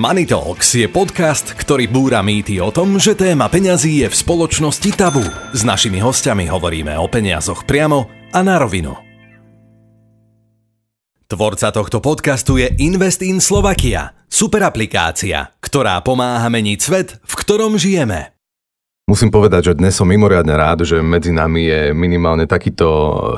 Money 0.00 0.24
Talks 0.24 0.80
je 0.80 0.88
podcast, 0.88 1.52
ktorý 1.52 1.84
búra 1.84 2.24
mýty 2.24 2.56
o 2.56 2.72
tom, 2.72 2.96
že 2.96 3.12
téma 3.12 3.52
peňazí 3.52 4.00
je 4.00 4.08
v 4.08 4.16
spoločnosti 4.16 4.96
tabu. 4.96 5.20
S 5.52 5.60
našimi 5.60 6.00
hostiami 6.00 6.48
hovoríme 6.48 6.96
o 6.96 7.04
peniazoch 7.04 7.68
priamo 7.68 8.08
a 8.32 8.40
na 8.40 8.56
rovinu. 8.56 8.96
Tvorca 11.28 11.68
tohto 11.68 12.00
podcastu 12.00 12.56
je 12.56 12.72
Invest 12.80 13.20
in 13.20 13.44
Slovakia, 13.44 14.16
super 14.24 14.64
ktorá 15.60 16.00
pomáha 16.00 16.48
meniť 16.48 16.78
svet, 16.80 17.20
v 17.20 17.34
ktorom 17.36 17.76
žijeme. 17.76 18.39
Musím 19.10 19.34
povedať, 19.34 19.74
že 19.74 19.78
dnes 19.82 19.98
som 19.98 20.06
mimoriadne 20.06 20.54
rád, 20.54 20.86
že 20.86 21.02
medzi 21.02 21.34
nami 21.34 21.66
je 21.66 21.80
minimálne 21.90 22.46
takýto 22.46 22.86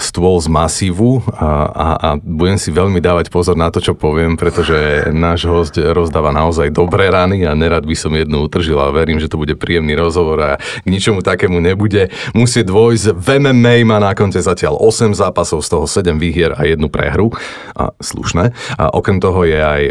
stôl 0.04 0.36
z 0.36 0.52
masívu 0.52 1.24
a, 1.32 1.48
a, 1.64 1.88
a 1.96 2.08
budem 2.20 2.60
si 2.60 2.68
veľmi 2.68 3.00
dávať 3.00 3.32
pozor 3.32 3.56
na 3.56 3.72
to, 3.72 3.80
čo 3.80 3.96
poviem, 3.96 4.36
pretože 4.36 5.08
náš 5.16 5.48
host 5.48 5.80
rozdáva 5.80 6.28
naozaj 6.28 6.68
dobré 6.76 7.08
rany 7.08 7.48
a 7.48 7.56
nerad 7.56 7.88
by 7.88 7.96
som 7.96 8.12
jednu 8.12 8.44
utržil 8.44 8.76
a 8.84 8.92
verím, 8.92 9.16
že 9.16 9.32
to 9.32 9.40
bude 9.40 9.56
príjemný 9.56 9.96
rozhovor 9.96 10.36
a 10.44 10.50
k 10.60 10.84
ničomu 10.84 11.24
takému 11.24 11.56
nebude. 11.56 12.12
Musí 12.36 12.68
dvojsť. 12.68 13.16
V 13.16 13.28
MMA 13.40 13.88
má 13.88 13.96
na 13.96 14.12
konte 14.12 14.44
zatiaľ 14.44 14.76
8 14.76 15.16
zápasov, 15.16 15.64
z 15.64 15.72
toho 15.72 15.88
7 15.88 16.20
výhier 16.20 16.52
a 16.52 16.68
jednu 16.68 16.92
prehru. 16.92 17.32
A 17.72 17.96
slušné. 17.96 18.52
A 18.76 18.92
okrem 18.92 19.24
toho 19.24 19.48
je 19.48 19.56
aj 19.56 19.82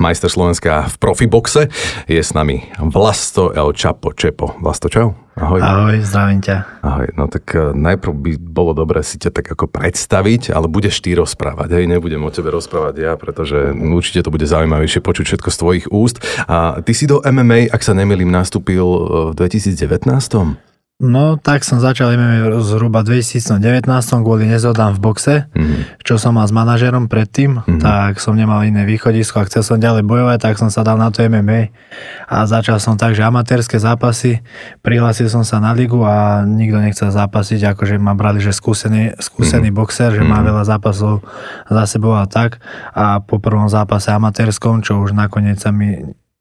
majster 0.00 0.32
Slovenska 0.32 0.88
v 0.88 0.94
profiboxe. 0.96 1.68
Je 2.08 2.24
s 2.24 2.32
nami 2.32 2.72
Vlasto 2.80 3.52
El 3.52 3.76
Čapo 3.76 4.16
Čepo. 4.16 4.56
Vlasto, 4.64 4.88
čau. 4.88 5.09
Ahoj. 5.40 5.60
Ahoj, 5.64 5.96
zdravím 6.04 6.44
ťa. 6.44 6.56
Ahoj, 6.84 7.08
no 7.16 7.24
tak 7.30 7.44
eh, 7.56 7.72
najprv 7.72 8.12
by 8.12 8.32
bolo 8.36 8.76
dobré 8.76 9.00
si 9.00 9.16
ťa 9.16 9.32
tak 9.32 9.46
ako 9.56 9.72
predstaviť, 9.72 10.52
ale 10.52 10.68
budeš 10.68 11.00
ty 11.00 11.16
rozprávať, 11.16 11.80
hej, 11.80 11.84
nebudem 11.88 12.20
o 12.20 12.30
tebe 12.30 12.52
rozprávať 12.52 12.94
ja, 13.00 13.12
pretože 13.16 13.72
určite 13.72 14.20
to 14.26 14.30
bude 14.30 14.44
zaujímavejšie 14.44 15.00
počuť 15.00 15.24
všetko 15.32 15.48
z 15.48 15.56
tvojich 15.56 15.86
úst. 15.88 16.20
A 16.44 16.84
ty 16.84 16.92
si 16.92 17.08
do 17.08 17.24
MMA, 17.24 17.72
ak 17.72 17.80
sa 17.80 17.96
nemýlim, 17.96 18.28
nastúpil 18.28 18.84
eh, 18.84 19.32
v 19.32 19.40
2019? 19.40 20.69
No, 21.00 21.40
tak 21.40 21.64
som 21.64 21.80
začal 21.80 22.12
MMA 22.12 22.60
zhruba 22.60 23.00
v 23.00 23.24
2019 23.24 23.56
kvôli 24.20 24.44
nezhodám 24.44 24.92
v 24.92 25.00
boxe, 25.00 25.34
mm-hmm. 25.48 26.04
čo 26.04 26.20
som 26.20 26.36
mal 26.36 26.44
s 26.44 26.52
manažerom 26.52 27.08
predtým, 27.08 27.64
mm-hmm. 27.64 27.80
tak 27.80 28.20
som 28.20 28.36
nemal 28.36 28.60
iné 28.68 28.84
východisko 28.84 29.40
a 29.40 29.48
chcel 29.48 29.64
som 29.64 29.80
ďalej 29.80 30.04
bojovať, 30.04 30.38
tak 30.44 30.60
som 30.60 30.68
sa 30.68 30.84
dal 30.84 31.00
na 31.00 31.08
to 31.08 31.24
MMA 31.24 31.72
a 32.28 32.44
začal 32.44 32.76
som 32.76 33.00
tak, 33.00 33.16
že 33.16 33.24
amatérske 33.24 33.80
zápasy, 33.80 34.44
prihlásil 34.84 35.32
som 35.32 35.40
sa 35.40 35.56
na 35.56 35.72
ligu 35.72 36.04
a 36.04 36.44
nikto 36.44 36.76
nechcel 36.76 37.08
zápasiť, 37.08 37.72
akože 37.72 37.96
ma 37.96 38.12
brali, 38.12 38.44
že 38.44 38.52
skúsený, 38.52 39.16
skúsený 39.16 39.72
mm-hmm. 39.72 39.80
boxer, 39.80 40.12
že 40.12 40.20
mm-hmm. 40.20 40.36
má 40.36 40.44
mhm. 40.44 40.46
veľa 40.52 40.64
zápasov 40.68 41.24
za 41.64 41.84
sebou 41.88 42.12
a 42.12 42.28
tak 42.28 42.60
a 42.92 43.24
po 43.24 43.40
prvom 43.40 43.72
zápase 43.72 44.12
amatérskom, 44.12 44.84
čo 44.84 45.00
už 45.00 45.16
nakoniec 45.16 45.56
sa 45.64 45.72
mi 45.72 45.96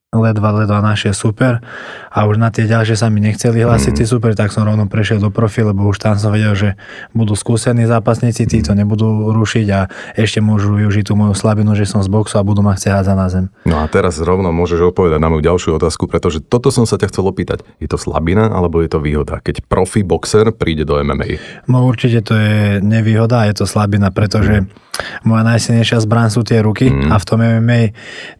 ledva, 0.10 0.66
ledva 0.66 0.82
našiel 0.82 1.14
super 1.14 1.62
a 2.10 2.26
už 2.26 2.42
na 2.42 2.50
tie 2.50 2.66
ďalšie 2.66 2.98
sa 2.98 3.14
mi 3.14 3.22
nechceli 3.22 3.62
hlásiť 3.62 3.94
mm. 3.94 4.10
super, 4.10 4.34
tak 4.34 4.50
som 4.50 4.66
rovno 4.66 4.90
prešiel 4.90 5.22
do 5.22 5.30
profi, 5.30 5.62
lebo 5.62 5.86
už 5.86 6.02
tam 6.02 6.18
som 6.18 6.34
vedel, 6.34 6.58
že 6.58 6.70
budú 7.14 7.38
skúsení 7.38 7.86
zápasníci, 7.86 8.50
tí 8.50 8.66
to 8.66 8.74
nebudú 8.74 9.30
rušiť 9.30 9.68
a 9.70 9.86
ešte 10.18 10.42
môžu 10.42 10.74
využiť 10.74 11.06
tú 11.06 11.14
moju 11.14 11.38
slabinu, 11.38 11.78
že 11.78 11.86
som 11.86 12.02
z 12.02 12.10
boxu 12.10 12.42
a 12.42 12.48
budú 12.48 12.66
ma 12.66 12.74
chcieť 12.74 12.90
hádzať 12.90 13.16
na 13.22 13.28
zem. 13.30 13.46
No 13.70 13.78
a 13.78 13.86
teraz 13.86 14.18
rovno 14.18 14.50
môžeš 14.50 14.90
odpovedať 14.90 15.22
na 15.22 15.30
moju 15.30 15.46
ďalšiu 15.46 15.78
otázku, 15.78 16.10
pretože 16.10 16.42
toto 16.42 16.74
som 16.74 16.90
sa 16.90 16.98
ťa 16.98 17.14
chcel 17.14 17.30
opýtať. 17.30 17.62
Je 17.78 17.86
to 17.86 18.02
slabina 18.02 18.50
alebo 18.50 18.82
je 18.82 18.90
to 18.90 18.98
výhoda? 18.98 19.38
Keď 19.46 19.70
profi 19.70 20.02
boxer 20.02 20.50
príde 20.50 20.90
do 20.90 20.98
MMA? 20.98 21.38
No 21.70 21.86
určite 21.86 22.26
to 22.26 22.34
je 22.34 22.82
nevýhoda 22.82 23.46
a 23.46 23.48
je 23.54 23.62
to 23.62 23.70
slabina, 23.70 24.10
pretože 24.10 24.66
mm 24.66 24.90
moja 25.24 25.44
najsilnejšia 25.48 26.04
zbraň 26.04 26.30
sú 26.32 26.42
tie 26.44 26.60
ruky 26.60 26.92
mm. 26.92 27.12
a 27.12 27.16
v 27.16 27.26
tom 27.28 27.40
MMA 27.40 27.82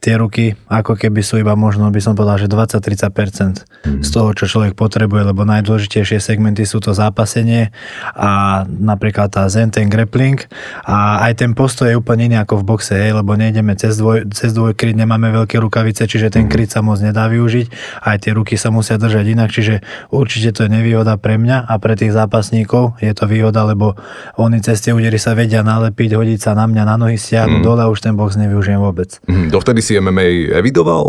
tie 0.04 0.14
ruky 0.20 0.56
ako 0.68 0.96
keby 1.00 1.22
sú 1.24 1.40
iba 1.40 1.56
možno 1.60 1.92
by 1.92 2.00
som 2.00 2.16
povedal, 2.16 2.40
že 2.40 2.48
20-30% 2.48 3.68
mm. 3.84 4.02
z 4.02 4.10
toho, 4.10 4.32
čo 4.32 4.48
človek 4.48 4.80
potrebuje, 4.80 5.36
lebo 5.36 5.44
najdôležitejšie 5.44 6.24
segmenty 6.24 6.64
sú 6.64 6.80
to 6.80 6.96
zápasenie 6.96 7.76
a 8.16 8.64
napríklad 8.66 9.28
tá 9.28 9.44
zen, 9.52 9.68
ten 9.68 9.92
grappling 9.92 10.40
a 10.88 11.28
aj 11.28 11.44
ten 11.44 11.52
postoj 11.52 11.92
je 11.92 12.00
úplne 12.00 12.32
iný 12.32 12.40
ako 12.40 12.64
v 12.64 12.68
boxe, 12.72 12.96
hej, 12.96 13.12
lebo 13.12 13.36
nejdeme 13.36 13.76
cez, 13.76 14.00
dvoj, 14.00 14.32
cez 14.32 14.56
dvojkryt, 14.56 14.96
nemáme 14.96 15.28
veľké 15.36 15.60
rukavice, 15.60 16.08
čiže 16.08 16.32
ten 16.32 16.48
mm. 16.48 16.52
kryt 16.56 16.72
sa 16.72 16.80
moc 16.80 17.04
nedá 17.04 17.28
využiť, 17.28 17.68
aj 18.08 18.18
tie 18.24 18.32
ruky 18.32 18.56
sa 18.56 18.72
musia 18.72 18.96
držať 18.96 19.26
inak, 19.36 19.52
čiže 19.52 19.84
určite 20.16 20.56
to 20.56 20.66
je 20.66 20.70
nevýhoda 20.72 21.20
pre 21.20 21.36
mňa 21.36 21.68
a 21.68 21.74
pre 21.78 22.00
tých 22.00 22.16
zápasníkov 22.16 22.96
je 23.04 23.12
to 23.12 23.28
výhoda, 23.28 23.68
lebo 23.68 24.00
oni 24.40 24.64
cez 24.64 24.80
tie 24.80 24.96
údery 24.96 25.20
sa 25.20 25.36
vedia 25.36 25.66
nalepiť, 25.66 26.16
hodiť 26.16 26.40
sa 26.40 26.52
na 26.56 26.70
mňa 26.70 26.84
na 26.88 26.96
nohy 26.96 27.20
stiahnu 27.20 27.60
mm. 27.60 27.64
dole 27.66 27.82
a 27.84 27.92
už 27.92 28.00
ten 28.06 28.16
box 28.16 28.40
nevyužijem 28.40 28.80
vôbec. 28.80 29.20
Mm. 29.28 29.52
Dovtedy 29.52 29.82
si 29.84 29.98
MMA 29.98 30.56
evidoval? 30.56 31.04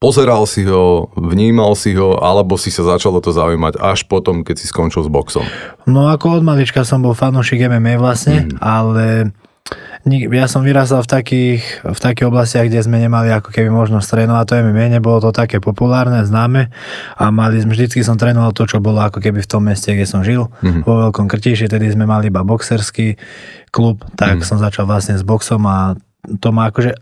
Pozeral 0.00 0.48
si 0.48 0.64
ho, 0.64 1.12
vnímal 1.12 1.76
si 1.76 1.92
ho, 1.92 2.16
alebo 2.16 2.56
si 2.56 2.72
sa 2.72 2.96
začalo 2.96 3.20
to 3.20 3.36
zaujímať 3.36 3.76
až 3.76 4.08
potom, 4.08 4.40
keď 4.40 4.56
si 4.56 4.64
skončil 4.64 5.04
s 5.04 5.12
boxom? 5.12 5.44
No 5.84 6.08
ako 6.08 6.40
od 6.40 6.42
malička 6.44 6.88
som 6.88 7.04
bol 7.04 7.12
fanúšik 7.12 7.60
MMA 7.68 8.00
vlastne, 8.00 8.48
mm. 8.48 8.64
ale 8.64 9.28
ja 10.08 10.48
som 10.48 10.64
vyrastal 10.64 11.04
v 11.04 11.10
takých, 11.12 11.62
v 11.84 12.00
takých 12.00 12.32
oblastiach, 12.32 12.64
kde 12.72 12.80
sme 12.80 12.96
nemali 12.96 13.28
ako 13.28 13.52
keby 13.52 13.68
možnosť 13.68 14.08
trénovať 14.08 14.44
to 14.48 14.54
MMA, 14.64 14.96
nebolo 14.96 15.20
to 15.20 15.36
také 15.36 15.60
populárne, 15.60 16.24
známe 16.24 16.72
a 17.20 17.24
mali, 17.28 17.60
vždycky 17.60 18.00
som 18.00 18.16
trénoval 18.16 18.56
to, 18.56 18.64
čo 18.64 18.80
bolo 18.80 19.04
ako 19.04 19.20
keby 19.20 19.44
v 19.44 19.50
tom 19.52 19.68
meste, 19.68 19.92
kde 19.92 20.08
som 20.08 20.24
žil, 20.24 20.48
mm-hmm. 20.64 20.88
vo 20.88 21.04
Veľkom 21.04 21.28
Krtíši, 21.28 21.68
tedy 21.68 21.92
sme 21.92 22.08
mali 22.08 22.32
iba 22.32 22.40
boxerský 22.40 23.20
klub, 23.68 24.00
tak 24.16 24.40
mm-hmm. 24.40 24.48
som 24.48 24.56
začal 24.56 24.88
vlastne 24.88 25.20
s 25.20 25.24
boxom 25.28 25.60
a 25.68 25.92
to 26.40 26.48
má 26.56 26.72
akože 26.72 26.96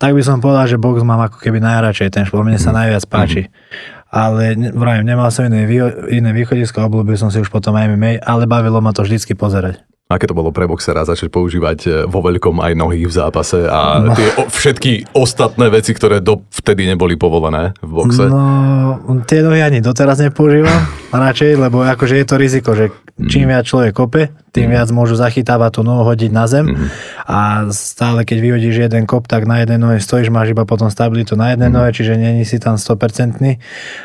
tak 0.00 0.16
by 0.16 0.22
som 0.24 0.40
povedal, 0.40 0.64
že 0.64 0.80
box 0.80 1.04
mám 1.04 1.28
ako 1.28 1.36
keby 1.44 1.60
najradšej, 1.60 2.08
ten 2.08 2.24
šport, 2.24 2.48
mne 2.48 2.56
sa 2.56 2.72
mhm. 2.72 2.76
najviac 2.80 3.04
páči. 3.04 3.42
Mm-hmm. 3.46 3.98
Ale 4.10 4.58
vravím, 4.74 5.06
nemal 5.06 5.30
som 5.30 5.46
iné, 5.46 5.70
iné 6.10 6.30
východisko, 6.34 6.82
obľúbil 6.82 7.14
som 7.14 7.30
si 7.30 7.38
už 7.38 7.46
potom 7.46 7.78
MMA, 7.78 8.18
ale 8.26 8.42
bavilo 8.42 8.82
ma 8.82 8.90
to 8.90 9.06
vždycky 9.06 9.38
pozerať. 9.38 9.78
Aké 10.10 10.26
to 10.26 10.34
bolo 10.34 10.50
pre 10.50 10.66
boxera 10.66 11.06
začať 11.06 11.30
používať 11.30 11.78
e, 11.86 11.90
vo 12.10 12.18
veľkom 12.18 12.58
aj 12.58 12.74
nohy 12.74 13.06
v 13.06 13.14
zápase 13.14 13.62
a 13.70 14.02
no. 14.02 14.10
tie 14.18 14.26
všetky 14.42 15.14
ostatné 15.14 15.70
veci, 15.70 15.94
ktoré 15.94 16.18
do 16.18 16.42
vtedy 16.50 16.82
neboli 16.90 17.14
povolené 17.14 17.78
v 17.78 17.90
boxe? 17.94 18.26
No, 18.26 19.22
tie 19.22 19.46
nohy 19.46 19.62
ani 19.62 19.78
doteraz 19.78 20.18
nepoužívam, 20.18 20.90
radšej, 21.14 21.54
lebo 21.54 21.86
akože 21.86 22.18
je 22.18 22.26
to 22.26 22.34
riziko, 22.34 22.74
že 22.74 22.90
čím 23.30 23.46
mhm. 23.46 23.50
viac 23.54 23.64
človek 23.70 23.92
kope, 23.94 24.34
tým 24.50 24.66
mm. 24.70 24.74
viac 24.74 24.88
môžu 24.90 25.14
zachytávať 25.14 25.70
tú 25.78 25.82
nohu, 25.86 26.02
hodiť 26.02 26.30
na 26.34 26.44
zem 26.50 26.66
mm. 26.66 26.88
a 27.26 27.38
stále 27.70 28.26
keď 28.26 28.38
vyhodíš 28.42 28.76
jeden 28.90 29.06
kop, 29.06 29.30
tak 29.30 29.46
na 29.46 29.62
jednej 29.62 29.78
nohe 29.78 29.98
stojíš, 30.02 30.34
máš 30.34 30.50
iba 30.52 30.66
potom 30.66 30.90
stabilitu 30.90 31.38
na 31.38 31.54
jednej 31.54 31.70
mm. 31.70 31.76
nohe, 31.78 31.90
čiže 31.94 32.18
není 32.18 32.42
si 32.42 32.58
tam 32.58 32.74
100%. 32.74 33.38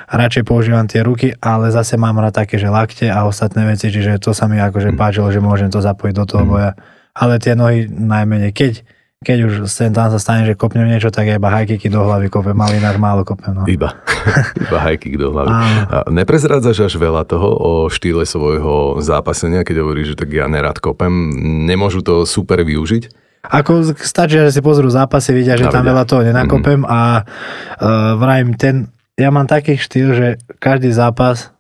Radšej 0.09 0.43
používam 0.45 0.85
tie 0.85 1.01
ruky, 1.01 1.33
ale 1.41 1.73
zase 1.73 1.97
mám 1.97 2.21
rád 2.21 2.45
také, 2.45 2.61
že 2.61 2.69
lakte 2.69 3.09
a 3.09 3.25
ostatné 3.25 3.65
veci, 3.65 3.89
čiže 3.89 4.21
to 4.21 4.31
sa 4.31 4.45
mi 4.45 4.61
akože 4.61 4.93
mm. 4.93 4.97
páčilo, 4.97 5.27
že 5.33 5.41
môžem 5.41 5.73
to 5.73 5.81
zapojiť 5.81 6.13
do 6.13 6.25
toho 6.29 6.43
mm. 6.45 6.49
boja. 6.49 6.71
Ale 7.15 7.39
tie 7.39 7.55
nohy 7.55 7.87
najmenej. 7.87 8.51
Keď 8.51 8.94
keď 9.25 9.37
už 9.49 9.53
sem 9.65 9.89
tam 9.89 10.13
sa 10.13 10.21
stane, 10.21 10.45
že 10.45 10.53
kopnem 10.53 10.85
niečo, 10.85 11.09
tak 11.09 11.25
iba 11.25 11.49
hajkiky 11.49 11.89
do 11.89 12.05
hlavy 12.05 12.29
kopem, 12.29 12.53
inak 12.53 13.01
málo 13.01 13.25
kopem. 13.25 13.57
No. 13.57 13.65
Iba. 13.65 13.97
iba 14.69 14.77
hajkik 14.77 15.17
do 15.17 15.33
hlavy. 15.33 15.49
A 15.49 15.97
neprezrádzaš 16.13 16.85
až 16.85 16.93
veľa 17.01 17.25
toho 17.25 17.49
o 17.49 17.71
štýle 17.89 18.29
svojho 18.29 19.01
zápasenia, 19.01 19.65
keď 19.65 19.81
hovoríš, 19.81 20.13
že 20.13 20.19
tak 20.21 20.29
ja 20.29 20.45
nerad 20.45 20.77
kopem. 20.77 21.09
Nemôžu 21.65 22.05
to 22.05 22.29
super 22.29 22.61
využiť? 22.61 23.25
Ako 23.45 23.97
stačí, 23.97 24.37
že 24.41 24.53
si 24.53 24.61
pozrú 24.61 24.89
zápasy, 24.89 25.33
vidia, 25.33 25.57
že 25.57 25.69
tam 25.69 25.85
veľa 25.85 26.05
toho 26.05 26.21
nenakopem 26.25 26.81
mm-hmm. 26.81 26.97
a 26.97 27.01
uh, 27.21 28.17
vrajím 28.17 28.57
ten, 28.57 28.75
ja 29.17 29.29
mám 29.29 29.45
taký 29.45 29.77
štýl, 29.77 30.07
že 30.13 30.27
každý 30.57 30.89
zápas 30.89 31.54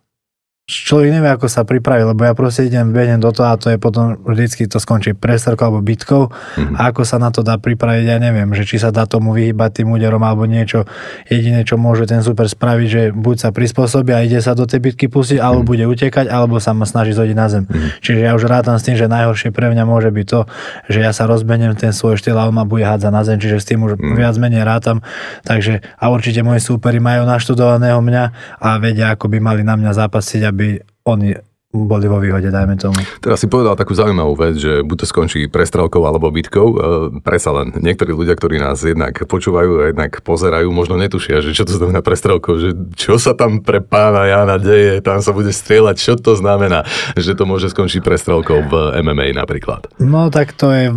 človek 0.65 1.13
nevie, 1.13 1.29
ako 1.29 1.45
sa 1.45 1.61
pripraví, 1.61 2.01
lebo 2.01 2.25
ja 2.25 2.33
proste 2.33 2.65
idem, 2.65 2.89
behnem 2.89 3.21
do 3.21 3.29
toho 3.29 3.53
a 3.53 3.59
to 3.61 3.69
je 3.69 3.77
potom 3.77 4.17
vždycky 4.25 4.65
to 4.65 4.81
skončí 4.81 5.13
prestrkou 5.13 5.69
alebo 5.69 5.85
bitkou 5.85 6.33
mm-hmm. 6.33 6.81
a 6.81 6.89
ako 6.89 7.05
sa 7.05 7.21
na 7.21 7.29
to 7.29 7.45
dá 7.45 7.61
pripraviť, 7.61 8.01
ja 8.01 8.17
neviem, 8.17 8.49
že 8.57 8.65
či 8.65 8.81
sa 8.81 8.89
dá 8.89 9.05
tomu 9.05 9.37
vyhybať 9.37 9.81
tým 9.81 9.93
úderom 9.93 10.25
alebo 10.25 10.49
niečo. 10.49 10.89
Jediné, 11.29 11.61
čo 11.69 11.77
môže 11.77 12.09
ten 12.09 12.25
super 12.25 12.49
spraviť, 12.49 12.87
že 12.89 13.01
buď 13.13 13.35
sa 13.37 13.49
prispôsobí 13.53 14.09
a 14.09 14.25
ide 14.25 14.41
sa 14.41 14.57
do 14.57 14.65
tej 14.65 14.81
bitky 14.81 15.05
pustiť, 15.05 15.37
alebo 15.37 15.61
mm-hmm. 15.61 15.69
bude 15.69 15.85
utekať, 15.85 16.25
alebo 16.33 16.57
sa 16.57 16.73
ma 16.73 16.89
snaží 16.89 17.13
zhodiť 17.13 17.37
na 17.37 17.45
zem. 17.45 17.69
Mm-hmm. 17.69 18.01
Čiže 18.01 18.19
ja 18.25 18.33
už 18.33 18.49
rátam 18.49 18.81
s 18.81 18.89
tým, 18.89 18.97
že 18.97 19.05
najhoršie 19.05 19.53
pre 19.53 19.69
mňa 19.69 19.85
môže 19.85 20.09
byť 20.09 20.25
to, 20.25 20.49
že 20.89 20.97
ja 20.97 21.13
sa 21.13 21.29
rozbenem 21.29 21.77
ten 21.77 21.93
svoj 21.93 22.17
štýl 22.17 22.41
a 22.41 22.49
on 22.49 22.57
ma 22.57 22.65
bude 22.65 22.89
hádzať 22.89 23.11
na 23.13 23.21
zem, 23.21 23.37
čiže 23.37 23.61
s 23.61 23.69
tým 23.69 23.85
už 23.85 24.01
mm-hmm. 24.01 24.17
viac 24.17 24.33
menej 24.41 24.65
rátam. 24.65 25.05
Takže 25.45 25.85
a 25.93 26.09
určite 26.09 26.41
moji 26.41 26.57
súperi 26.57 26.97
majú 26.97 27.29
naštudovaného 27.29 28.01
mňa 28.01 28.23
a 28.57 28.81
vedia, 28.81 29.13
ako 29.13 29.29
by 29.29 29.37
mali 29.37 29.61
na 29.61 29.77
mňa 29.77 29.93
zápasiť, 29.93 30.54
aby 30.55 30.79
oni 31.03 31.35
boli 31.83 32.07
vo 32.07 32.23
výhode, 32.23 32.47
dajme 32.47 32.79
tomu. 32.79 32.95
Teraz 33.19 33.43
si 33.43 33.51
povedal 33.51 33.75
takú 33.75 33.91
zaujímavú 33.91 34.39
vec, 34.39 34.55
že 34.55 34.79
buď 34.87 34.97
to 35.03 35.05
skončí 35.11 35.39
prestrelkou 35.51 35.99
alebo 36.07 36.31
bitkou. 36.31 36.67
E, 36.71 36.77
Presa 37.19 37.51
len 37.51 37.75
niektorí 37.75 38.15
ľudia, 38.15 38.39
ktorí 38.39 38.63
nás 38.63 38.79
jednak 38.79 39.27
počúvajú 39.27 39.83
a 39.83 39.83
jednak 39.91 40.23
pozerajú, 40.23 40.71
možno 40.71 40.95
netušia, 40.95 41.43
že 41.43 41.51
čo 41.51 41.67
to 41.67 41.75
znamená 41.75 41.99
prestrelkou, 41.99 42.55
že 42.55 42.71
čo 42.95 43.19
sa 43.19 43.35
tam 43.35 43.59
pre 43.59 43.83
pána 43.83 44.29
Jana 44.29 44.55
deje, 44.55 45.03
tam 45.03 45.19
sa 45.19 45.35
bude 45.35 45.51
strieľať, 45.51 45.95
čo 45.99 46.13
to 46.15 46.39
znamená, 46.39 46.87
že 47.19 47.35
to 47.35 47.43
môže 47.43 47.75
skončiť 47.75 47.99
prestrelkou 48.05 48.71
v 48.71 48.73
MMA 49.03 49.35
napríklad. 49.35 49.91
No 49.99 50.29
tak 50.29 50.53
to 50.55 50.71
je, 50.71 50.93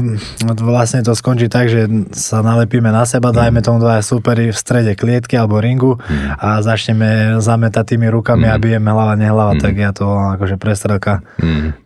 vlastne 0.62 1.02
to 1.02 1.16
skončí 1.16 1.50
tak, 1.50 1.72
že 1.72 1.88
sa 2.12 2.44
nalepíme 2.44 2.92
na 2.92 3.08
seba, 3.08 3.32
dajme 3.32 3.64
tomu 3.64 3.80
dva 3.80 4.04
superi 4.04 4.52
v 4.52 4.56
strede 4.56 4.92
klietky 4.92 5.34
alebo 5.40 5.58
ringu 5.58 5.96
a 6.36 6.60
začneme 6.60 7.40
zametať 7.40 7.96
tými 7.96 8.12
rukami 8.12 8.46
a 8.46 8.60
bijeme 8.60 8.92
hlava, 8.92 9.16
nehlava, 9.16 9.56
tak 9.56 9.74
ja 9.78 9.90
to 9.96 10.04
akože 10.36 10.60
prestrelka. 10.68 11.24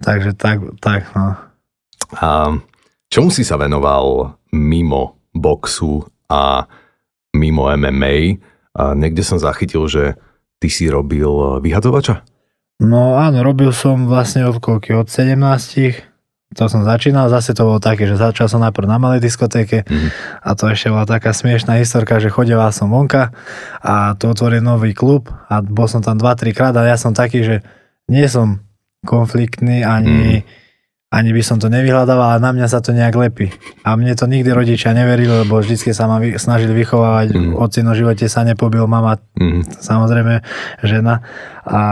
Takže 0.02 0.34
tak, 0.34 0.58
tak 0.82 1.06
no. 1.14 1.38
A 2.18 2.58
čomu 3.06 3.30
si 3.30 3.46
sa 3.46 3.54
venoval 3.54 4.34
mimo 4.50 5.22
boxu 5.30 6.02
a 6.26 6.66
mimo 7.38 7.70
MMA? 7.70 8.42
A 8.74 8.98
niekde 8.98 9.22
som 9.22 9.38
zachytil, 9.38 9.86
že 9.86 10.18
ty 10.58 10.66
si 10.66 10.90
robil 10.90 11.62
vyhadzovača? 11.62 12.26
No 12.82 13.14
áno, 13.14 13.46
robil 13.46 13.70
som 13.70 14.10
vlastne 14.10 14.42
od 14.42 14.58
koľky, 14.58 14.90
od 14.98 15.06
17 15.06 16.10
to 16.52 16.68
som 16.68 16.84
začínal, 16.84 17.32
zase 17.32 17.56
to 17.56 17.64
bolo 17.64 17.80
také, 17.80 18.04
že 18.04 18.20
začal 18.20 18.44
som 18.44 18.60
najprv 18.60 18.84
na 18.84 19.00
malej 19.00 19.24
diskotéke 19.24 19.88
mm. 19.88 20.08
a 20.44 20.52
to 20.52 20.68
ešte 20.68 20.92
bola 20.92 21.08
taká 21.08 21.32
smiešná 21.32 21.80
historka, 21.80 22.20
že 22.20 22.28
chodeval 22.28 22.68
som 22.76 22.92
vonka 22.92 23.32
a 23.80 24.12
tu 24.20 24.28
otvoril 24.28 24.60
nový 24.60 24.92
klub 24.92 25.32
a 25.48 25.64
bol 25.64 25.88
som 25.88 26.04
tam 26.04 26.20
2-3 26.20 26.52
krát 26.52 26.74
a 26.76 26.84
ja 26.84 27.00
som 27.00 27.16
taký, 27.16 27.40
že 27.40 27.56
nie 28.04 28.28
som 28.28 28.60
konfliktný 29.02 29.82
ani, 29.82 30.42
mm. 30.42 31.10
ani 31.10 31.30
by 31.34 31.42
som 31.42 31.58
to 31.58 31.66
nevyhľadával, 31.66 32.38
ale 32.38 32.40
na 32.40 32.50
mňa 32.54 32.66
sa 32.70 32.78
to 32.78 32.94
nejak 32.94 33.14
lepí. 33.18 33.50
A 33.82 33.98
mne 33.98 34.14
to 34.14 34.30
nikdy 34.30 34.54
rodičia 34.54 34.94
neverili, 34.94 35.44
lebo 35.44 35.58
vždycky 35.58 35.90
sa 35.90 36.06
ma 36.06 36.22
vy, 36.22 36.38
snažili 36.38 36.72
vychovávať, 36.72 37.34
mm. 37.34 37.52
ocino 37.58 37.92
živote 37.92 38.30
sa 38.30 38.46
nepobil, 38.46 38.86
mama 38.86 39.18
mm. 39.38 39.82
samozrejme 39.82 40.42
žena 40.86 41.20
a 41.66 41.82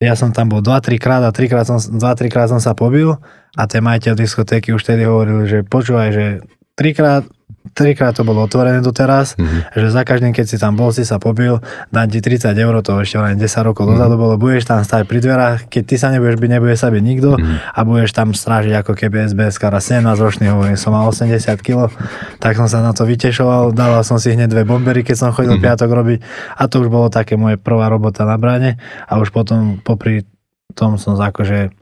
ja 0.00 0.16
som 0.16 0.32
tam 0.32 0.48
bol 0.48 0.64
2-3 0.64 0.96
krát 0.96 1.20
a 1.20 1.28
3 1.28 1.52
krát 1.52 1.68
som, 1.68 1.76
2-3 1.76 2.32
krát 2.32 2.48
som 2.48 2.56
sa 2.56 2.72
pobil 2.72 3.12
a 3.52 3.62
ten 3.68 3.84
majiteľ 3.84 4.16
diskotéky 4.16 4.72
už 4.72 4.80
tedy 4.80 5.04
hovoril, 5.04 5.44
že 5.44 5.60
počúvaj, 5.60 6.08
že 6.16 6.24
trikrát 6.72 7.28
trikrát 7.76 8.16
to 8.16 8.24
bolo 8.24 8.48
otvorené 8.48 8.80
doteraz, 8.80 9.36
mm-hmm. 9.36 9.76
že 9.76 9.88
za 9.92 10.02
každým, 10.02 10.32
keď 10.32 10.46
si 10.48 10.56
tam 10.56 10.80
bol, 10.80 10.96
si 10.96 11.04
sa 11.04 11.20
pobil, 11.20 11.60
dám 11.92 12.08
ti 12.08 12.24
30 12.24 12.56
eur, 12.56 12.74
to 12.80 12.96
ešte 13.04 13.20
len 13.20 13.36
10 13.36 13.44
rokov 13.68 13.84
mm-hmm. 13.84 14.00
dozadu 14.00 14.14
bolo, 14.16 14.34
budeš 14.40 14.64
tam 14.64 14.80
stať 14.80 15.04
pri 15.04 15.20
dverách, 15.20 15.68
keď 15.68 15.82
ty 15.84 15.94
sa 16.00 16.08
nebudeš 16.08 16.40
byť, 16.40 16.50
nebude 16.50 16.72
sa 16.72 16.88
byť 16.88 17.02
nikto 17.04 17.36
mm-hmm. 17.36 17.76
a 17.76 17.80
budeš 17.84 18.10
tam 18.16 18.32
strážiť 18.32 18.74
ako 18.80 18.92
keby 18.96 19.28
SBS 19.28 19.60
kara 19.60 19.76
17 19.76 20.00
ročný, 20.16 20.48
hovorím, 20.48 20.80
som 20.80 20.96
mal 20.96 21.04
80 21.04 21.36
kg, 21.60 21.92
tak 22.40 22.56
som 22.56 22.64
sa 22.64 22.80
na 22.80 22.96
to 22.96 23.04
vytešoval, 23.04 23.76
dával 23.76 24.00
som 24.08 24.16
si 24.16 24.32
hneď 24.32 24.48
dve 24.48 24.64
bombery, 24.64 25.04
keď 25.04 25.16
som 25.20 25.28
chodil 25.36 25.60
mm-hmm. 25.60 25.68
piatok 25.68 25.90
robiť 25.92 26.18
a 26.56 26.64
to 26.64 26.80
už 26.80 26.88
bolo 26.88 27.12
také 27.12 27.36
moje 27.36 27.60
prvá 27.60 27.92
robota 27.92 28.24
na 28.24 28.40
bráne 28.40 28.80
a 29.04 29.20
už 29.20 29.36
potom 29.36 29.76
popri 29.84 30.24
tom 30.72 30.96
som 30.96 31.18
akože 31.18 31.74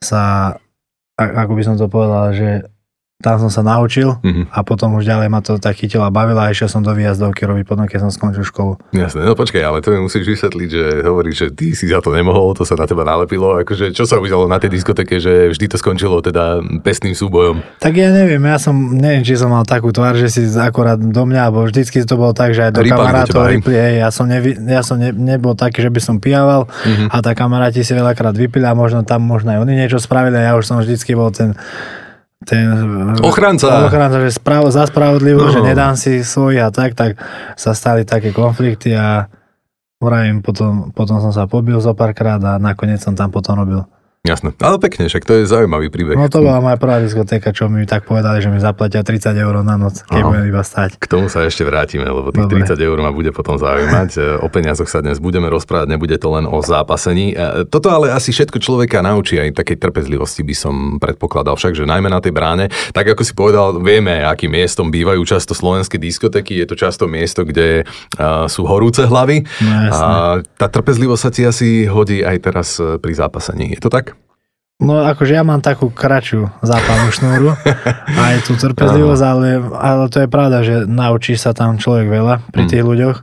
sa, 0.00 0.56
ako 1.20 1.52
by 1.52 1.62
som 1.62 1.76
to 1.76 1.86
povedal, 1.86 2.32
že 2.32 2.64
tam 3.20 3.36
som 3.36 3.52
sa 3.52 3.60
naučil 3.60 4.16
mm-hmm. 4.16 4.48
a 4.48 4.58
potom 4.64 4.96
už 4.96 5.04
ďalej 5.04 5.28
ma 5.28 5.44
to 5.44 5.60
tak 5.60 5.76
chytilo 5.76 6.08
a 6.08 6.10
bavilo 6.10 6.40
a 6.40 6.48
išiel 6.48 6.72
som 6.72 6.80
do 6.80 6.96
výjazdovky 6.96 7.44
robiť 7.44 7.64
potom, 7.68 7.84
keď 7.84 8.08
som 8.08 8.10
skončil 8.10 8.48
školu. 8.48 8.80
Jasné, 8.96 9.28
no 9.28 9.36
počkaj, 9.36 9.60
ale 9.60 9.84
to 9.84 9.92
mi 9.92 10.00
musíš 10.00 10.24
vysvetliť, 10.24 10.68
že 10.72 10.84
hovoríš, 11.04 11.36
že 11.36 11.46
ty 11.52 11.76
si 11.76 11.92
za 11.92 12.00
to 12.00 12.16
nemohol, 12.16 12.56
to 12.56 12.64
sa 12.64 12.80
na 12.80 12.88
teba 12.88 13.04
nalepilo, 13.04 13.60
akože 13.60 13.92
čo 13.92 14.08
sa 14.08 14.16
udialo 14.16 14.48
na 14.48 14.56
tej 14.56 14.72
diskoteke, 14.72 15.20
že 15.20 15.52
vždy 15.52 15.66
to 15.68 15.76
skončilo 15.76 16.24
teda 16.24 16.64
pestným 16.80 17.12
súbojom? 17.12 17.60
Tak 17.76 17.92
ja 17.92 18.08
neviem, 18.08 18.40
ja 18.40 18.56
som, 18.56 18.72
neviem, 18.96 19.20
či 19.20 19.36
som 19.36 19.52
mal 19.52 19.68
takú 19.68 19.92
tvár, 19.92 20.16
že 20.16 20.32
si 20.32 20.48
akorát 20.56 20.96
do 20.96 21.22
mňa, 21.28 21.52
alebo 21.52 21.68
vždycky 21.68 22.00
to 22.08 22.16
bolo 22.16 22.32
tak, 22.32 22.56
že 22.56 22.72
aj 22.72 22.72
do 22.72 22.88
kamarátov 22.88 23.52
ripli, 23.52 23.76
hej, 23.76 24.00
ja 24.00 24.08
som, 24.08 24.24
nevi, 24.24 24.56
ja 24.56 24.80
som 24.80 24.96
ne, 24.96 25.12
nebol 25.12 25.52
taký, 25.52 25.84
že 25.84 25.92
by 25.92 26.00
som 26.00 26.16
pijával 26.16 26.64
mm-hmm. 26.64 27.12
a 27.12 27.16
tá 27.20 27.36
kamaráti 27.36 27.84
si 27.84 27.92
veľakrát 27.92 28.32
vypili 28.32 28.64
a 28.64 28.72
možno 28.72 29.04
tam 29.04 29.28
možno 29.28 29.52
aj 29.52 29.60
oni 29.60 29.76
niečo 29.76 30.00
spravili 30.00 30.40
a 30.40 30.42
ja 30.48 30.52
už 30.56 30.64
som 30.64 30.80
vždycky 30.80 31.12
bol 31.12 31.28
ten 31.28 31.52
ten 32.40 32.72
ochranca, 33.20 33.84
ochranca 33.84 34.16
že 34.24 34.40
sprav, 34.40 34.64
za 34.72 34.88
spravodlivosť, 34.88 35.52
no. 35.52 35.54
že 35.54 35.60
nedám 35.60 35.94
si 35.94 36.24
svoj 36.24 36.64
a 36.64 36.68
tak, 36.72 36.96
tak 36.96 37.20
sa 37.52 37.76
stali 37.76 38.08
také 38.08 38.32
konflikty 38.32 38.96
a 38.96 39.28
vravím, 40.00 40.40
potom, 40.40 40.88
potom 40.96 41.20
som 41.20 41.36
sa 41.36 41.44
pobil 41.44 41.76
zo 41.84 41.92
párkrát 41.92 42.40
a 42.40 42.56
nakoniec 42.56 43.04
som 43.04 43.12
tam 43.12 43.28
potom 43.28 43.60
robil 43.60 43.84
Jasné, 44.20 44.52
ale 44.60 44.76
pekne, 44.76 45.08
však 45.08 45.24
to 45.24 45.32
je 45.40 45.48
zaujímavý 45.48 45.88
príbeh. 45.88 46.12
No 46.12 46.28
to 46.28 46.44
bola 46.44 46.60
moja 46.60 46.76
prvá 46.76 47.00
diskotéka, 47.00 47.56
čo 47.56 47.72
mi 47.72 47.88
tak 47.88 48.04
povedali, 48.04 48.44
že 48.44 48.52
mi 48.52 48.60
zaplatia 48.60 49.00
30 49.00 49.32
eur 49.32 49.64
na 49.64 49.80
noc, 49.80 50.04
keď 50.04 50.22
budem 50.28 50.44
iba 50.52 50.60
stať. 50.60 51.00
K 51.00 51.08
tomu 51.08 51.32
sa 51.32 51.48
ešte 51.48 51.64
vrátime, 51.64 52.04
lebo 52.04 52.28
tých 52.28 52.44
Dobre. 52.44 52.68
30 52.68 52.84
eur 52.84 53.00
ma 53.00 53.16
bude 53.16 53.32
potom 53.32 53.56
zaujímať. 53.56 54.10
E, 54.20 54.44
o 54.44 54.52
peniazoch 54.52 54.92
sa 54.92 55.00
dnes 55.00 55.16
budeme 55.24 55.48
rozprávať, 55.48 55.96
nebude 55.96 56.20
to 56.20 56.36
len 56.36 56.44
o 56.44 56.60
zápasení. 56.60 57.32
E, 57.32 57.64
toto 57.64 57.88
ale 57.88 58.12
asi 58.12 58.28
všetko 58.28 58.60
človeka 58.60 59.00
naučí 59.00 59.40
aj 59.40 59.56
takej 59.56 59.80
trpezlivosti 59.88 60.44
by 60.44 60.52
som 60.52 60.74
predpokladal, 61.00 61.56
však, 61.56 61.80
že 61.80 61.88
najmä 61.88 62.12
na 62.12 62.20
tej 62.20 62.36
bráne, 62.36 62.68
tak 62.92 63.08
ako 63.08 63.24
si 63.24 63.32
povedal, 63.32 63.80
vieme, 63.80 64.20
akým 64.20 64.52
miestom 64.52 64.92
bývajú 64.92 65.24
často 65.24 65.56
slovenské 65.56 65.96
diskotéky, 65.96 66.60
je 66.60 66.68
to 66.68 66.76
často 66.76 67.08
miesto, 67.08 67.40
kde 67.48 67.88
uh, 68.20 68.44
sú 68.52 68.68
horúce 68.68 69.00
hlavy. 69.00 69.48
No, 69.64 69.72
a 69.88 70.00
tá 70.60 70.68
trpezlivosť 70.68 71.22
sa 71.24 71.30
ti 71.32 71.42
asi 71.48 71.88
hodí 71.88 72.20
aj 72.20 72.36
teraz 72.44 72.76
pri 72.76 73.12
zápasení. 73.16 73.72
Je 73.72 73.80
to 73.80 73.88
tak? 73.88 74.19
No 74.80 75.04
akože 75.04 75.36
ja 75.36 75.44
mám 75.44 75.60
takú 75.60 75.92
kračšiu 75.92 76.64
zápalnú 76.64 77.12
šnúru 77.12 77.52
a 78.16 78.20
aj 78.32 78.48
tú 78.48 78.56
trpezlivosť, 78.56 79.24
ale, 79.24 79.60
ale 79.76 80.04
to 80.08 80.24
je 80.24 80.28
pravda, 80.32 80.64
že 80.64 80.88
naučí 80.88 81.36
sa 81.36 81.52
tam 81.52 81.76
človek 81.76 82.08
veľa 82.08 82.34
pri 82.48 82.64
tých 82.64 82.80
mm. 82.80 82.88
ľuďoch 82.88 83.16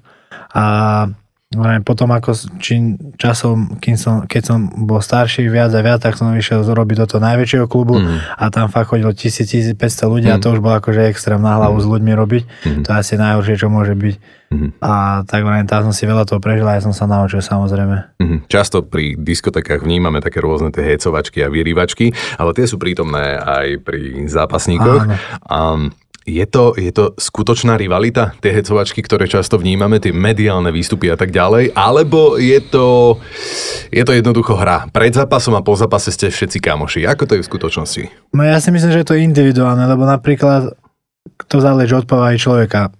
a 0.54 0.66
potom 1.88 2.12
ako 2.12 2.36
či 2.60 3.00
časom, 3.16 3.80
kým 3.80 3.96
som, 3.96 4.28
keď 4.28 4.44
som 4.52 4.60
bol 4.84 5.00
starší 5.00 5.48
viac 5.48 5.72
a 5.72 5.80
viac, 5.80 6.04
tak 6.04 6.20
som 6.20 6.36
išiel 6.36 6.68
zrobiť 6.68 6.96
do 7.00 7.06
toho 7.08 7.22
najväčšieho 7.24 7.72
klubu 7.72 8.04
mm. 8.04 8.36
a 8.36 8.52
tam 8.52 8.68
fakt 8.68 8.92
chodilo 8.92 9.16
1000-1500 9.16 9.80
ľudí 10.12 10.28
mm. 10.28 10.36
a 10.36 10.42
to 10.44 10.52
už 10.52 10.60
bolo 10.60 10.76
akože 10.84 11.08
extrém 11.08 11.40
na 11.40 11.56
hlavu 11.56 11.80
mm. 11.80 11.84
s 11.84 11.86
ľuďmi 11.88 12.12
robiť. 12.20 12.44
Mm. 12.44 12.82
To 12.84 12.88
je 12.92 12.98
asi 13.00 13.14
najhoršie, 13.16 13.56
čo 13.64 13.72
môže 13.72 13.96
byť. 13.96 14.16
Mm. 14.52 14.70
A 14.84 15.24
tak 15.24 15.48
len 15.48 15.64
tam 15.72 15.88
som 15.88 15.96
si 15.96 16.04
veľa 16.04 16.28
toho 16.28 16.44
prežil 16.44 16.68
a 16.68 16.76
ja 16.76 16.84
som 16.84 16.92
sa 16.92 17.08
naučil 17.08 17.40
samozrejme. 17.40 18.20
Mm. 18.20 18.52
Často 18.52 18.84
pri 18.84 19.16
diskotekách 19.16 19.88
vnímame 19.88 20.20
také 20.20 20.44
rôzne 20.44 20.76
tie 20.76 20.84
hecovačky 20.84 21.48
a 21.48 21.52
vyrývačky, 21.52 22.12
ale 22.36 22.52
tie 22.60 22.68
sú 22.68 22.76
prítomné 22.76 23.40
aj 23.40 23.88
pri 23.88 24.28
zápasníkoch. 24.28 25.04
Áno. 25.08 25.16
A 25.48 25.58
je 26.28 26.44
to, 26.44 26.76
je 26.76 26.92
to 26.92 27.16
skutočná 27.16 27.80
rivalita, 27.80 28.36
tie 28.44 28.52
hecovačky, 28.52 29.00
ktoré 29.00 29.32
často 29.32 29.56
vnímame, 29.56 30.04
tie 30.04 30.12
mediálne 30.12 30.76
výstupy 30.76 31.08
a 31.08 31.16
tak 31.16 31.32
ďalej, 31.32 31.72
alebo 31.72 32.36
je 32.36 32.60
to, 32.60 33.16
je 33.88 34.04
to 34.04 34.12
jednoducho 34.12 34.60
hra? 34.60 34.92
Pred 34.92 35.16
zápasom 35.16 35.56
a 35.56 35.64
po 35.64 35.80
zápase 35.80 36.12
ste 36.12 36.28
všetci 36.28 36.60
kamoši. 36.60 37.08
Ako 37.08 37.24
to 37.24 37.40
je 37.40 37.42
v 37.42 37.50
skutočnosti? 37.50 38.04
No 38.36 38.44
ja 38.44 38.60
si 38.60 38.76
myslím, 38.76 38.92
že 38.92 39.08
je 39.08 39.10
to 39.10 39.16
individuálne, 39.16 39.88
lebo 39.88 40.04
napríklad 40.04 40.76
to 41.48 41.58
záleží 41.64 41.96
od 41.96 42.04
povahy 42.04 42.36
človeka 42.36 42.92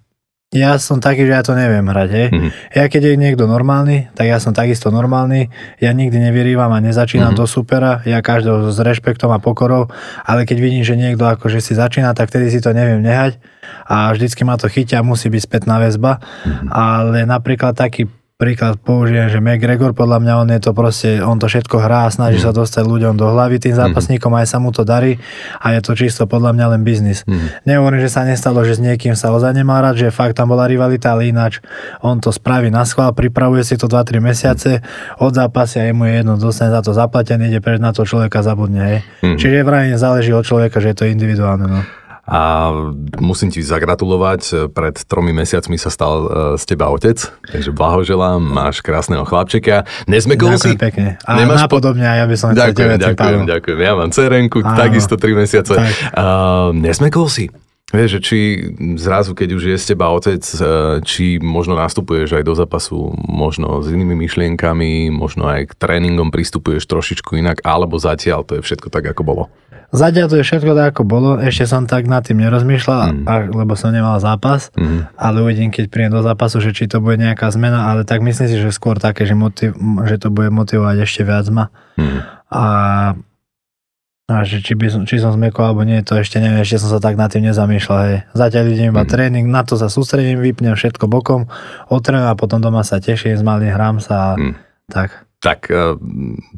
ja 0.48 0.80
som 0.80 0.96
taký, 0.96 1.28
že 1.28 1.32
ja 1.36 1.44
to 1.44 1.52
neviem 1.52 1.84
hrať. 1.84 2.08
Hej. 2.08 2.28
Mm-hmm. 2.32 2.50
Ja 2.72 2.84
keď 2.88 3.02
je 3.12 3.14
niekto 3.20 3.44
normálny, 3.44 4.08
tak 4.16 4.32
ja 4.32 4.40
som 4.40 4.56
takisto 4.56 4.88
normálny. 4.88 5.52
Ja 5.76 5.92
nikdy 5.92 6.16
nevyrývam 6.16 6.72
a 6.72 6.80
nezačínam 6.80 7.36
mm-hmm. 7.36 7.44
do 7.44 7.44
supera. 7.44 8.00
Ja 8.08 8.24
každého 8.24 8.72
s 8.72 8.80
rešpektom 8.80 9.28
a 9.28 9.44
pokorou. 9.44 9.92
Ale 10.24 10.48
keď 10.48 10.56
vidím, 10.64 10.88
že 10.88 10.96
niekto 10.96 11.28
akože 11.28 11.60
si 11.60 11.76
začína, 11.76 12.16
tak 12.16 12.32
vtedy 12.32 12.48
si 12.48 12.64
to 12.64 12.72
neviem 12.72 13.04
nehať. 13.04 13.36
A 13.84 14.08
vždycky 14.16 14.40
ma 14.48 14.56
to 14.56 14.72
chytia, 14.72 15.04
musí 15.04 15.28
byť 15.28 15.42
spätná 15.44 15.76
väzba. 15.76 16.16
Mm-hmm. 16.16 16.68
Ale 16.72 17.28
napríklad 17.28 17.76
taký 17.76 18.08
príklad 18.38 18.78
použijem, 18.78 19.26
že 19.34 19.42
McGregor, 19.42 19.98
podľa 19.98 20.22
mňa 20.22 20.32
on 20.38 20.48
je 20.54 20.60
to 20.62 20.70
proste, 20.70 21.18
on 21.18 21.42
to 21.42 21.50
všetko 21.50 21.82
hrá 21.82 22.06
snaží 22.06 22.38
mm. 22.38 22.46
sa 22.46 22.54
dostať 22.54 22.86
ľuďom 22.86 23.18
do 23.18 23.26
hlavy, 23.34 23.58
tým 23.58 23.74
mhm. 23.74 23.80
zápasníkom 23.82 24.30
mm. 24.30 24.38
aj 24.38 24.46
sa 24.46 24.62
mu 24.62 24.70
to 24.70 24.86
darí 24.86 25.18
a 25.58 25.74
je 25.74 25.82
to 25.82 25.98
čisto 25.98 26.22
podľa 26.30 26.54
mňa 26.54 26.66
len 26.78 26.86
biznis. 26.86 27.26
Mm. 27.26 27.66
Nehovorím, 27.66 27.98
že 27.98 28.14
sa 28.14 28.22
nestalo, 28.22 28.62
že 28.62 28.78
s 28.78 28.80
niekým 28.80 29.18
sa 29.18 29.34
ozaj 29.34 29.58
nemá 29.58 29.82
rád, 29.82 29.98
že 29.98 30.14
fakt 30.14 30.38
tam 30.38 30.54
bola 30.54 30.70
rivalita, 30.70 31.18
ale 31.18 31.34
ináč 31.34 31.58
on 31.98 32.22
to 32.22 32.30
spraví 32.30 32.70
na 32.70 32.86
schvál, 32.86 33.10
pripravuje 33.10 33.66
si 33.66 33.74
to 33.74 33.90
2-3 33.90 34.22
mesiace, 34.22 34.86
od 35.18 35.34
zápasia 35.34 35.90
je 35.90 35.92
mu 35.98 36.06
je 36.06 36.22
jedno, 36.22 36.38
dostane 36.38 36.70
za 36.70 36.78
to 36.78 36.94
zaplatený, 36.94 37.50
ide 37.50 37.58
preč 37.58 37.82
na 37.82 37.90
to 37.90 38.06
človeka 38.06 38.46
zabudne. 38.46 38.80
Hej. 38.86 38.98
Mm. 39.26 39.38
Čiže 39.42 39.66
vrajne 39.66 39.96
záleží 39.98 40.30
od 40.30 40.46
človeka, 40.46 40.78
že 40.78 40.94
je 40.94 40.96
to 41.02 41.10
individuálne. 41.10 41.66
No 41.66 41.82
a 42.28 42.68
musím 43.16 43.48
ti 43.48 43.64
zagratulovať, 43.64 44.70
pred 44.76 45.00
tromi 45.08 45.32
mesiacmi 45.32 45.80
sa 45.80 45.88
stal 45.88 46.14
e, 46.14 46.26
z 46.60 46.64
teba 46.68 46.92
otec, 46.92 47.16
takže 47.48 47.72
blahoželám, 47.72 48.36
máš 48.36 48.84
krásneho 48.84 49.24
chlapčeka. 49.24 49.88
Nezmekol 50.04 50.60
si? 50.60 50.76
pekne. 50.76 51.16
A 51.24 51.40
Nemáš 51.40 51.64
napodobne 51.64 52.04
po... 52.04 52.18
ja 52.20 52.24
by 52.28 52.36
som 52.36 52.46
ďakujem, 52.52 53.00
ďakujem, 53.00 53.16
ďakujem, 53.16 53.42
ďakujem. 53.48 53.78
Ja 53.80 53.92
mám 53.96 54.10
cerenku, 54.12 54.60
Áno, 54.60 54.76
takisto 54.76 55.16
3 55.16 55.40
mesiace. 55.40 55.72
Tak. 55.72 55.92
Uh, 56.12 56.76
nezmekol 56.76 57.32
si? 57.32 57.48
Vieš, 57.88 58.20
že 58.20 58.20
či 58.20 58.38
zrazu, 59.00 59.32
keď 59.32 59.48
už 59.56 59.64
je 59.72 59.76
z 59.80 59.96
teba 59.96 60.12
otec, 60.12 60.44
e, 60.44 60.60
či 61.08 61.40
možno 61.40 61.72
nastupuješ 61.72 62.36
aj 62.36 62.44
do 62.44 62.52
zápasu 62.52 63.16
možno 63.16 63.80
s 63.80 63.88
inými 63.88 64.12
myšlienkami, 64.28 65.08
možno 65.08 65.48
aj 65.48 65.72
k 65.72 65.78
tréningom 65.80 66.28
pristupuješ 66.28 66.84
trošičku 66.84 67.40
inak, 67.40 67.64
alebo 67.64 67.96
zatiaľ 67.96 68.44
to 68.44 68.60
je 68.60 68.64
všetko 68.68 68.92
tak, 68.92 69.08
ako 69.08 69.24
bolo? 69.24 69.44
Zatiaľ 69.88 70.26
to 70.28 70.36
je 70.36 70.44
všetko 70.44 70.76
tak, 70.76 70.92
ako 70.92 71.02
bolo. 71.08 71.30
Ešte 71.40 71.64
som 71.64 71.88
tak 71.88 72.04
nad 72.04 72.20
tým 72.20 72.44
nerozmýšľal, 72.44 73.24
mm. 73.24 73.56
lebo 73.56 73.72
som 73.72 73.88
nemal 73.88 74.20
zápas, 74.20 74.68
mm. 74.76 75.16
ale 75.16 75.40
uvidím, 75.40 75.72
keď 75.72 75.88
príjem 75.88 76.12
do 76.12 76.20
zápasu, 76.20 76.60
že 76.60 76.76
či 76.76 76.84
to 76.84 77.00
bude 77.00 77.16
nejaká 77.16 77.48
zmena, 77.48 77.88
ale 77.88 78.04
tak 78.04 78.20
myslím 78.20 78.52
si, 78.52 78.60
že 78.60 78.68
skôr 78.68 79.00
také, 79.00 79.24
že, 79.24 79.32
motiv, 79.32 79.72
že 80.04 80.20
to 80.20 80.28
bude 80.28 80.52
motivovať 80.52 80.96
ešte 81.08 81.24
viac 81.24 81.48
ma. 81.48 81.72
Mm. 81.96 82.20
A 82.52 82.64
a 84.28 84.44
že 84.44 84.60
či, 84.60 84.76
by 84.76 84.92
som, 84.92 85.02
či 85.08 85.24
som 85.24 85.32
zmekol 85.32 85.72
alebo 85.72 85.88
nie, 85.88 86.04
to 86.04 86.12
ešte 86.12 86.36
neviem, 86.36 86.60
ešte 86.60 86.84
som 86.84 86.92
sa 86.92 87.00
tak 87.00 87.16
nad 87.16 87.32
tým 87.32 87.48
nezamýšľal. 87.48 87.98
Hej. 88.04 88.18
Zatiaľ 88.36 88.64
idem 88.68 88.92
iba 88.92 89.00
mm. 89.00 89.08
tréning, 89.08 89.48
na 89.48 89.64
to 89.64 89.80
sa 89.80 89.88
sústredím, 89.88 90.44
vypnem 90.44 90.76
všetko 90.76 91.08
bokom, 91.08 91.48
otrenujem 91.88 92.28
a 92.28 92.36
potom 92.36 92.60
doma 92.60 92.84
sa 92.84 93.00
teším, 93.00 93.40
z 93.40 93.40
malým 93.40 93.72
hrám 93.72 94.04
sa 94.04 94.36
a 94.36 94.36
mm. 94.36 94.54
tak. 94.92 95.27
Tak, 95.38 95.70
uh, 95.70 95.94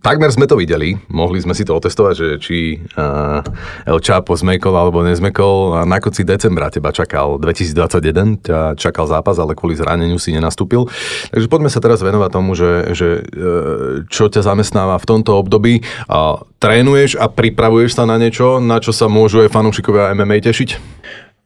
takmer 0.00 0.32
sme 0.32 0.48
to 0.48 0.56
videli, 0.56 0.96
mohli 1.12 1.36
sme 1.36 1.52
si 1.52 1.68
to 1.68 1.76
otestovať, 1.76 2.14
že 2.16 2.28
či 2.40 2.80
uh, 2.96 3.44
El 3.84 4.00
Chapo 4.00 4.32
zmekol 4.32 4.72
alebo 4.72 5.04
nezmekol. 5.04 5.76
A 5.76 5.84
na 5.84 6.00
konci 6.00 6.24
decembra 6.24 6.72
teba 6.72 6.88
čakal 6.88 7.36
2021, 7.36 8.40
ťa 8.40 8.80
čakal 8.80 9.04
zápas, 9.04 9.36
ale 9.36 9.52
kvôli 9.52 9.76
zraneniu 9.76 10.16
si 10.16 10.32
nenastúpil. 10.32 10.88
Takže 11.28 11.52
poďme 11.52 11.68
sa 11.68 11.84
teraz 11.84 12.00
venovať 12.00 12.30
tomu, 12.32 12.56
že, 12.56 12.96
že 12.96 13.08
uh, 13.20 14.08
čo 14.08 14.32
ťa 14.32 14.48
zamestnáva 14.48 14.96
v 14.96 15.08
tomto 15.12 15.36
období. 15.36 15.84
Uh, 16.08 16.40
trénuješ 16.56 17.20
a 17.20 17.28
pripravuješ 17.28 18.00
sa 18.00 18.08
na 18.08 18.16
niečo, 18.16 18.64
na 18.64 18.80
čo 18.80 18.96
sa 18.96 19.12
môžu 19.12 19.44
aj 19.44 19.52
fanúšikovia 19.52 20.16
MMA 20.16 20.40
tešiť? 20.40 20.70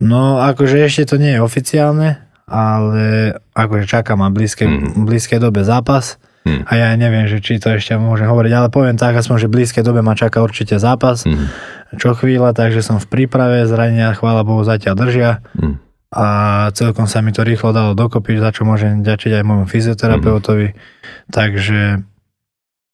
No, 0.06 0.38
akože 0.38 0.86
ešte 0.86 1.10
to 1.10 1.16
nie 1.18 1.34
je 1.34 1.42
oficiálne, 1.42 2.14
ale 2.46 3.34
akože 3.58 3.90
čakám 3.90 4.22
na 4.22 4.30
blízkej, 4.30 4.70
mm. 4.70 5.02
blízkej 5.02 5.42
dobe 5.42 5.66
zápas 5.66 6.14
Hmm. 6.44 6.60
A 6.68 6.72
ja 6.76 6.88
neviem, 7.00 7.24
že 7.24 7.40
či 7.40 7.56
to 7.56 7.72
ešte 7.72 7.96
môžem 7.96 8.28
hovoriť, 8.28 8.52
ale 8.52 8.68
poviem 8.68 9.00
tak, 9.00 9.16
aspoň, 9.16 9.44
že 9.44 9.48
v 9.48 9.54
blízkej 9.60 9.80
dobe 9.80 10.04
ma 10.04 10.12
čaká 10.12 10.44
určite 10.44 10.76
zápas. 10.76 11.24
Hmm. 11.24 11.48
Čo 11.96 12.12
chvíľa, 12.12 12.52
takže 12.52 12.84
som 12.84 13.00
v 13.00 13.08
príprave, 13.08 13.64
zranenia 13.64 14.12
chvála 14.12 14.44
Bohu 14.44 14.60
zatiaľ 14.60 14.94
držia. 15.00 15.30
Hmm. 15.56 15.80
A 16.14 16.26
celkom 16.76 17.08
sa 17.08 17.24
mi 17.24 17.32
to 17.32 17.42
rýchlo 17.42 17.72
dalo 17.72 17.96
dokopy, 17.96 18.38
za 18.38 18.52
čo 18.52 18.68
môžem 18.68 19.00
ďačiť 19.02 19.40
aj 19.40 19.42
môjmu 19.42 19.66
fyzioterapeutovi. 19.66 20.68
Hmm. 20.70 20.78
Takže 21.32 21.80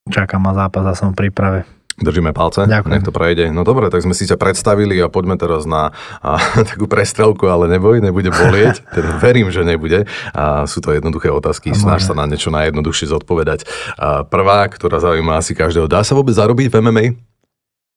čakám 0.08 0.40
ma 0.46 0.54
zápas 0.54 0.86
a 0.86 0.94
som 0.94 1.10
v 1.12 1.26
príprave. 1.26 1.66
Držíme 2.00 2.32
palce, 2.32 2.64
Ďakujem. 2.64 2.92
nech 2.96 3.04
to 3.04 3.12
prejde. 3.12 3.52
No 3.52 3.60
dobre, 3.60 3.92
tak 3.92 4.00
sme 4.00 4.16
si 4.16 4.24
ťa 4.24 4.40
predstavili 4.40 4.96
a 5.04 5.12
poďme 5.12 5.36
teraz 5.36 5.68
na 5.68 5.92
a, 6.24 6.40
takú 6.72 6.88
prestrelku, 6.88 7.44
ale 7.44 7.68
neboj, 7.68 8.00
nebude 8.00 8.32
bolieť. 8.32 8.80
teda 8.96 9.20
verím, 9.20 9.52
že 9.52 9.60
nebude. 9.68 10.08
A 10.32 10.64
sú 10.64 10.80
to 10.80 10.96
jednoduché 10.96 11.28
otázky, 11.28 11.76
snaž 11.76 12.08
sa 12.08 12.16
na 12.16 12.24
niečo 12.24 12.48
najjednoduchšie 12.48 13.12
zodpovedať. 13.12 13.68
A 14.00 14.24
prvá, 14.24 14.64
ktorá 14.72 14.96
zaujíma 14.96 15.36
asi 15.36 15.52
každého. 15.52 15.92
Dá 15.92 16.00
sa 16.00 16.16
vôbec 16.16 16.32
zarobiť 16.32 16.72
v 16.72 16.74
MMA? 16.80 17.04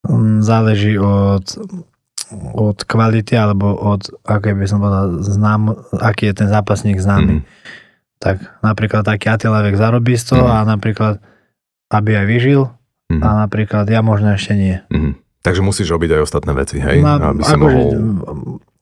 Mm, 0.04 0.44
záleží 0.44 1.00
od, 1.00 1.48
od 2.60 2.78
kvality 2.84 3.40
alebo 3.40 3.72
od, 3.72 4.04
ako 4.28 4.52
by 4.52 4.68
som 4.68 4.84
povedal, 4.84 5.24
znám, 5.24 5.80
aký 5.96 6.28
je 6.28 6.44
ten 6.44 6.50
zápasník 6.52 7.00
známy. 7.00 7.40
Mm. 7.40 7.44
Tak 8.20 8.44
napríklad 8.60 9.08
taký 9.08 9.32
Attila 9.32 9.64
Vek 9.64 9.80
zarobí 9.80 10.20
z 10.20 10.36
toho 10.36 10.44
mm. 10.44 10.52
a 10.52 10.58
napríklad, 10.68 11.24
aby 11.88 12.20
aj 12.20 12.28
vyžil, 12.28 12.68
Mm-hmm. 13.14 13.26
A 13.26 13.28
napríklad 13.46 13.86
ja 13.90 14.02
možno 14.02 14.34
ešte 14.34 14.58
nie. 14.58 14.82
Mm-hmm. 14.90 15.14
Takže 15.44 15.60
musíš 15.60 15.92
robiť 15.92 16.18
aj 16.18 16.22
ostatné 16.24 16.52
veci, 16.56 16.80
hej? 16.80 17.04
No, 17.04 17.20
aby 17.20 17.44
si 17.44 17.56
mohol 17.60 17.84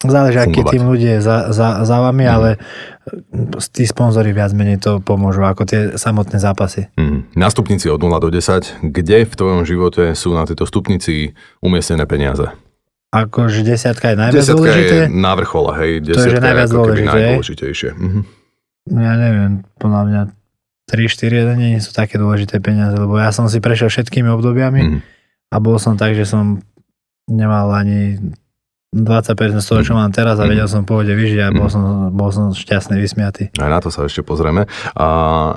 záleží, 0.05 0.37
aký 0.41 0.61
tým 0.65 0.85
ľudí 0.89 1.09
je 1.17 1.19
za, 1.21 1.53
za, 1.53 1.85
za 1.85 1.97
vami, 2.01 2.25
mm. 2.25 2.33
ale 2.33 2.49
tí 3.73 3.85
sponzory 3.85 4.33
viac 4.33 4.53
menej 4.53 4.81
to 4.81 5.01
pomôžu 5.01 5.45
ako 5.45 5.65
tie 5.65 5.79
samotné 5.97 6.41
zápasy. 6.41 6.89
Mm. 6.97 7.33
Na 7.37 7.49
stupnici 7.53 7.89
od 7.89 8.01
0 8.01 8.09
do 8.17 8.29
10, 8.33 8.81
kde 8.81 9.25
v 9.25 9.33
tvojom 9.33 9.61
živote 9.65 10.13
sú 10.17 10.33
na 10.33 10.45
tejto 10.45 10.65
stupnici 10.65 11.37
umiestnené 11.61 12.05
peniaze? 12.09 12.49
Akože 13.11 13.67
desiatka 13.67 14.15
je 14.15 14.17
najviac 14.17 14.39
desiatka 14.39 14.61
dôležité? 14.71 14.95
je 14.95 15.05
na 15.11 15.33
vrchole, 15.35 15.71
hej. 15.83 15.91
Desiatka 15.99 16.15
to 16.15 16.21
je, 16.21 16.31
že 16.31 16.39
najviac 16.39 16.69
je 16.69 16.71
ako 16.71 16.85
keby 16.87 17.01
najdôležitejšie. 17.03 17.89
Mm-hmm. 17.91 18.23
Ja 18.97 19.13
neviem, 19.19 19.51
podľa 19.77 20.01
mňa 20.07 20.21
3-4 20.91 21.55
nie 21.55 21.79
sú 21.79 21.95
také 21.95 22.19
dôležité 22.19 22.59
peniaze, 22.59 22.99
lebo 22.99 23.15
ja 23.15 23.31
som 23.31 23.47
si 23.47 23.63
prešiel 23.63 23.87
všetkými 23.87 24.27
obdobiami 24.27 24.81
mm. 24.83 24.99
a 25.51 25.55
bol 25.63 25.79
som 25.79 25.95
tak, 25.95 26.13
že 26.19 26.27
som 26.27 26.59
nemal 27.31 27.71
ani 27.71 28.19
20% 28.91 29.63
z 29.63 29.67
toho, 29.71 29.81
čo 29.87 29.95
mám 29.95 30.11
teraz 30.11 30.35
a 30.35 30.43
vedel 30.43 30.67
som 30.67 30.83
pohode 30.83 31.15
vyžiť 31.15 31.39
a 31.39 31.55
bol 31.55 31.71
som, 31.71 32.11
bol 32.11 32.27
som 32.35 32.51
šťastný, 32.51 32.99
vysmiatý. 32.99 33.55
Aj 33.55 33.71
na 33.71 33.79
to 33.79 33.87
sa 33.87 34.03
ešte 34.03 34.19
pozrieme. 34.19 34.67
A 34.99 35.07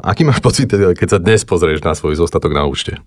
aký 0.06 0.22
máš 0.22 0.38
pocit, 0.38 0.70
keď 0.70 1.08
sa 1.10 1.18
dnes 1.18 1.42
pozrieš 1.42 1.82
na 1.82 1.98
svoj 1.98 2.14
zostatok 2.14 2.54
na 2.54 2.62
účte? 2.62 3.02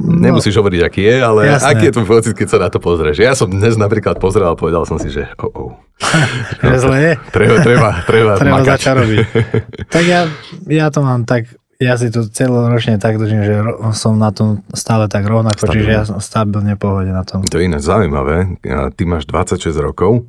No, 0.00 0.16
Nemusíš 0.16 0.56
hovoriť, 0.56 0.80
aký 0.80 1.02
je, 1.04 1.16
ale 1.20 1.40
jasné. 1.52 1.76
aký 1.76 1.84
je 1.88 1.92
tvoj 1.92 2.08
pocit, 2.08 2.32
keď 2.32 2.48
sa 2.48 2.58
na 2.64 2.68
to 2.72 2.80
pozrieš? 2.80 3.20
Ja 3.20 3.36
som 3.36 3.52
dnes 3.52 3.76
napríklad 3.76 4.16
pozrel 4.16 4.48
a 4.48 4.56
povedal 4.56 4.88
som 4.88 4.96
si, 4.96 5.12
že 5.12 5.28
oh, 5.36 5.52
oh. 5.52 5.70
no, 6.64 6.76
zle 6.80 6.96
je? 6.96 7.12
Treba, 7.36 7.56
treba, 7.60 7.88
treba, 8.08 8.32
treba 8.40 8.64
začať 8.64 8.94
robiť. 8.96 9.18
tak 9.94 10.04
ja, 10.08 10.24
ja 10.72 10.88
to 10.88 11.04
mám 11.04 11.28
tak, 11.28 11.52
ja 11.76 12.00
si 12.00 12.08
to 12.08 12.24
celoročne 12.24 12.96
tak 12.96 13.20
držím, 13.20 13.44
že 13.44 13.54
som 13.92 14.16
na 14.16 14.32
tom 14.32 14.64
stále 14.72 15.04
tak 15.12 15.28
rovnako, 15.28 15.68
stabilne. 15.68 15.76
čiže 15.76 15.90
ja 15.92 16.02
som 16.08 16.16
stabilne 16.16 16.80
pohode 16.80 17.12
na 17.12 17.20
tom. 17.20 17.44
To 17.44 17.60
je 17.60 17.68
iné 17.68 17.76
zaujímavé. 17.76 18.56
Ty 18.64 19.02
máš 19.04 19.28
26 19.28 19.68
rokov 19.84 20.24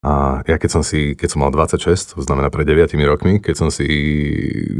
a 0.00 0.40
ja 0.48 0.56
keď 0.56 0.70
som 0.72 0.80
si, 0.80 1.12
keď 1.12 1.28
som 1.28 1.44
mal 1.44 1.52
26, 1.52 2.16
to 2.16 2.24
znamená 2.24 2.48
pred 2.48 2.64
9 2.64 2.88
rokmi, 3.04 3.36
keď 3.36 3.52
som 3.52 3.68
si, 3.68 3.84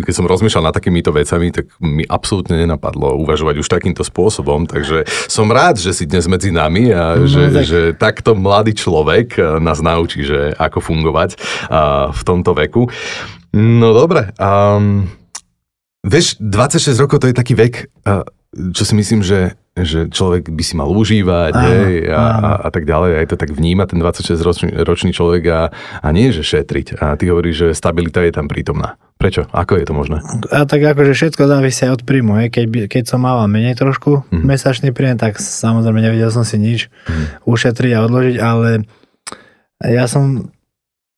keď 0.00 0.14
som 0.16 0.24
rozmýšľal 0.24 0.72
nad 0.72 0.76
takýmito 0.76 1.12
vecami, 1.12 1.52
tak 1.52 1.68
mi 1.76 2.08
absolútne 2.08 2.56
nenapadlo 2.56 3.20
uvažovať 3.20 3.60
už 3.60 3.68
takýmto 3.68 4.00
spôsobom, 4.00 4.64
takže 4.64 5.04
som 5.28 5.52
rád, 5.52 5.76
že 5.76 5.92
si 5.92 6.08
dnes 6.08 6.24
medzi 6.24 6.48
nami 6.48 6.88
a 6.96 7.20
no, 7.20 7.28
že, 7.28 7.52
tak... 7.52 7.64
že 7.68 7.80
takto 7.92 8.32
mladý 8.32 8.72
človek 8.72 9.60
nás 9.60 9.84
naučí, 9.84 10.24
že 10.24 10.56
ako 10.56 10.80
fungovať 10.80 11.36
v 12.16 12.22
tomto 12.24 12.56
veku. 12.56 12.88
No 13.52 13.92
dobre, 13.92 14.32
um, 14.40 15.04
vieš, 16.00 16.40
26 16.40 16.96
rokov 16.96 17.20
to 17.20 17.28
je 17.28 17.36
taký 17.36 17.52
vek, 17.52 17.92
čo 18.72 18.82
si 18.88 18.96
myslím, 18.96 19.20
že 19.20 19.59
že 19.78 20.10
človek 20.10 20.50
by 20.50 20.62
si 20.66 20.74
mal 20.74 20.90
užívať 20.90 21.52
áno, 21.54 21.70
hej, 21.70 22.10
a, 22.10 22.22
a, 22.22 22.50
a 22.66 22.68
tak 22.74 22.84
ďalej. 22.90 23.22
Aj 23.22 23.26
to 23.30 23.36
tak 23.38 23.54
vníma 23.54 23.86
ten 23.86 24.02
26-ročný 24.02 24.82
ročný 24.82 25.14
človek 25.14 25.42
a, 25.46 25.60
a 26.02 26.08
nie, 26.10 26.34
že 26.34 26.42
šetriť. 26.42 26.98
A 26.98 27.14
ty 27.14 27.30
hovoríš, 27.30 27.56
že 27.56 27.68
stabilita 27.78 28.20
je 28.26 28.34
tam 28.34 28.50
prítomná. 28.50 28.98
Prečo? 29.20 29.46
Ako 29.52 29.76
je 29.76 29.84
to 29.84 29.94
možné? 29.94 30.24
A 30.48 30.64
tak 30.64 30.80
akože 30.80 31.12
všetko 31.12 31.44
závisí 31.44 31.86
od 31.86 32.02
príjmu. 32.02 32.40
Hej. 32.40 32.48
Keď, 32.56 32.64
keď 32.88 33.04
som 33.04 33.22
mal 33.22 33.44
menej 33.46 33.76
trošku 33.76 34.26
mm. 34.26 34.42
mesačný 34.42 34.90
príjem, 34.90 35.20
tak 35.20 35.36
samozrejme 35.38 36.02
nevedel 36.02 36.32
som 36.32 36.42
si 36.42 36.56
nič 36.56 36.88
mm. 37.06 37.44
ušetriť 37.44 37.92
a 37.94 38.04
odložiť, 38.08 38.36
ale 38.40 38.88
ja 39.86 40.08
som 40.08 40.50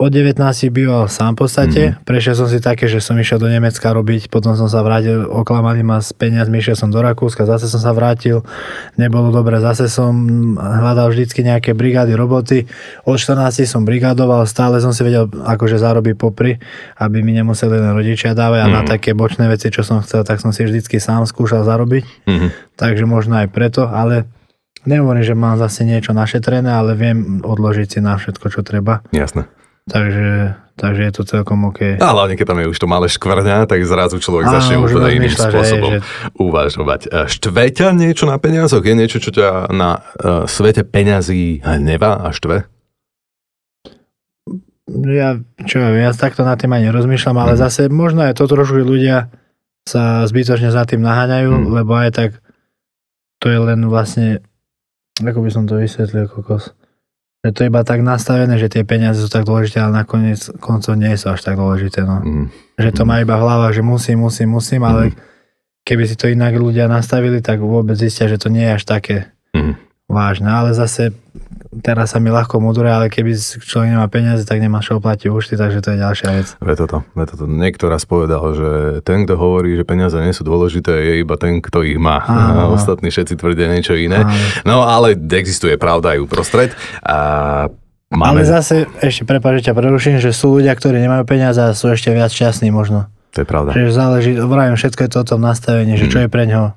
od 0.03 0.11
19 0.11 0.35
býval 0.75 1.07
sám 1.07 1.39
v 1.39 1.47
podstate. 1.47 1.83
Mm-hmm. 1.95 2.03
Prešiel 2.03 2.35
som 2.35 2.51
si 2.51 2.59
také, 2.59 2.91
že 2.91 2.99
som 2.99 3.15
išiel 3.15 3.39
do 3.39 3.47
Nemecka 3.47 3.95
robiť, 3.95 4.27
potom 4.27 4.59
som 4.59 4.67
sa 4.67 4.83
vrátil, 4.83 5.23
oklamali 5.31 5.87
ma 5.87 6.03
s 6.03 6.11
peniazmi, 6.11 6.59
išiel 6.59 6.75
som 6.75 6.91
do 6.91 6.99
Rakúska, 6.99 7.47
zase 7.47 7.71
som 7.71 7.79
sa 7.79 7.95
vrátil, 7.95 8.43
nebolo 8.99 9.31
dobre, 9.31 9.63
zase 9.63 9.87
som 9.87 10.11
hľadal 10.59 11.15
vždycky 11.15 11.47
nejaké 11.47 11.71
brigády 11.79 12.19
roboty. 12.19 12.67
Od 13.07 13.15
14 13.15 13.63
som 13.63 13.87
brigádoval, 13.87 14.43
stále 14.51 14.83
som 14.83 14.91
si 14.91 15.07
vedel 15.07 15.31
akože 15.31 15.79
zarobiť 15.79 16.15
popri, 16.19 16.59
aby 16.99 17.23
mi 17.23 17.39
nemuseli 17.39 17.79
len 17.79 17.95
rodičia 17.95 18.35
dávať 18.35 18.59
a 18.59 18.67
mm-hmm. 18.67 18.75
na 18.75 18.83
mhm. 18.83 18.91
také 18.91 19.15
bočné 19.15 19.47
veci, 19.47 19.71
čo 19.71 19.87
som 19.87 20.03
chcel, 20.03 20.27
tak 20.27 20.43
som 20.43 20.51
si 20.51 20.67
vždycky 20.67 20.99
sám 20.99 21.31
skúšal 21.31 21.63
zarobiť. 21.63 22.27
Mm-hmm. 22.27 22.51
Takže 22.75 23.07
možno 23.07 23.39
aj 23.39 23.49
preto, 23.55 23.87
ale 23.87 24.27
Nehovorím, 24.83 25.23
že 25.23 25.39
mám 25.39 25.55
zase 25.63 25.87
niečo 25.87 26.11
našetrené, 26.11 26.67
ale 26.67 26.99
viem 26.99 27.39
odložiť 27.47 27.87
si 27.87 27.99
na 28.03 28.19
všetko, 28.19 28.51
čo 28.51 28.61
treba. 28.67 29.07
Jasné. 29.15 29.47
Takže, 29.91 30.55
takže 30.79 31.03
je 31.03 31.13
to 31.13 31.23
celkom 31.27 31.67
OK. 31.67 31.99
A 31.99 32.09
hlavne, 32.15 32.39
keď 32.39 32.55
tam 32.55 32.63
je 32.63 32.71
už 32.71 32.79
to 32.79 32.87
malé 32.87 33.11
škvrňa, 33.11 33.67
tak 33.67 33.83
zrazu 33.83 34.23
človek 34.23 34.47
Áno, 34.47 34.55
začne 34.55 34.77
úplne 34.79 35.11
iným 35.19 35.35
spôsobom 35.35 35.93
že, 35.99 36.07
uvažovať. 36.39 37.01
E, 37.11 37.27
štve 37.27 37.65
ťa 37.75 37.91
niečo 37.91 38.31
na 38.31 38.39
peniazoch? 38.39 38.87
Je 38.87 38.95
niečo, 38.95 39.19
čo 39.19 39.35
ťa 39.35 39.75
na 39.75 39.99
uh, 39.99 40.47
svete 40.47 40.87
peňazí 40.87 41.67
hneva 41.67 42.23
a 42.23 42.31
štve? 42.31 42.71
Ja, 44.93 45.41
čo 45.67 45.83
ja, 45.83 45.91
ja 45.99 46.11
takto 46.15 46.47
na 46.47 46.55
tým 46.55 46.71
aj 46.79 46.83
nerozmýšľam, 46.87 47.39
ale 47.43 47.55
mm. 47.59 47.61
zase 47.67 47.81
možno 47.91 48.23
aj 48.23 48.39
to 48.39 48.47
trošku 48.47 48.79
ľudia 48.87 49.35
sa 49.83 50.23
zbytočne 50.31 50.71
za 50.71 50.87
tým 50.87 51.03
naháňajú, 51.03 51.51
mm. 51.51 51.67
lebo 51.75 51.99
aj 51.99 52.11
tak 52.15 52.31
to 53.43 53.51
je 53.51 53.59
len 53.59 53.83
vlastne, 53.91 54.39
ako 55.19 55.43
by 55.43 55.51
som 55.51 55.67
to 55.67 55.75
vysvetlil, 55.75 56.31
kokos 56.31 56.71
že 57.43 57.51
to 57.51 57.59
je 57.67 57.71
iba 57.75 57.83
tak 57.83 58.07
nastavené, 58.07 58.55
že 58.55 58.71
tie 58.71 58.87
peniaze 58.87 59.19
sú 59.19 59.27
tak 59.27 59.43
dôležité, 59.43 59.83
ale 59.83 60.07
nakoniec 60.07 60.47
koncov 60.63 60.95
nie 60.95 61.11
sú 61.19 61.35
až 61.35 61.43
tak 61.43 61.59
dôležité. 61.59 62.07
No. 62.07 62.23
Mm. 62.23 62.47
Že 62.79 62.91
to 62.95 63.03
má 63.03 63.19
iba 63.19 63.35
hlava, 63.35 63.75
že 63.75 63.83
musím, 63.83 64.23
musím, 64.23 64.55
musím, 64.55 64.87
ale 64.87 65.11
mm. 65.11 65.15
keby 65.83 66.03
si 66.07 66.15
to 66.15 66.31
inak 66.31 66.55
ľudia 66.55 66.87
nastavili, 66.87 67.43
tak 67.43 67.59
vôbec 67.59 67.99
zistia, 67.99 68.31
že 68.31 68.39
to 68.39 68.47
nie 68.47 68.63
je 68.63 68.73
až 68.79 68.85
také 68.87 69.17
mm. 69.59 69.75
vážne. 70.07 70.55
Ale 70.55 70.71
zase 70.71 71.11
teraz 71.81 72.13
sa 72.13 72.21
mi 72.21 72.29
ľahko 72.29 72.61
mudruje, 72.61 72.93
ale 72.93 73.07
keby 73.09 73.33
človek 73.65 73.97
nemá 73.97 74.05
peniaze, 74.13 74.45
tak 74.45 74.61
nemá 74.61 74.85
čo 74.85 75.01
platiť 75.01 75.33
účty, 75.33 75.57
takže 75.57 75.81
to 75.81 75.97
je 75.97 75.99
ďalšia 76.05 76.29
vec. 76.37 76.47
Ve 76.61 76.75
toto, 76.77 77.09
ve 77.17 77.25
toto. 77.25 77.49
Niekto 77.49 77.89
raz 77.89 78.05
povedal, 78.05 78.45
že 78.53 78.71
ten, 79.01 79.25
kto 79.25 79.41
hovorí, 79.41 79.73
že 79.81 79.89
peniaze 79.89 80.21
nie 80.21 80.37
sú 80.37 80.45
dôležité, 80.45 80.93
je 80.93 81.15
iba 81.25 81.41
ten, 81.41 81.65
kto 81.65 81.81
ich 81.81 81.97
má. 81.97 82.21
Áno. 82.29 82.77
Ostatní 82.77 83.09
všetci 83.09 83.41
tvrdia 83.41 83.73
niečo 83.73 83.97
iné. 83.97 84.29
Áno. 84.29 84.37
No 84.69 84.77
ale 84.85 85.17
existuje 85.17 85.81
pravda 85.81 86.13
aj 86.13 86.19
uprostred. 86.21 86.71
A 87.01 87.73
Máme... 88.13 88.45
Ale 88.45 88.45
zase, 88.45 88.85
ešte 89.01 89.25
prepáč, 89.25 89.65
ťa 89.65 89.73
preruším, 89.73 90.21
že 90.21 90.37
sú 90.37 90.61
ľudia, 90.61 90.77
ktorí 90.77 91.01
nemajú 91.01 91.25
peniaze 91.25 91.57
a 91.57 91.73
sú 91.73 91.89
ešte 91.89 92.13
viac 92.13 92.29
šťastní 92.29 92.69
možno. 92.69 93.09
To 93.33 93.41
je 93.41 93.49
pravda. 93.49 93.73
Čiže 93.73 93.89
záleží, 93.89 94.31
vravím, 94.37 94.77
všetko 94.77 95.01
je 95.01 95.11
to 95.17 95.19
o 95.25 95.29
tom 95.33 95.41
nastavení, 95.41 95.97
mm. 95.97 96.01
že 96.05 96.07
čo 96.13 96.21
je 96.21 96.29
pre 96.29 96.45
ňoho 96.45 96.77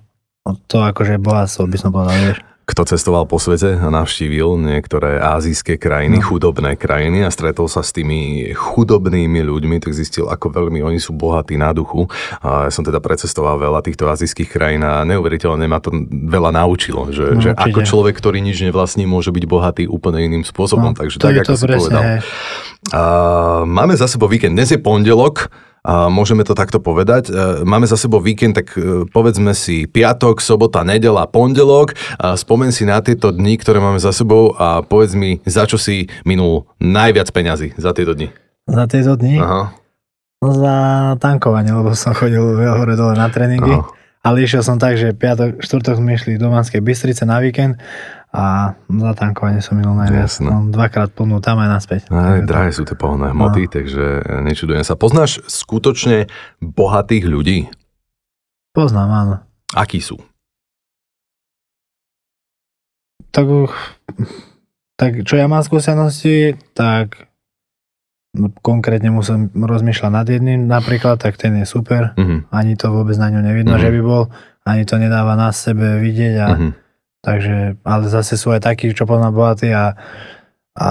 to 0.71 0.77
akože 0.79 1.19
bohatstvo, 1.19 1.67
by 1.67 1.75
som 1.75 1.91
povedal, 1.91 2.15
vieš 2.21 2.39
kto 2.65 2.81
cestoval 2.81 3.29
po 3.29 3.37
svete 3.37 3.77
a 3.77 3.87
navštívil 3.93 4.57
niektoré 4.57 5.21
azijské 5.21 5.77
krajiny, 5.77 6.17
no. 6.17 6.25
chudobné 6.25 6.73
krajiny 6.73 7.21
a 7.21 7.29
stretol 7.29 7.69
sa 7.69 7.85
s 7.85 7.93
tými 7.93 8.51
chudobnými 8.57 9.37
ľuďmi, 9.45 9.77
tak 9.77 9.93
zistil, 9.93 10.25
ako 10.25 10.49
veľmi 10.49 10.81
oni 10.81 10.97
sú 10.97 11.13
bohatí 11.13 11.61
na 11.61 11.69
duchu. 11.77 12.09
A 12.41 12.65
ja 12.65 12.71
som 12.73 12.81
teda 12.81 12.97
precestoval 12.97 13.61
veľa 13.61 13.85
týchto 13.85 14.09
azijských 14.09 14.49
krajín 14.49 14.81
a 14.81 15.05
neuveriteľne 15.05 15.69
ma 15.69 15.77
to 15.77 15.93
veľa 16.09 16.49
naučilo, 16.57 17.13
že, 17.13 17.37
no, 17.37 17.41
že 17.41 17.53
ako 17.53 17.85
človek, 17.85 18.17
ktorý 18.17 18.41
nič 18.41 18.65
nevlastní, 18.65 19.05
môže 19.05 19.29
byť 19.29 19.45
bohatý 19.45 19.83
úplne 19.85 20.25
iným 20.25 20.41
spôsobom. 20.41 20.91
No, 20.91 20.97
Takže 20.97 21.21
tak, 21.21 21.45
ako 21.45 21.53
si 21.53 21.65
povedal. 21.69 22.01
A, 22.89 23.01
máme 23.69 23.93
za 23.93 24.09
sebou 24.09 24.25
víkend. 24.25 24.57
Dnes 24.57 24.73
je 24.73 24.81
pondelok, 24.81 25.53
a 25.85 26.09
môžeme 26.09 26.41
to 26.41 26.57
takto 26.57 26.81
povedať. 26.81 27.29
E, 27.29 27.61
máme 27.61 27.85
za 27.85 27.93
sebou 27.93 28.17
víkend, 28.17 28.57
tak 28.57 28.73
e, 28.73 29.05
povedzme 29.05 29.53
si 29.53 29.85
piatok, 29.85 30.41
sobota, 30.41 30.81
nedela, 30.81 31.29
pondelok. 31.29 31.93
A 32.17 32.33
spomen 32.33 32.73
si 32.73 32.89
na 32.89 32.97
tieto 33.05 33.29
dni, 33.29 33.61
ktoré 33.61 33.77
máme 33.77 34.01
za 34.01 34.09
sebou 34.09 34.57
a 34.57 34.81
povedz 34.81 35.13
mi, 35.13 35.45
za 35.45 35.69
čo 35.69 35.77
si 35.77 36.09
minul 36.25 36.65
najviac 36.81 37.29
peňazí 37.29 37.77
za 37.77 37.93
tieto 37.93 38.17
dni. 38.17 38.33
Za 38.65 38.89
tieto 38.89 39.13
dni? 39.13 39.37
Aha. 39.37 39.77
No 40.41 40.49
za 40.57 40.75
tankovanie, 41.21 41.69
lebo 41.69 41.93
som 41.93 42.17
chodil 42.17 42.41
hore 42.41 42.97
dole 42.97 43.13
na 43.13 43.29
tréningy. 43.29 43.77
Aha. 43.77 43.85
Ale 44.25 44.41
išiel 44.41 44.65
som 44.65 44.81
tak, 44.81 44.97
že 44.97 45.13
piatok, 45.13 45.61
štvrtok 45.61 46.01
sme 46.01 46.17
išli 46.17 46.41
do 46.41 46.49
Manskej 46.49 46.81
Bystrice 46.81 47.29
na 47.29 47.37
víkend 47.37 47.77
a 48.35 48.75
za 48.75 49.11
tankovanie 49.15 49.63
som 49.63 49.79
minul 49.79 49.95
najviac. 49.95 50.27
No, 50.43 50.67
dvakrát 50.67 51.15
plnú 51.15 51.39
tam 51.39 51.63
aj 51.63 51.69
naspäť. 51.71 52.01
Aj, 52.11 52.43
drahé 52.43 52.75
sú 52.75 52.83
tie 52.83 52.99
pohonné 52.99 53.31
hmoty, 53.31 53.63
no. 53.65 53.71
takže 53.71 54.03
nečudujem 54.43 54.83
sa. 54.83 54.99
Poznáš 54.99 55.39
skutočne 55.47 56.27
bohatých 56.59 57.25
ľudí? 57.31 57.59
Poznám, 58.75 59.09
áno. 59.09 59.35
Akí 59.71 60.03
sú? 60.03 60.19
Tak, 63.31 63.47
tak 64.99 65.23
čo 65.23 65.39
ja 65.39 65.47
mám 65.47 65.63
skúsenosti, 65.63 66.59
tak 66.75 67.31
no, 68.35 68.51
konkrétne 68.59 69.15
musím 69.15 69.47
rozmýšľať 69.55 70.11
nad 70.11 70.27
jedným 70.27 70.67
napríklad, 70.67 71.23
tak 71.23 71.39
ten 71.39 71.55
je 71.63 71.65
super. 71.67 72.11
Uh-huh. 72.19 72.43
Ani 72.51 72.75
to 72.75 72.91
vôbec 72.91 73.15
na 73.15 73.31
ňu 73.31 73.39
nevidno, 73.39 73.79
uh-huh. 73.79 73.85
že 73.87 73.95
by 73.95 74.01
bol. 74.03 74.27
Ani 74.67 74.83
to 74.83 74.99
nedáva 74.99 75.39
na 75.39 75.55
sebe 75.55 76.03
vidieť 76.03 76.35
a 76.43 76.47
uh-huh 76.51 76.83
Takže, 77.25 77.81
ale 77.81 78.03
zase 78.05 78.37
sú 78.37 78.53
aj 78.53 78.61
takí, 78.61 78.93
čo 78.93 79.09
poznám 79.09 79.33
bohatí 79.33 79.73
a, 79.73 79.97
a 80.77 80.89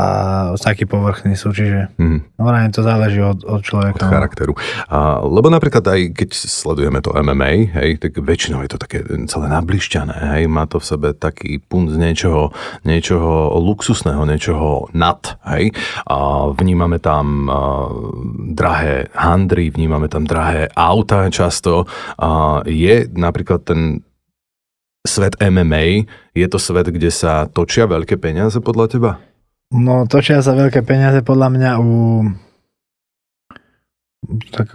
takí 0.58 0.82
povrchní 0.82 1.38
sú, 1.38 1.54
čiže 1.54 1.94
mm. 1.94 2.40
no, 2.40 2.48
to 2.74 2.82
záleží 2.82 3.22
od, 3.22 3.46
od 3.46 3.62
človeka. 3.62 4.02
Od 4.02 4.10
no. 4.10 4.14
charakteru. 4.18 4.52
A, 4.90 5.22
lebo 5.22 5.46
napríklad 5.46 5.86
aj 5.86 6.00
keď 6.10 6.28
sledujeme 6.34 6.98
to 7.04 7.14
MMA, 7.14 7.70
hej, 7.70 8.02
tak 8.02 8.18
väčšinou 8.18 8.66
je 8.66 8.70
to 8.74 8.82
také 8.82 9.06
celé 9.30 9.46
nablišťané, 9.46 10.16
hej, 10.34 10.50
má 10.50 10.66
to 10.66 10.82
v 10.82 10.88
sebe 10.90 11.08
taký 11.14 11.62
punt 11.62 11.94
z 11.94 12.02
niečoho, 12.02 12.50
niečoho 12.82 13.54
luxusného, 13.62 14.26
niečoho 14.26 14.90
nad, 14.90 15.38
hej, 15.54 15.70
a 16.08 16.50
vnímame 16.50 16.98
tam 16.98 17.46
a, 17.46 17.56
drahé 18.58 19.06
handry, 19.14 19.70
vnímame 19.70 20.10
tam 20.10 20.26
drahé 20.26 20.66
auta 20.74 21.30
často, 21.30 21.86
a 22.18 22.58
je 22.66 23.06
napríklad 23.12 23.62
ten 23.62 24.02
svet 25.04 25.36
MMA, 25.38 26.08
je 26.32 26.46
to 26.48 26.58
svet, 26.58 26.88
kde 26.88 27.12
sa 27.12 27.44
točia 27.46 27.84
veľké 27.84 28.16
peniaze 28.16 28.56
podľa 28.58 28.86
teba? 28.88 29.10
No, 29.70 30.08
točia 30.08 30.40
sa 30.40 30.56
veľké 30.56 30.80
peniaze 30.82 31.20
podľa 31.20 31.48
mňa 31.52 31.70
u 31.80 31.90
tak 34.52 34.72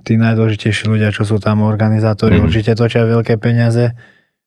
tí 0.00 0.16
najdôležitejší 0.16 0.88
ľudia, 0.88 1.12
čo 1.12 1.28
sú 1.28 1.36
tam 1.36 1.60
organizátori, 1.60 2.40
mm. 2.40 2.44
určite 2.48 2.72
točia 2.72 3.04
veľké 3.04 3.36
peniaze. 3.36 3.92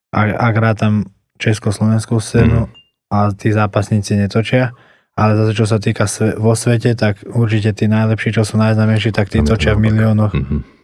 Ak, 0.10 0.30
ak 0.34 0.56
tam 0.82 1.06
československú 1.38 2.18
scénu 2.18 2.66
mm. 2.66 2.72
a 3.14 3.18
tí 3.36 3.54
zápasníci 3.54 4.18
netočia. 4.18 4.74
Ale 5.16 5.40
zase, 5.40 5.52
čo 5.56 5.64
sa 5.64 5.80
týka 5.80 6.12
sve, 6.12 6.36
vo 6.36 6.52
svete, 6.60 6.92
tak 6.92 7.24
určite 7.24 7.72
tí 7.72 7.88
najlepší, 7.88 8.36
čo 8.36 8.44
sú 8.44 8.60
najznamejší, 8.60 9.16
tak 9.16 9.32
tí 9.32 9.40
točia 9.40 9.72
v 9.72 9.88
miliónoch. 9.88 10.36
Mm-hmm. 10.36 10.75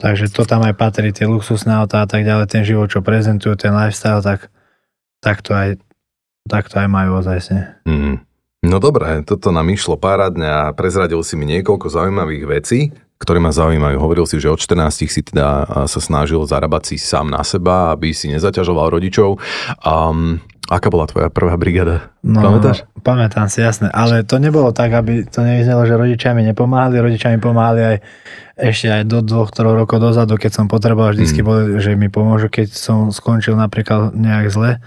Takže 0.00 0.32
to 0.32 0.48
tam 0.48 0.64
aj 0.64 0.74
patrí, 0.80 1.12
tie 1.12 1.28
luxusné 1.28 1.76
autá 1.76 2.02
a 2.02 2.08
tak 2.08 2.24
ďalej, 2.24 2.48
ten 2.48 2.64
život, 2.64 2.88
čo 2.88 3.04
prezentujú, 3.04 3.52
ten 3.60 3.76
lifestyle, 3.76 4.24
tak, 4.24 4.48
tak, 5.20 5.44
to, 5.44 5.52
aj, 5.52 5.76
tak 6.48 6.72
to 6.72 6.80
aj 6.80 6.88
majú 6.88 7.20
ozajstne. 7.20 7.84
Mm. 7.84 8.24
No 8.64 8.76
dobré, 8.80 9.20
toto 9.24 9.52
nám 9.52 9.68
išlo 9.68 10.00
párádne 10.00 10.48
a 10.48 10.72
prezradil 10.72 11.20
si 11.20 11.36
mi 11.36 11.48
niekoľko 11.48 11.92
zaujímavých 11.92 12.44
vecí, 12.48 12.92
ktoré 13.20 13.38
ma 13.38 13.52
zaujímajú. 13.52 14.00
Hovoril 14.00 14.24
si, 14.24 14.40
že 14.40 14.48
od 14.48 14.56
14 14.56 15.06
si 15.06 15.20
teda 15.20 15.68
sa 15.84 16.00
snažil 16.00 16.40
zarábať 16.48 16.90
si 16.90 16.96
sám 16.96 17.28
na 17.28 17.44
seba, 17.44 17.92
aby 17.92 18.16
si 18.16 18.32
nezaťažoval 18.32 18.96
rodičov. 18.96 19.36
Um, 19.84 20.40
Aká 20.70 20.86
bola 20.86 21.02
tvoja 21.10 21.34
prvá 21.34 21.58
brigáda? 21.58 22.14
No, 22.22 22.46
Pamätáš? 22.46 22.86
Pamätám 23.02 23.50
si, 23.50 23.58
jasné. 23.58 23.90
Ale 23.90 24.22
to 24.22 24.38
nebolo 24.38 24.70
tak, 24.70 24.94
aby 24.94 25.26
to 25.26 25.42
nevyznelo, 25.42 25.82
že 25.82 25.98
rodičia 25.98 26.30
mi 26.30 26.46
nepomáhali. 26.46 27.02
Rodičia 27.02 27.34
mi 27.34 27.42
pomáhali 27.42 27.82
aj 27.82 27.96
ešte 28.54 28.86
aj 28.86 29.02
do 29.10 29.18
dvoch, 29.18 29.50
troch 29.50 29.74
rokov 29.74 29.98
dozadu, 29.98 30.38
keď 30.38 30.62
som 30.62 30.70
potreboval, 30.70 31.10
vždycky 31.10 31.42
mm. 31.42 31.46
boli, 31.48 31.62
že 31.82 31.98
mi 31.98 32.06
pomôžu, 32.06 32.46
keď 32.46 32.70
som 32.70 33.10
skončil 33.10 33.58
napríklad 33.58 34.14
nejak 34.14 34.46
zle. 34.46 34.78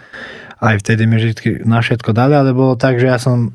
Aj 0.63 0.75
vtedy 0.79 1.03
mi 1.03 1.19
vždy 1.19 1.67
na 1.67 1.83
všetko 1.83 2.15
dali, 2.15 2.31
ale 2.31 2.55
bolo 2.55 2.79
tak, 2.79 3.03
že 3.03 3.11
ja 3.11 3.19
som 3.19 3.51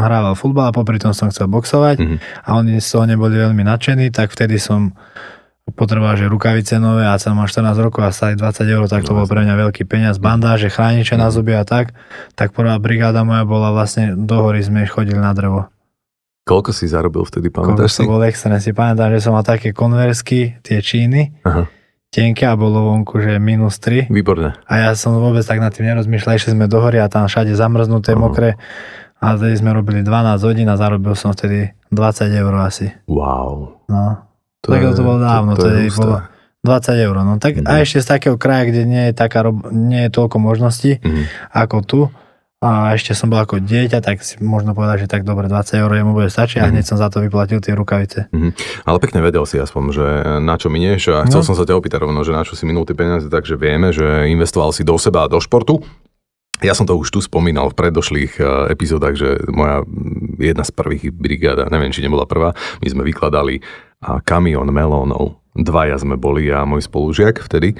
hrával 0.00 0.38
futbal 0.38 0.70
a 0.70 0.72
popri 0.72 1.02
tom 1.02 1.12
som 1.12 1.28
chcel 1.28 1.50
boxovať 1.50 1.96
mm. 1.98 2.16
a 2.46 2.48
oni 2.56 2.78
z 2.78 2.88
toho 2.88 3.04
neboli 3.04 3.36
veľmi 3.36 3.62
nadšení, 3.66 4.14
tak 4.14 4.30
vtedy 4.30 4.56
som 4.56 4.94
potreboval, 5.72 6.16
že 6.16 6.30
rukavice 6.30 6.80
nové 6.80 7.04
a 7.04 7.16
som 7.20 7.36
mal 7.36 7.48
14 7.48 7.76
rokov 7.80 8.00
a 8.04 8.10
stali 8.12 8.38
20 8.38 8.64
eur, 8.64 8.84
tak 8.88 9.04
to 9.04 9.12
bol 9.12 9.28
pre 9.28 9.44
mňa 9.44 9.68
veľký 9.68 9.84
peniaz, 9.84 10.16
bandáže, 10.16 10.72
chrániče 10.72 11.18
na 11.20 11.28
zuby 11.28 11.52
a 11.56 11.64
tak, 11.64 11.92
tak 12.38 12.56
prvá 12.56 12.76
brigáda 12.80 13.24
moja 13.24 13.44
bola 13.44 13.74
vlastne 13.74 14.16
do 14.16 14.36
hory 14.40 14.64
sme 14.64 14.88
chodili 14.88 15.20
na 15.20 15.32
drevo. 15.36 15.68
Koľko 16.48 16.72
si 16.72 16.88
zarobil 16.88 17.28
vtedy, 17.28 17.52
pamätáš 17.52 18.00
si? 18.00 18.08
to 18.08 18.08
bol 18.08 18.24
extrém, 18.24 18.56
si 18.56 18.72
pamätám, 18.72 19.12
že 19.12 19.20
som 19.20 19.36
mal 19.36 19.44
také 19.44 19.76
konversky, 19.76 20.56
tie 20.64 20.80
číny, 20.80 21.36
Aha. 21.44 21.68
tenké 22.08 22.48
a 22.48 22.56
bolo 22.56 22.88
vonku, 22.88 23.20
že 23.20 23.36
minus 23.36 23.76
3. 23.84 24.08
Výborné. 24.08 24.56
A 24.64 24.88
ja 24.88 24.90
som 24.96 25.12
vôbec 25.20 25.44
tak 25.44 25.60
nad 25.60 25.68
tým 25.68 25.92
nerozmýšľal, 25.92 26.40
išli 26.40 26.56
sme 26.56 26.64
do 26.64 26.80
hory 26.80 27.04
a 27.04 27.12
tam 27.12 27.28
všade 27.28 27.52
zamrznuté, 27.52 28.16
Aha. 28.16 28.20
mokré. 28.24 28.56
A 29.18 29.34
vtedy 29.34 29.58
sme 29.58 29.74
robili 29.74 30.06
12 30.06 30.46
hodín 30.46 30.70
a 30.70 30.78
zarobil 30.78 31.18
som 31.18 31.34
vtedy 31.34 31.74
20 31.90 32.30
eur 32.38 32.52
asi. 32.62 32.94
Wow. 33.10 33.82
No. 33.90 34.22
To 34.62 34.74
tak 34.74 34.82
je, 34.82 34.94
to 34.94 35.02
bolo 35.02 35.18
dávno, 35.22 35.54
to, 35.54 35.66
to 35.66 35.74
je 35.74 35.90
bolo 35.94 36.22
20 36.66 37.06
eur. 37.06 37.16
No 37.22 37.34
tak 37.38 37.62
mm. 37.62 37.66
a 37.66 37.82
ešte 37.82 38.02
z 38.02 38.06
takého 38.18 38.36
kraja, 38.38 38.70
kde 38.70 38.82
nie 38.86 39.02
je, 39.10 39.12
taká, 39.14 39.46
nie 39.70 40.06
je 40.06 40.10
toľko 40.10 40.36
možností 40.42 40.98
mm. 41.02 41.54
ako 41.54 41.76
tu. 41.82 42.00
A 42.58 42.90
ešte 42.98 43.14
som 43.14 43.30
bol 43.30 43.38
ako 43.38 43.62
dieťa, 43.62 44.02
tak 44.02 44.18
si 44.18 44.34
možno 44.42 44.74
povedať, 44.74 45.06
že 45.06 45.08
tak 45.14 45.22
dobre, 45.22 45.46
20 45.46 45.78
eur 45.78 45.90
jemu 45.94 46.10
bude 46.10 46.26
stačiť 46.26 46.58
mm. 46.58 46.62
a 46.62 46.66
mhm. 46.66 46.72
hneď 46.74 46.84
som 46.90 46.98
za 46.98 47.06
to 47.06 47.22
vyplatil 47.22 47.62
tie 47.62 47.70
rukavice. 47.70 48.26
Mm. 48.34 48.50
Ale 48.82 48.98
pekne 48.98 49.22
vedel 49.22 49.46
si 49.46 49.62
aspoň, 49.62 49.84
že 49.94 50.06
na 50.42 50.58
čo 50.58 50.66
minieš 50.66 51.02
a 51.14 51.22
chcel 51.30 51.42
no. 51.42 51.46
som 51.46 51.54
sa 51.54 51.62
ťa 51.62 51.78
opýtať 51.78 52.02
rovno, 52.02 52.18
že 52.26 52.34
na 52.34 52.42
čo 52.42 52.58
si 52.58 52.66
minul 52.66 52.82
tie 52.82 52.98
peniaze, 52.98 53.30
takže 53.30 53.54
vieme, 53.54 53.94
že 53.94 54.26
investoval 54.26 54.74
si 54.74 54.82
do 54.82 54.98
seba 54.98 55.26
a 55.26 55.30
do 55.30 55.38
športu. 55.38 55.86
Ja 56.58 56.74
som 56.74 56.90
to 56.90 56.98
už 56.98 57.14
tu 57.14 57.20
spomínal 57.22 57.70
v 57.70 57.78
predošlých 57.78 58.32
eh, 58.42 58.46
epizódach, 58.74 59.14
že 59.14 59.38
moja 59.50 59.86
jedna 60.38 60.62
z 60.66 60.72
prvých 60.74 61.10
brigád, 61.14 61.70
neviem, 61.70 61.94
či 61.94 62.02
nebola 62.02 62.26
prvá, 62.26 62.54
my 62.82 62.88
sme 62.88 63.02
vykladali 63.06 63.62
kamión 64.22 64.70
melónov. 64.70 65.42
Dvaja 65.58 65.98
sme 65.98 66.14
boli 66.14 66.46
a 66.54 66.62
môj 66.62 66.86
spolužiak 66.86 67.42
vtedy. 67.42 67.74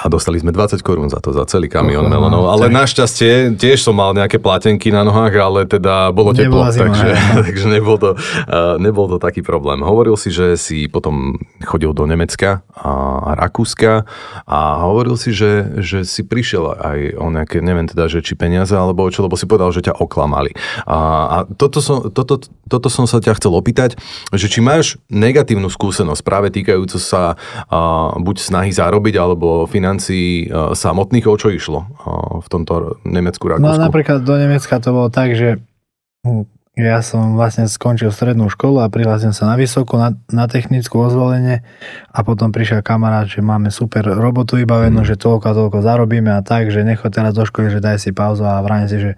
A 0.00 0.08
dostali 0.08 0.40
sme 0.40 0.50
20 0.50 0.80
korún 0.80 1.12
za 1.12 1.20
to, 1.20 1.36
za 1.36 1.44
celý 1.44 1.68
kamión 1.68 2.08
uh, 2.08 2.10
melónov. 2.10 2.48
Ale 2.48 2.72
tak. 2.72 2.74
našťastie 2.80 3.32
tiež 3.60 3.84
som 3.84 3.92
mal 3.92 4.16
nejaké 4.16 4.40
platenky 4.40 4.88
na 4.88 5.04
nohách, 5.04 5.34
ale 5.36 5.60
teda 5.68 6.08
bolo 6.10 6.32
teplo, 6.32 6.64
zima, 6.72 6.88
takže, 6.88 7.08
takže 7.46 7.66
nebol, 7.68 7.96
to, 8.00 8.16
uh, 8.16 8.80
nebol 8.80 9.06
to 9.12 9.20
taký 9.20 9.44
problém. 9.44 9.84
Hovoril 9.84 10.16
si, 10.16 10.32
že 10.32 10.56
si 10.56 10.88
potom 10.88 11.36
chodil 11.60 11.92
do 11.92 12.08
Nemecka 12.08 12.64
a 12.72 13.36
Rakúska 13.36 14.08
a 14.48 14.60
hovoril 14.88 15.20
si, 15.20 15.36
že, 15.36 15.80
že 15.84 16.08
si 16.08 16.24
prišiel 16.24 16.80
aj 16.80 16.98
o 17.20 17.26
nejaké, 17.28 17.60
neviem 17.60 17.84
teda, 17.84 18.08
že 18.08 18.24
či 18.24 18.32
peniaze 18.34 18.72
alebo 18.72 19.04
čo, 19.12 19.20
lebo 19.20 19.36
si 19.36 19.44
povedal, 19.44 19.68
že 19.70 19.84
ťa 19.84 20.00
oklamali. 20.00 20.56
A, 20.88 20.96
a 21.28 21.36
toto, 21.44 21.84
som, 21.84 22.08
toto 22.08 22.40
toto 22.70 22.86
som 22.86 23.10
sa 23.10 23.18
ťa 23.18 23.34
chcel 23.42 23.50
opýtať, 23.58 23.98
že 24.30 24.46
či 24.46 24.62
máš 24.62 25.02
negatívnu 25.10 25.66
skúsenosť 25.66 26.22
práve 26.22 26.54
týkajúcu 26.54 27.02
sa 27.02 27.34
uh, 27.34 28.14
buď 28.14 28.36
snahy 28.38 28.70
zarobiť, 28.70 29.18
alebo 29.18 29.66
financií 29.90 30.46
uh, 30.46 30.70
samotných, 30.78 31.26
o 31.26 31.34
čo 31.34 31.50
išlo 31.50 31.82
uh, 31.82 32.38
v 32.38 32.46
tomto 32.46 33.02
Nemecku, 33.02 33.50
Rakúsku? 33.50 33.66
No 33.66 33.74
napríklad 33.74 34.22
do 34.22 34.38
Nemecka 34.38 34.78
to 34.78 34.94
bolo 34.94 35.10
tak, 35.10 35.34
že 35.34 35.58
hm, 36.22 36.46
ja 36.78 37.02
som 37.02 37.34
vlastne 37.34 37.66
skončil 37.66 38.14
strednú 38.14 38.46
školu 38.46 38.86
a 38.86 38.86
prihlásil 38.86 39.34
sa 39.34 39.50
na 39.50 39.58
vysokú, 39.58 39.98
na, 39.98 40.14
na 40.30 40.46
technickú 40.46 41.02
ozvolenie 41.02 41.66
a 42.14 42.22
potom 42.22 42.54
prišiel 42.54 42.86
kamarát, 42.86 43.26
že 43.26 43.42
máme 43.42 43.74
super 43.74 44.06
robotu 44.06 44.54
vybavenú, 44.54 45.02
mm. 45.02 45.08
že 45.10 45.18
toľko 45.18 45.44
a 45.50 45.56
toľko 45.58 45.78
zarobíme 45.82 46.30
a 46.30 46.40
tak, 46.46 46.70
že 46.70 46.86
nechod 46.86 47.10
teraz 47.10 47.34
do 47.34 47.42
školy, 47.42 47.74
že 47.74 47.82
daj 47.82 47.98
si 47.98 48.14
pauzu 48.14 48.46
a 48.46 48.62
vrajím 48.62 48.86
si, 48.86 48.98
že 49.02 49.12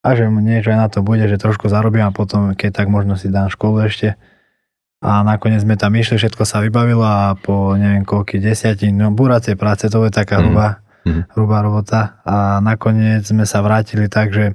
a 0.00 0.16
že 0.16 0.32
niečo 0.32 0.72
aj 0.72 0.78
na 0.80 0.88
to 0.88 1.04
bude, 1.04 1.20
že 1.28 1.36
trošku 1.36 1.68
zarobím 1.68 2.08
a 2.08 2.16
potom, 2.16 2.56
keď 2.56 2.72
tak 2.72 2.86
možno 2.88 3.20
si 3.20 3.28
dám 3.28 3.52
školu 3.52 3.84
ešte. 3.84 4.16
A 5.00 5.24
nakoniec 5.24 5.64
sme 5.64 5.80
tam 5.80 5.96
išli, 5.96 6.20
všetko 6.20 6.44
sa 6.44 6.60
vybavilo 6.60 7.00
a 7.00 7.32
po 7.32 7.72
neviem 7.72 8.04
koľky 8.04 8.36
desiatin, 8.36 9.00
no 9.00 9.08
buracie 9.16 9.56
práce, 9.56 9.88
to 9.88 10.04
je 10.04 10.12
taká 10.12 10.36
mm. 10.36 10.42
hrubá, 10.44 10.68
mm. 11.08 11.22
hrubá 11.32 11.64
robota. 11.64 12.20
A 12.28 12.60
nakoniec 12.60 13.24
sme 13.24 13.48
sa 13.48 13.64
vrátili 13.64 14.12
tak, 14.12 14.36
že 14.36 14.52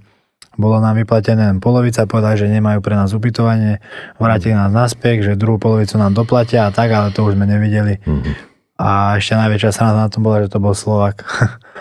bolo 0.53 0.77
nám 0.79 1.01
vyplatené 1.01 1.49
len 1.49 1.57
polovica, 1.57 2.05
povedali, 2.05 2.39
že 2.39 2.47
nemajú 2.47 2.79
pre 2.79 2.93
nás 2.93 3.11
ubytovanie, 3.17 3.81
vrátili 4.21 4.53
nás 4.53 4.69
naspäť, 4.69 5.33
že 5.33 5.39
druhú 5.39 5.57
polovicu 5.57 5.97
nám 5.97 6.13
doplatia 6.13 6.69
a 6.69 6.71
tak, 6.71 6.93
ale 6.93 7.09
to 7.09 7.25
už 7.25 7.33
sme 7.33 7.49
nevideli. 7.49 7.99
Mm. 8.05 8.37
A 8.75 9.15
ešte 9.17 9.39
najväčšia 9.39 9.71
sranda 9.71 10.05
na 10.05 10.11
tom 10.11 10.21
bola, 10.21 10.43
že 10.43 10.51
to 10.51 10.61
bol 10.61 10.77
Slovak. 10.77 11.25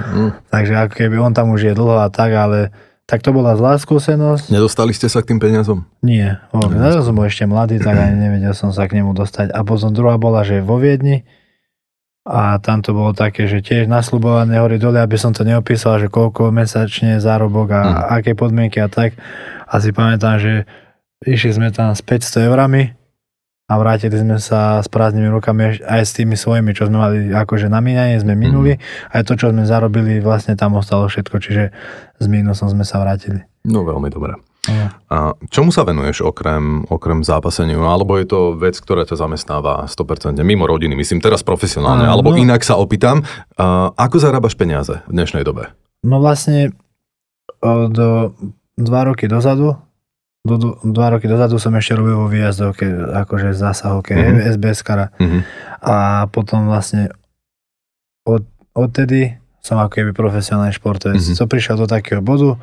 Mm. 0.01 0.35
Takže 0.55 0.73
ako 0.89 0.95
keby 1.05 1.17
on 1.21 1.37
tam 1.37 1.53
už 1.53 1.69
je 1.69 1.75
dlho 1.77 2.01
a 2.01 2.09
tak, 2.09 2.33
ale 2.33 2.73
tak 3.05 3.21
to 3.21 3.37
bola 3.37 3.53
zlá 3.53 3.77
skúsenosť. 3.77 4.49
Nedostali 4.49 4.97
ste 4.97 5.13
sa 5.13 5.21
k 5.21 5.33
tým 5.35 5.41
peniazom? 5.41 5.85
Nie. 6.01 6.41
Ja 6.57 7.05
som 7.05 7.13
bol 7.13 7.29
ešte 7.29 7.45
mladý, 7.45 7.77
tak 7.77 8.01
ani 8.01 8.17
nevedel 8.17 8.57
som 8.57 8.73
sa 8.73 8.89
k 8.89 8.97
nemu 8.97 9.13
dostať. 9.13 9.53
A 9.53 9.61
potom 9.61 9.93
druhá 9.93 10.17
bola, 10.17 10.41
že 10.41 10.65
vo 10.65 10.81
Viedni. 10.81 11.29
A 12.25 12.57
tam 12.57 12.81
to 12.81 12.97
bolo 12.97 13.13
také, 13.13 13.45
že 13.45 13.61
tiež 13.61 13.85
nasľubované 13.85 14.57
hory 14.57 14.81
dole, 14.81 14.97
aby 14.97 15.21
som 15.21 15.37
to 15.37 15.45
neopísal, 15.45 16.01
že 16.01 16.09
koľko 16.09 16.49
mesačne 16.49 17.21
zárobok 17.21 17.69
a 17.77 17.81
mm. 17.85 17.97
aké 18.17 18.33
podmienky 18.33 18.81
a 18.81 18.89
tak. 18.89 19.13
A 19.69 19.77
si 19.85 19.93
pamätám, 19.93 20.41
že 20.41 20.65
išli 21.29 21.53
sme 21.53 21.69
tam 21.69 21.93
s 21.93 22.01
500 22.01 22.49
eurami 22.49 22.97
a 23.75 23.79
vrátili 23.83 24.15
sme 24.15 24.39
sa 24.39 24.79
s 24.79 24.87
prázdnymi 24.87 25.35
rukami 25.35 25.83
aj 25.83 26.03
s 26.07 26.15
tými 26.15 26.39
svojimi, 26.39 26.71
čo 26.71 26.87
sme 26.87 27.03
mali 27.03 27.19
akože 27.35 27.67
na 27.67 27.83
minanie, 27.83 28.23
sme 28.23 28.39
minuli, 28.39 28.79
mm. 28.79 29.19
aj 29.19 29.23
to, 29.27 29.35
čo 29.35 29.51
sme 29.51 29.67
zarobili, 29.67 30.23
vlastne 30.23 30.55
tam 30.55 30.79
ostalo 30.79 31.11
všetko, 31.11 31.37
čiže 31.43 31.75
s 32.23 32.27
mínusom 32.31 32.71
sme 32.71 32.87
sa 32.87 33.03
vrátili. 33.03 33.43
No 33.67 33.83
veľmi 33.83 34.07
dobré. 34.15 34.39
Ja. 34.65 34.97
A 35.13 35.17
čomu 35.53 35.75
sa 35.75 35.85
venuješ 35.85 36.25
okrem, 36.25 36.89
okrem 36.89 37.21
zápaseniu? 37.21 37.85
Alebo 37.85 38.17
je 38.17 38.25
to 38.25 38.41
vec, 38.57 38.79
ktorá 38.81 39.05
ťa 39.05 39.21
zamestnáva 39.21 39.85
100% 39.91 40.41
mimo 40.41 40.65
rodiny, 40.65 40.97
myslím 40.97 41.21
teraz 41.21 41.45
profesionálne, 41.45 42.09
alebo 42.09 42.33
no, 42.33 42.41
inak 42.41 42.65
sa 42.65 42.81
opýtam, 42.81 43.27
ako 43.99 44.17
zarábaš 44.17 44.57
peniaze 44.57 45.05
v 45.05 45.13
dnešnej 45.21 45.45
dobe? 45.45 45.75
No 46.01 46.17
vlastne 46.23 46.73
od 47.61 47.97
dva 48.77 49.01
roky 49.05 49.29
dozadu 49.29 49.77
do, 50.45 50.55
do, 50.61 50.69
dva 50.85 51.17
roky 51.17 51.25
dozadu 51.25 51.57
som 51.57 51.73
ešte 51.73 51.97
robil 51.97 52.21
vo 52.21 52.29
výjazdovke, 52.29 52.85
akože 53.25 53.57
zásahovke, 53.57 54.13
mm-hmm. 54.13 54.45
SBS 54.53 54.85
kara. 54.85 55.09
Mm-hmm. 55.17 55.41
A 55.81 56.29
potom 56.29 56.69
vlastne 56.69 57.09
od, 58.29 58.45
odtedy 58.77 59.41
som 59.65 59.81
ako 59.81 59.97
keby 59.97 60.13
profesionálny 60.13 60.77
športovec. 60.77 61.17
Mm-hmm. 61.17 61.39
Som 61.41 61.49
prišiel 61.49 61.81
do 61.81 61.89
takého 61.89 62.21
bodu, 62.21 62.61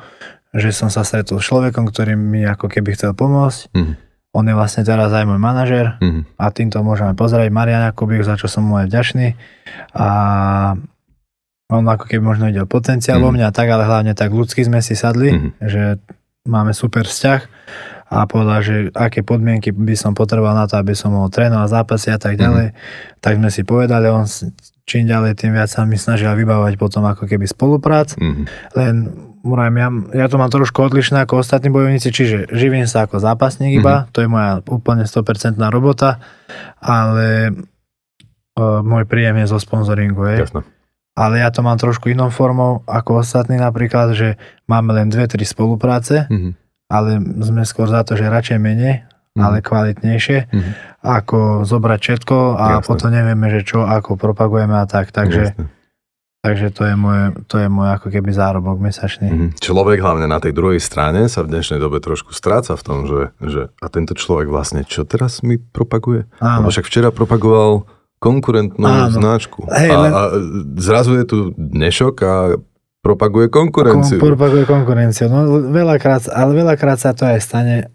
že 0.54 0.70
som 0.70 0.94
sa 0.94 1.02
stretol 1.02 1.42
s 1.42 1.48
človekom, 1.50 1.90
ktorý 1.90 2.14
mi 2.14 2.46
ako 2.46 2.70
keby 2.70 2.94
chcel 2.94 3.18
pomôcť. 3.18 3.74
Mm-hmm. 3.74 3.94
On 4.32 4.44
je 4.48 4.54
vlastne 4.56 4.86
teraz 4.86 5.12
aj 5.12 5.28
môj 5.28 5.42
manažer 5.42 5.98
mm-hmm. 5.98 6.38
a 6.38 6.44
týmto 6.54 6.80
môžeme 6.86 7.12
pozrieť 7.18 7.50
Mariana 7.52 7.92
Jakubík, 7.92 8.24
za 8.24 8.38
čo 8.38 8.46
som 8.46 8.64
mu 8.64 8.78
aj 8.78 8.88
vďačný. 8.88 9.34
A 9.98 10.08
on 11.68 11.84
ako 11.84 12.06
keby 12.06 12.22
možno 12.22 12.46
videl 12.46 12.64
potenciál 12.64 13.18
mm-hmm. 13.18 13.28
vo 13.28 13.36
mňa 13.36 13.48
tak, 13.50 13.68
ale 13.68 13.84
hlavne 13.84 14.14
tak 14.14 14.30
ľudsky 14.30 14.62
sme 14.62 14.78
si 14.80 14.94
sadli, 14.94 15.34
mm-hmm. 15.34 15.52
že 15.66 15.98
máme 16.46 16.74
super 16.74 17.06
vzťah 17.06 17.40
a 18.12 18.28
povedal, 18.28 18.60
že 18.60 18.74
aké 18.92 19.24
podmienky 19.24 19.72
by 19.72 19.96
som 19.96 20.12
potreboval 20.12 20.52
na 20.52 20.68
to, 20.68 20.76
aby 20.76 20.92
som 20.92 21.16
mohol 21.16 21.32
trénovať 21.32 21.68
zápasy 21.70 22.08
a 22.12 22.20
tak 22.20 22.36
ďalej. 22.36 22.74
Mm-hmm. 22.74 23.20
Tak 23.24 23.32
sme 23.40 23.48
si 23.48 23.62
povedali, 23.64 24.06
on 24.12 24.28
čím 24.84 25.08
ďalej, 25.08 25.32
tým 25.40 25.56
viac 25.56 25.72
sa 25.72 25.88
mi 25.88 25.96
snažil 25.96 26.28
vybávať 26.28 26.76
potom 26.76 27.08
ako 27.08 27.24
keby 27.24 27.48
spoluprác. 27.48 28.18
Mm-hmm. 28.20 28.44
Len 28.76 28.94
Murajm, 29.42 29.74
ja, 29.74 29.90
ja 30.22 30.26
to 30.30 30.38
mám 30.38 30.54
trošku 30.54 30.86
odlišné 30.86 31.26
ako 31.26 31.42
ostatní 31.42 31.66
bojovníci, 31.66 32.14
čiže 32.14 32.46
živím 32.54 32.86
sa 32.86 33.10
ako 33.10 33.18
zápasník 33.18 33.82
iba, 33.82 34.06
mm-hmm. 34.06 34.12
to 34.14 34.18
je 34.22 34.28
moja 34.30 34.62
úplne 34.70 35.02
100% 35.02 35.58
robota, 35.66 36.22
ale 36.78 37.50
uh, 37.50 38.86
môj 38.86 39.02
príjem 39.10 39.42
je 39.42 39.50
zo 39.50 39.58
sponzoringu. 39.58 40.22
Jasne 40.30 40.62
ale 41.12 41.44
ja 41.44 41.52
to 41.52 41.60
mám 41.60 41.76
trošku 41.76 42.08
inou 42.08 42.32
formou 42.32 42.80
ako 42.88 43.20
ostatní 43.20 43.60
napríklad, 43.60 44.16
že 44.16 44.40
máme 44.64 44.96
len 44.96 45.12
dve, 45.12 45.28
tri 45.28 45.44
spolupráce, 45.44 46.24
mm-hmm. 46.28 46.52
ale 46.88 47.20
sme 47.44 47.62
skôr 47.68 47.88
za 47.88 48.00
to, 48.04 48.16
že 48.16 48.32
radšej 48.32 48.58
menej, 48.58 49.04
mm-hmm. 49.04 49.40
ale 49.44 49.60
kvalitnejšie, 49.60 50.38
mm-hmm. 50.48 50.72
ako 51.04 51.68
zobrať 51.68 52.00
všetko 52.00 52.36
a 52.56 52.66
Jasne. 52.80 52.88
potom 52.88 53.08
nevieme, 53.12 53.46
že 53.52 53.60
čo, 53.60 53.84
ako 53.84 54.16
propagujeme 54.16 54.76
a 54.76 54.88
tak, 54.88 55.12
takže... 55.12 55.52
Jasne. 55.52 55.80
Takže 56.42 56.74
to 56.74 56.82
je 56.90 56.98
môj, 56.98 57.38
to 57.46 57.62
je 57.62 57.70
môj 57.70 57.94
ako 57.94 58.10
keby 58.10 58.34
zárobok 58.34 58.82
mesačný. 58.82 59.30
Mm-hmm. 59.30 59.62
Človek 59.62 60.02
hlavne 60.02 60.26
na 60.26 60.42
tej 60.42 60.50
druhej 60.50 60.82
strane 60.82 61.30
sa 61.30 61.46
v 61.46 61.54
dnešnej 61.54 61.78
dobe 61.78 62.02
trošku 62.02 62.34
stráca 62.34 62.74
v 62.74 62.82
tom, 62.82 63.06
že, 63.06 63.30
že 63.38 63.70
a 63.78 63.86
tento 63.86 64.18
človek 64.18 64.50
vlastne 64.50 64.82
čo 64.82 65.06
teraz 65.06 65.46
mi 65.46 65.62
propaguje? 65.62 66.26
Áno. 66.42 66.66
Lebo 66.66 66.74
však 66.74 66.90
včera 66.90 67.14
propagoval 67.14 67.86
konkurentnú 68.22 68.86
Áno. 68.86 69.10
značku. 69.10 69.66
Hej, 69.66 69.90
a, 69.90 69.98
len... 69.98 70.12
a 70.14 70.22
zrazu 70.78 71.18
je 71.18 71.24
tu 71.26 71.38
dnešok 71.58 72.14
a 72.22 72.34
propaguje 73.02 73.50
konkurenciu. 73.50 74.22
Kom, 74.22 74.38
propaguje 74.38 74.62
konkurenciu. 74.62 75.26
No 75.26 75.58
veľakrát, 75.74 76.30
ale 76.30 76.54
veľakrát 76.54 77.02
sa 77.02 77.10
to 77.10 77.26
aj 77.26 77.42
stane, 77.42 77.90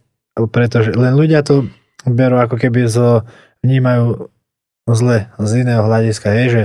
pretože 0.52 0.92
len 0.92 1.16
ľudia 1.16 1.48
to 1.48 1.72
berú 2.04 2.44
ako 2.44 2.60
keby 2.60 2.92
zo, 2.92 3.24
vnímajú 3.64 4.28
zle 4.92 5.32
z 5.40 5.52
iného 5.64 5.84
hľadiska. 5.88 6.28
Je, 6.36 6.46
že 6.52 6.64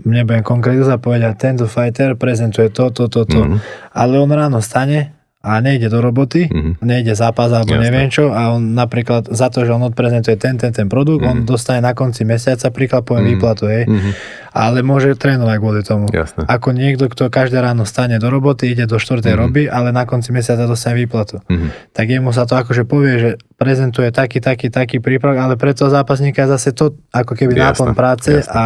nebudem 0.00 0.40
konkrétne 0.40 0.96
povedať, 0.96 1.36
tento 1.36 1.64
fighter 1.68 2.16
prezentuje 2.16 2.72
to, 2.72 2.88
to, 2.92 3.12
to, 3.12 3.28
to. 3.28 3.40
Mm. 3.44 3.56
Ale 3.92 4.20
on 4.20 4.32
ráno 4.32 4.64
stane 4.64 5.15
a 5.46 5.62
nejde 5.62 5.86
do 5.86 6.02
roboty, 6.02 6.50
mm-hmm. 6.50 6.82
nejde 6.82 7.14
zápas 7.14 7.54
alebo 7.54 7.78
Jasne. 7.78 7.84
neviem 7.86 8.08
čo 8.10 8.34
a 8.34 8.56
on 8.56 8.74
napríklad 8.74 9.30
za 9.30 9.46
to, 9.46 9.62
že 9.62 9.70
on 9.70 9.84
odprezentuje 9.86 10.34
ten, 10.34 10.58
ten, 10.58 10.74
ten 10.74 10.90
produkt, 10.90 11.22
mm-hmm. 11.22 11.44
on 11.44 11.46
dostane 11.46 11.78
na 11.78 11.94
konci 11.94 12.26
mesiaca 12.26 12.72
príklad 12.74 13.06
poviem 13.06 13.22
mm-hmm. 13.22 13.38
výplatu, 13.38 13.64
hej. 13.70 13.84
Mm-hmm. 13.86 14.12
Ale 14.56 14.80
môže 14.82 15.14
trénovať 15.14 15.56
kvôli 15.60 15.80
tomu. 15.86 16.10
Jasne. 16.10 16.48
Ako 16.50 16.72
niekto, 16.72 17.06
kto 17.12 17.28
každé 17.30 17.62
ráno 17.62 17.86
stane 17.86 18.16
do 18.18 18.26
roboty, 18.26 18.74
ide 18.74 18.90
do 18.90 18.98
štvrtej 18.98 19.36
mm-hmm. 19.36 19.44
robí, 19.46 19.62
ale 19.70 19.94
na 19.94 20.02
konci 20.02 20.34
mesiaca 20.34 20.66
dostane 20.66 20.98
výplatu. 20.98 21.38
Mm-hmm. 21.46 21.94
Tak 21.94 22.06
jemu 22.10 22.30
sa 22.34 22.48
to 22.48 22.58
akože 22.58 22.82
povie, 22.82 23.14
že 23.20 23.30
prezentuje 23.54 24.10
taký, 24.10 24.42
taký, 24.42 24.72
taký 24.72 24.98
prípravok, 24.98 25.38
ale 25.38 25.54
pre 25.54 25.76
toho 25.76 25.92
zápasníka 25.92 26.42
je 26.48 26.58
zase 26.58 26.74
to 26.74 26.98
ako 27.14 27.38
keby 27.38 27.54
náplň 27.54 27.94
práce 27.94 28.34
Jasne. 28.34 28.50
a 28.50 28.64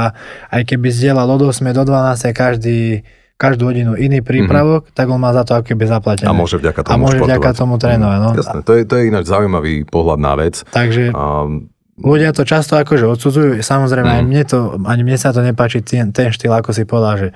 aj 0.48 0.62
keby 0.64 0.88
zdieľal 0.88 1.28
od 1.28 1.52
8 1.52 1.76
do 1.76 1.83
12 1.85 2.30
každý 2.33 3.04
každú 3.40 3.72
hodinu 3.72 3.96
iný 3.96 4.20
prípravok, 4.20 4.85
mm-hmm. 4.85 4.96
tak 5.00 5.09
on 5.09 5.16
má 5.16 5.33
za 5.33 5.48
to 5.48 5.57
ako 5.57 5.72
keby 5.72 5.88
zaplatené. 5.88 6.29
A 6.29 6.37
môže 6.37 6.61
vďaka 6.61 6.85
tomu 6.85 6.92
A 6.92 6.96
môže 7.00 7.18
vďaka 7.24 7.50
tomu 7.57 7.74
trénovať. 7.81 8.18
No. 8.20 8.31
Jasné, 8.37 8.61
to 8.61 8.72
je, 8.76 8.83
to 8.85 8.94
je 9.00 9.03
ináč 9.09 9.24
zaujímavý 9.33 9.88
pohľad 9.88 10.20
na 10.20 10.37
vec. 10.37 10.61
Takže 10.68 11.09
um, 11.16 11.72
ľudia 11.96 12.37
to 12.37 12.44
často 12.44 12.76
akože 12.76 13.09
odsudzujú. 13.09 13.64
Samozrejme, 13.64 14.12
mm. 14.12 14.16
aj 14.20 14.22
mhm. 14.22 14.29
mne, 14.29 14.42
to, 14.44 14.59
ani 14.85 15.03
mne 15.09 15.16
sa 15.16 15.33
to 15.33 15.40
nepáči 15.40 15.81
ten, 15.81 16.12
ten 16.12 16.29
štýl, 16.29 16.53
ako 16.53 16.76
si 16.76 16.85
povedal, 16.85 17.14
že 17.16 17.29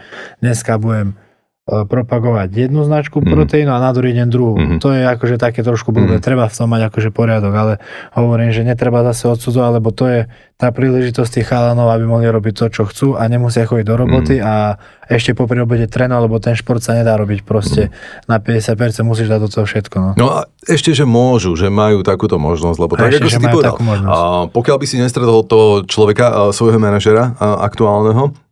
dneska 0.44 0.76
budem 0.76 1.16
propagovať 1.64 2.68
jednu 2.68 2.84
značku 2.84 3.24
mm. 3.24 3.32
proteínu 3.32 3.72
a 3.72 3.80
na 3.80 3.88
druhý 3.96 4.12
deň 4.12 4.28
druhú. 4.28 4.52
Mm. 4.60 4.78
To 4.84 4.92
je 4.92 5.00
akože 5.00 5.40
také 5.40 5.64
trošku 5.64 5.96
blbé. 5.96 6.20
Mm. 6.20 6.24
Treba 6.24 6.44
v 6.44 6.52
tom 6.52 6.68
mať 6.68 6.92
akože 6.92 7.08
poriadok, 7.08 7.52
ale 7.56 7.72
hovorím, 8.12 8.52
že 8.52 8.68
netreba 8.68 9.00
zase 9.00 9.32
odsudzovať, 9.32 9.70
lebo 9.80 9.88
to 9.88 10.04
je 10.04 10.20
tá 10.60 10.68
príležitosť 10.76 11.40
tých 11.40 11.48
chalanov, 11.48 11.88
aby 11.88 12.04
mohli 12.04 12.28
robiť 12.28 12.52
to, 12.52 12.66
čo 12.68 12.82
chcú 12.84 13.08
a 13.16 13.24
nemusia 13.32 13.64
chodiť 13.64 13.80
do 13.80 13.96
roboty 13.96 14.36
mm. 14.38 14.44
a 14.44 14.76
ešte 15.08 15.32
popri 15.32 15.56
robote 15.56 15.88
trénovať, 15.88 16.22
lebo 16.28 16.36
ten 16.36 16.52
šport 16.52 16.84
sa 16.84 17.00
nedá 17.00 17.16
robiť 17.16 17.48
proste 17.48 17.88
mm. 17.88 18.28
na 18.28 18.36
50%, 18.44 19.00
musíš 19.08 19.32
dať 19.32 19.40
do 19.40 19.48
toho 19.48 19.64
všetko. 19.64 19.96
No. 19.96 20.10
no 20.20 20.26
a 20.36 20.38
ešte, 20.68 20.92
že 20.92 21.08
môžu, 21.08 21.56
že 21.56 21.72
majú 21.72 22.04
takúto 22.04 22.36
možnosť, 22.36 22.76
lebo 22.76 22.92
tak, 23.00 23.08
ešte, 23.08 23.24
ako 23.24 23.32
si 23.32 23.40
ty 23.40 23.46
povedal, 23.48 23.74
a 24.04 24.16
pokiaľ 24.52 24.76
by 24.76 24.86
si 24.86 25.00
nestretol 25.00 25.40
toho 25.48 25.88
človeka, 25.88 26.52
svojho 26.52 26.76
manažera 26.76 27.32
aktuálneho, 27.40 28.43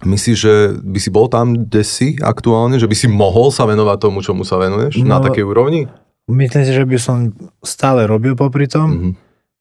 Myslíš, 0.00 0.36
že 0.36 0.54
by 0.80 0.98
si 0.98 1.10
bol 1.12 1.28
tam, 1.28 1.52
kde 1.52 1.82
si 1.84 2.16
aktuálne? 2.16 2.80
Že 2.80 2.88
by 2.88 2.96
si 2.96 3.06
mohol 3.06 3.52
sa 3.52 3.68
venovať 3.68 3.98
tomu, 4.00 4.24
čomu 4.24 4.48
sa 4.48 4.56
venuješ? 4.56 5.04
No, 5.04 5.16
na 5.16 5.18
takej 5.20 5.44
úrovni? 5.44 5.92
Myslím 6.24 6.64
si, 6.64 6.72
že 6.72 6.88
by 6.88 6.96
som 6.96 7.36
stále 7.60 8.08
robil 8.08 8.32
popri 8.32 8.64
tom. 8.64 8.88
Mm-hmm. 8.88 9.12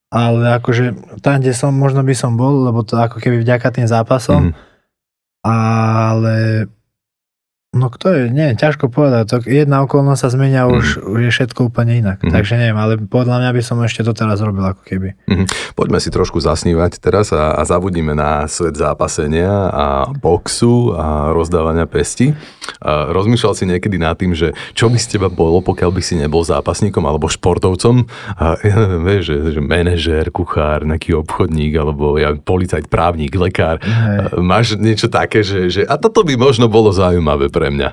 Ale 0.09 0.57
akože 0.57 0.85
tam, 1.21 1.43
kde 1.43 1.53
som, 1.53 1.75
možno 1.75 2.01
by 2.01 2.15
som 2.15 2.33
bol, 2.39 2.65
lebo 2.65 2.81
to 2.81 2.97
ako 2.97 3.19
keby 3.19 3.43
vďaka 3.43 3.67
tým 3.69 3.85
zápasom. 3.85 4.55
Mm-hmm. 4.55 4.67
Ale 5.43 6.35
No 7.69 7.93
kto 7.93 8.09
je, 8.09 8.23
nie, 8.33 8.57
ťažko 8.57 8.89
povedať, 8.89 9.29
to 9.29 9.37
jedna 9.45 9.85
okolnosť 9.85 10.21
sa 10.25 10.33
zmenia, 10.33 10.65
mm. 10.65 10.73
už, 10.73 10.87
už 11.05 11.19
je 11.21 11.31
všetko 11.37 11.69
úplne 11.69 12.01
inak, 12.01 12.17
mm. 12.25 12.33
takže 12.33 12.57
neviem, 12.57 12.73
ale 12.81 12.97
podľa 12.97 13.45
mňa 13.45 13.51
by 13.53 13.61
som 13.61 13.77
ešte 13.85 14.01
to 14.01 14.17
teraz 14.17 14.41
robil 14.41 14.65
ako 14.73 14.81
keby. 14.81 15.13
Mm. 15.29 15.45
Poďme 15.77 16.01
si 16.01 16.09
trošku 16.09 16.41
zasnívať 16.41 16.97
teraz 16.97 17.29
a, 17.29 17.53
a 17.53 17.61
zabudíme 17.69 18.17
na 18.17 18.49
svet 18.49 18.73
zápasenia 18.73 19.69
a 19.69 20.09
boxu 20.09 20.97
a 20.97 21.29
rozdávania 21.29 21.85
pesti. 21.85 22.33
A 22.81 23.13
rozmýšľal 23.13 23.53
si 23.53 23.69
niekedy 23.69 24.01
nad 24.01 24.17
tým, 24.17 24.33
že 24.33 24.57
čo 24.73 24.89
by 24.89 24.97
z 24.97 25.17
teba 25.17 25.29
bolo, 25.29 25.61
pokiaľ 25.61 25.93
by 25.93 26.01
si 26.01 26.17
nebol 26.17 26.41
zápasníkom 26.41 27.05
alebo 27.05 27.29
športovcom, 27.29 28.09
a 28.33 28.57
ja 28.65 28.75
neviem, 28.81 29.03
vieš, 29.05 29.23
že, 29.29 29.37
že 29.53 29.61
manažér, 29.61 30.33
kuchár, 30.33 30.89
nejaký 30.89 31.13
obchodník 31.21 31.77
alebo 31.77 32.17
ja, 32.17 32.33
policajt, 32.33 32.89
právnik, 32.89 33.37
lekár. 33.37 33.77
Hej. 33.77 34.41
Máš 34.41 34.73
niečo 34.73 35.05
také, 35.05 35.45
že, 35.45 35.69
že 35.69 35.81
a 35.85 36.01
toto 36.01 36.25
by 36.25 36.33
možno 36.33 36.65
bolo 36.65 36.89
zaujímavé 36.89 37.58
pre 37.59 37.67
mňa. 37.75 37.89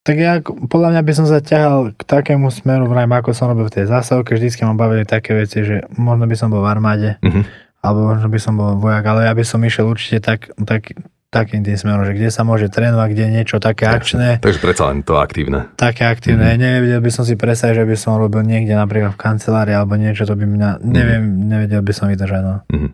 Tak 0.00 0.16
ja, 0.16 0.40
podľa 0.44 0.96
mňa 0.96 1.02
by 1.04 1.12
som 1.12 1.26
sa 1.28 1.42
ťahal 1.42 1.92
k 1.92 2.02
takému 2.06 2.48
smeru, 2.48 2.88
vrajme, 2.88 3.20
ako 3.20 3.36
som 3.36 3.52
robil 3.52 3.68
v 3.68 3.82
tej 3.82 3.86
zásahovke, 3.90 4.32
vždycky 4.32 4.64
ma 4.64 4.72
bavili 4.72 5.04
také 5.04 5.36
veci, 5.36 5.60
že 5.60 5.84
možno 5.98 6.24
by 6.24 6.36
som 6.38 6.48
bol 6.48 6.64
v 6.64 6.70
armáde, 6.72 7.10
uh-huh. 7.20 7.44
alebo 7.84 8.08
možno 8.08 8.32
by 8.32 8.38
som 8.40 8.54
bol 8.56 8.80
vojak, 8.80 9.04
ale 9.04 9.28
ja 9.28 9.32
by 9.36 9.44
som 9.44 9.60
išiel 9.60 9.90
určite 9.90 10.24
tak, 10.24 10.54
tak, 10.64 10.96
takým 11.30 11.62
tým 11.62 11.78
smerom, 11.78 12.02
že 12.02 12.18
kde 12.18 12.26
sa 12.34 12.42
môže 12.42 12.66
trénovať, 12.66 13.08
kde 13.14 13.22
je 13.22 13.32
niečo 13.38 13.56
také 13.62 13.86
akčné. 13.86 14.42
Takže 14.42 14.58
predsa 14.58 14.90
len 14.90 15.06
to 15.06 15.14
aktívne. 15.14 15.70
Také 15.78 16.10
aktívne. 16.10 16.58
Mm-hmm. 16.58 16.62
Nevedel 16.66 17.00
by 17.06 17.10
som 17.14 17.22
si 17.22 17.38
predstaviť, 17.38 17.80
že 17.80 17.84
by 17.86 17.96
som 17.96 18.18
robil 18.18 18.42
niekde 18.42 18.74
napríklad 18.74 19.14
v 19.14 19.18
kancelárii 19.22 19.78
alebo 19.78 19.94
niečo, 19.94 20.26
to 20.26 20.34
by 20.34 20.42
mňa, 20.42 20.82
neviem, 20.82 21.22
mm-hmm. 21.22 21.46
nevedel 21.46 21.80
by 21.86 21.92
som 21.94 22.10
vydržať. 22.10 22.42
No. 22.42 22.54
Mm-hmm. 22.66 22.90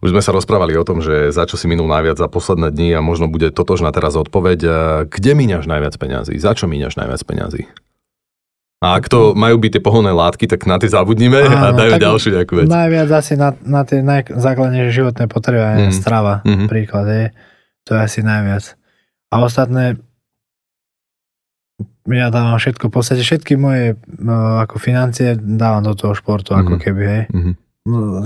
Už 0.00 0.08
sme 0.08 0.22
sa 0.24 0.32
rozprávali 0.32 0.72
o 0.80 0.88
tom, 0.88 1.04
že 1.04 1.28
za 1.36 1.44
čo 1.44 1.60
si 1.60 1.68
minul 1.68 1.84
najviac 1.84 2.16
za 2.16 2.32
posledné 2.32 2.72
dni 2.72 2.96
a 2.96 3.04
možno 3.04 3.28
bude 3.28 3.52
totožná 3.52 3.92
teraz 3.92 4.16
odpoveď. 4.16 4.58
Kde 5.12 5.32
míňaš 5.36 5.68
najviac 5.68 5.92
peňazí? 6.00 6.40
Za 6.40 6.56
čo 6.56 6.64
míňaš 6.72 6.96
najviac 6.96 7.20
peňazí? 7.28 7.68
A 8.80 9.00
ak 9.00 9.08
to 9.08 9.32
majú 9.32 9.56
byť 9.56 9.70
tie 9.76 9.82
pohonné 9.84 10.12
látky, 10.12 10.44
tak 10.48 10.68
na 10.68 10.76
tie 10.76 10.92
zabudnime 10.92 11.48
Áno, 11.48 11.72
a 11.72 11.76
dajme 11.76 11.96
ďalšiu 11.96 12.28
nejakú 12.36 12.60
vec. 12.60 12.68
Najviac 12.68 13.08
asi 13.08 13.32
na, 13.36 13.56
na 13.64 13.88
tie 13.88 14.04
najzákladnejšie 14.04 14.92
životné 14.92 15.24
potreby, 15.32 15.88
mm. 15.88 15.96
strava, 15.96 16.44
mm-hmm. 16.44 16.68
príklad. 16.68 17.08
Je. 17.08 17.24
To 17.86 17.94
je 17.94 18.00
asi 18.02 18.20
najviac. 18.26 18.74
A 19.30 19.42
ostatné, 19.42 19.98
ja 22.06 22.28
dávam 22.30 22.58
všetko, 22.58 22.90
v 22.90 22.94
podstate 22.94 23.22
všetky 23.22 23.54
moje 23.58 23.94
no, 24.06 24.58
ako 24.62 24.78
financie 24.78 25.38
dávam 25.38 25.82
do 25.86 25.94
toho 25.94 26.14
športu, 26.14 26.54
mm-hmm. 26.54 26.66
ako 26.66 26.74
mhm. 26.74 26.82
keby, 26.82 27.02
hej. 27.06 27.24
Mm-hmm. 27.30 27.54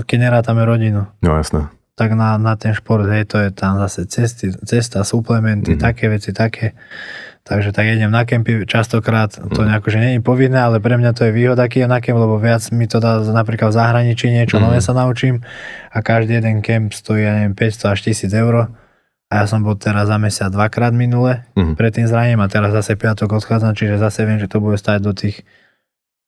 Keď 0.09 0.17
nerátame 0.17 0.65
rodinu. 0.65 1.05
No 1.21 1.37
jasné. 1.37 1.69
Tak 1.93 2.17
na, 2.17 2.41
na 2.41 2.57
ten 2.57 2.73
šport, 2.73 3.05
hej, 3.05 3.29
to 3.29 3.37
je 3.37 3.53
tam 3.53 3.77
zase 3.77 4.09
cesty, 4.09 4.49
cesta, 4.65 5.05
suplementy, 5.05 5.77
mm-hmm. 5.77 5.85
také 5.85 6.09
veci, 6.09 6.33
také. 6.33 6.73
Takže 7.41 7.73
tak 7.73 7.89
idem 7.89 8.13
na 8.13 8.21
kempy 8.21 8.69
častokrát, 8.69 9.33
to 9.33 9.61
mm. 9.65 9.67
nejako, 9.73 9.87
že 9.89 9.97
nie 9.97 10.11
je 10.13 10.21
povinné, 10.21 10.61
ale 10.61 10.77
pre 10.77 10.93
mňa 10.93 11.09
to 11.17 11.25
je 11.25 11.33
výhoda, 11.33 11.65
keď 11.65 11.89
na 11.89 11.97
kemp, 11.97 12.21
lebo 12.21 12.37
viac 12.37 12.61
mi 12.69 12.85
to 12.85 13.01
dá 13.01 13.17
napríklad 13.17 13.73
v 13.73 13.81
zahraničí 13.81 14.29
niečo 14.29 14.61
mm. 14.61 14.69
nové 14.69 14.77
sa 14.77 14.93
naučím 14.93 15.41
a 15.89 16.05
každý 16.05 16.37
jeden 16.37 16.61
kemp 16.61 16.93
stojí, 16.93 17.25
ja 17.25 17.33
neviem, 17.33 17.57
500 17.57 17.97
až 17.97 17.99
1000 18.29 18.29
eur 18.45 18.69
a 19.31 19.33
ja 19.39 19.45
som 19.47 19.63
bol 19.63 19.79
teraz 19.79 20.11
za 20.11 20.19
mesiac 20.19 20.51
dvakrát 20.51 20.91
minule 20.91 21.47
mm. 21.55 21.79
pred 21.79 21.95
tým 21.95 22.03
zranením 22.03 22.43
a 22.43 22.51
teraz 22.51 22.75
zase 22.75 22.99
piatok 22.99 23.39
odchádzam, 23.39 23.71
čiže 23.79 23.95
zase 23.95 24.27
viem, 24.27 24.43
že 24.43 24.51
to 24.51 24.59
bude 24.59 24.75
stať 24.75 24.99
do 24.99 25.15
tých 25.15 25.47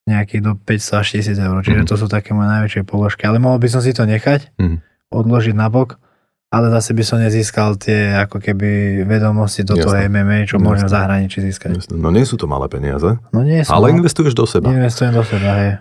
nejakých 0.08 0.42
do 0.44 0.52
500 0.56 1.04
až 1.04 1.08
1000 1.36 1.36
eur. 1.36 1.58
Čiže 1.68 1.82
mm. 1.84 1.90
to 1.92 1.96
sú 2.00 2.08
také 2.08 2.32
moje 2.32 2.48
najväčšie 2.48 2.88
položky. 2.88 3.28
Ale 3.28 3.44
mohol 3.44 3.60
by 3.60 3.68
som 3.68 3.84
si 3.84 3.92
to 3.92 4.08
nechať, 4.08 4.56
mm. 4.56 4.80
odložiť 5.12 5.52
na 5.52 5.68
bok, 5.68 6.00
ale 6.48 6.72
zase 6.72 6.96
by 6.96 7.04
som 7.04 7.18
nezískal 7.20 7.76
tie 7.76 8.16
ako 8.24 8.40
keby 8.40 9.04
vedomosti 9.04 9.68
do 9.68 9.76
Jasne. 9.76 9.84
toho 9.84 9.96
MMA, 10.08 10.48
čo 10.48 10.56
Jasne. 10.60 10.64
môžem 10.64 10.88
v 10.88 10.96
zahraničí 10.96 11.38
získať. 11.44 11.84
Jasne. 11.84 12.00
No 12.00 12.08
nie 12.08 12.24
sú 12.24 12.40
to 12.40 12.48
malé 12.48 12.72
peniaze. 12.72 13.20
No 13.36 13.44
nie 13.44 13.68
sú. 13.68 13.72
Ale 13.72 13.92
no. 13.92 14.00
investuješ 14.00 14.32
do 14.32 14.48
seba. 14.48 14.72
Investujem 14.72 15.12
do 15.12 15.24
seba, 15.28 15.50
hej. 15.60 15.72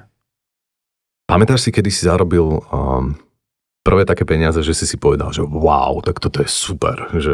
Pamätáš 1.31 1.67
si, 1.67 1.71
kedy 1.71 1.91
si 1.95 2.03
zarobil 2.03 2.43
um, 2.67 3.15
prvé 3.83 4.07
také 4.07 4.23
peniaze, 4.23 4.63
že 4.63 4.73
si 4.73 4.87
si 4.87 4.97
povedal, 4.97 5.35
že 5.35 5.43
wow, 5.43 5.99
tak 6.07 6.23
toto 6.23 6.41
je 6.41 6.49
super. 6.49 7.11
Že, 7.11 7.33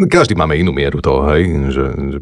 e, 0.00 0.06
každý 0.06 0.36
máme 0.36 0.60
inú 0.60 0.76
mieru 0.76 1.00
toho, 1.00 1.24
hej, 1.32 1.48
že, 1.72 1.84
že 1.96 2.18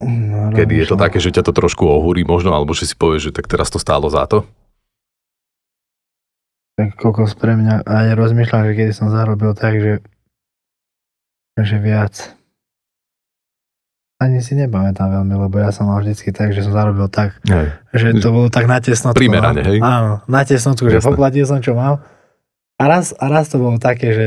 no, 0.00 0.54
kedy 0.54 0.86
je 0.86 0.86
to 0.86 0.96
také, 0.96 1.18
že 1.18 1.34
ťa 1.34 1.42
to 1.42 1.52
trošku 1.52 1.82
ohúri 1.82 2.22
možno, 2.22 2.54
alebo 2.54 2.70
že 2.72 2.86
si 2.86 2.94
povieš, 2.94 3.30
že 3.30 3.34
tak 3.34 3.50
teraz 3.50 3.68
to 3.68 3.82
stálo 3.82 4.06
za 4.06 4.30
to? 4.30 4.46
Tak 6.78 6.96
kokos 6.96 7.36
pre 7.36 7.58
mňa, 7.58 7.84
a 7.84 7.94
ja 8.08 8.14
rozmýšľam, 8.16 8.70
že 8.70 8.72
kedy 8.78 8.92
som 8.94 9.10
zarobil 9.10 9.52
tak, 9.58 9.76
že, 9.76 9.94
že 11.58 11.76
viac. 11.82 12.14
Ani 14.22 14.38
si 14.38 14.54
nepamätám 14.54 15.10
veľmi, 15.10 15.34
lebo 15.34 15.58
ja 15.58 15.74
som 15.74 15.90
mal 15.90 15.98
vždycky 15.98 16.30
tak, 16.30 16.54
že 16.54 16.62
som 16.62 16.70
zarobil 16.70 17.10
tak, 17.10 17.42
hej. 17.42 17.74
že 17.90 18.22
to 18.22 18.30
bolo 18.30 18.46
tak 18.54 18.70
na 18.70 18.78
tesnotku. 18.78 19.18
Primerane, 19.18 19.66
hej? 19.66 19.82
Áno, 19.82 20.22
na 20.30 20.46
tesnotku, 20.46 20.86
že 20.86 21.02
poplatil 21.02 21.42
som, 21.42 21.58
čo 21.58 21.74
mal 21.74 21.98
a 22.82 22.90
raz, 22.90 23.14
a 23.14 23.30
raz 23.30 23.46
to 23.46 23.62
bolo 23.62 23.78
také, 23.78 24.10
že 24.10 24.26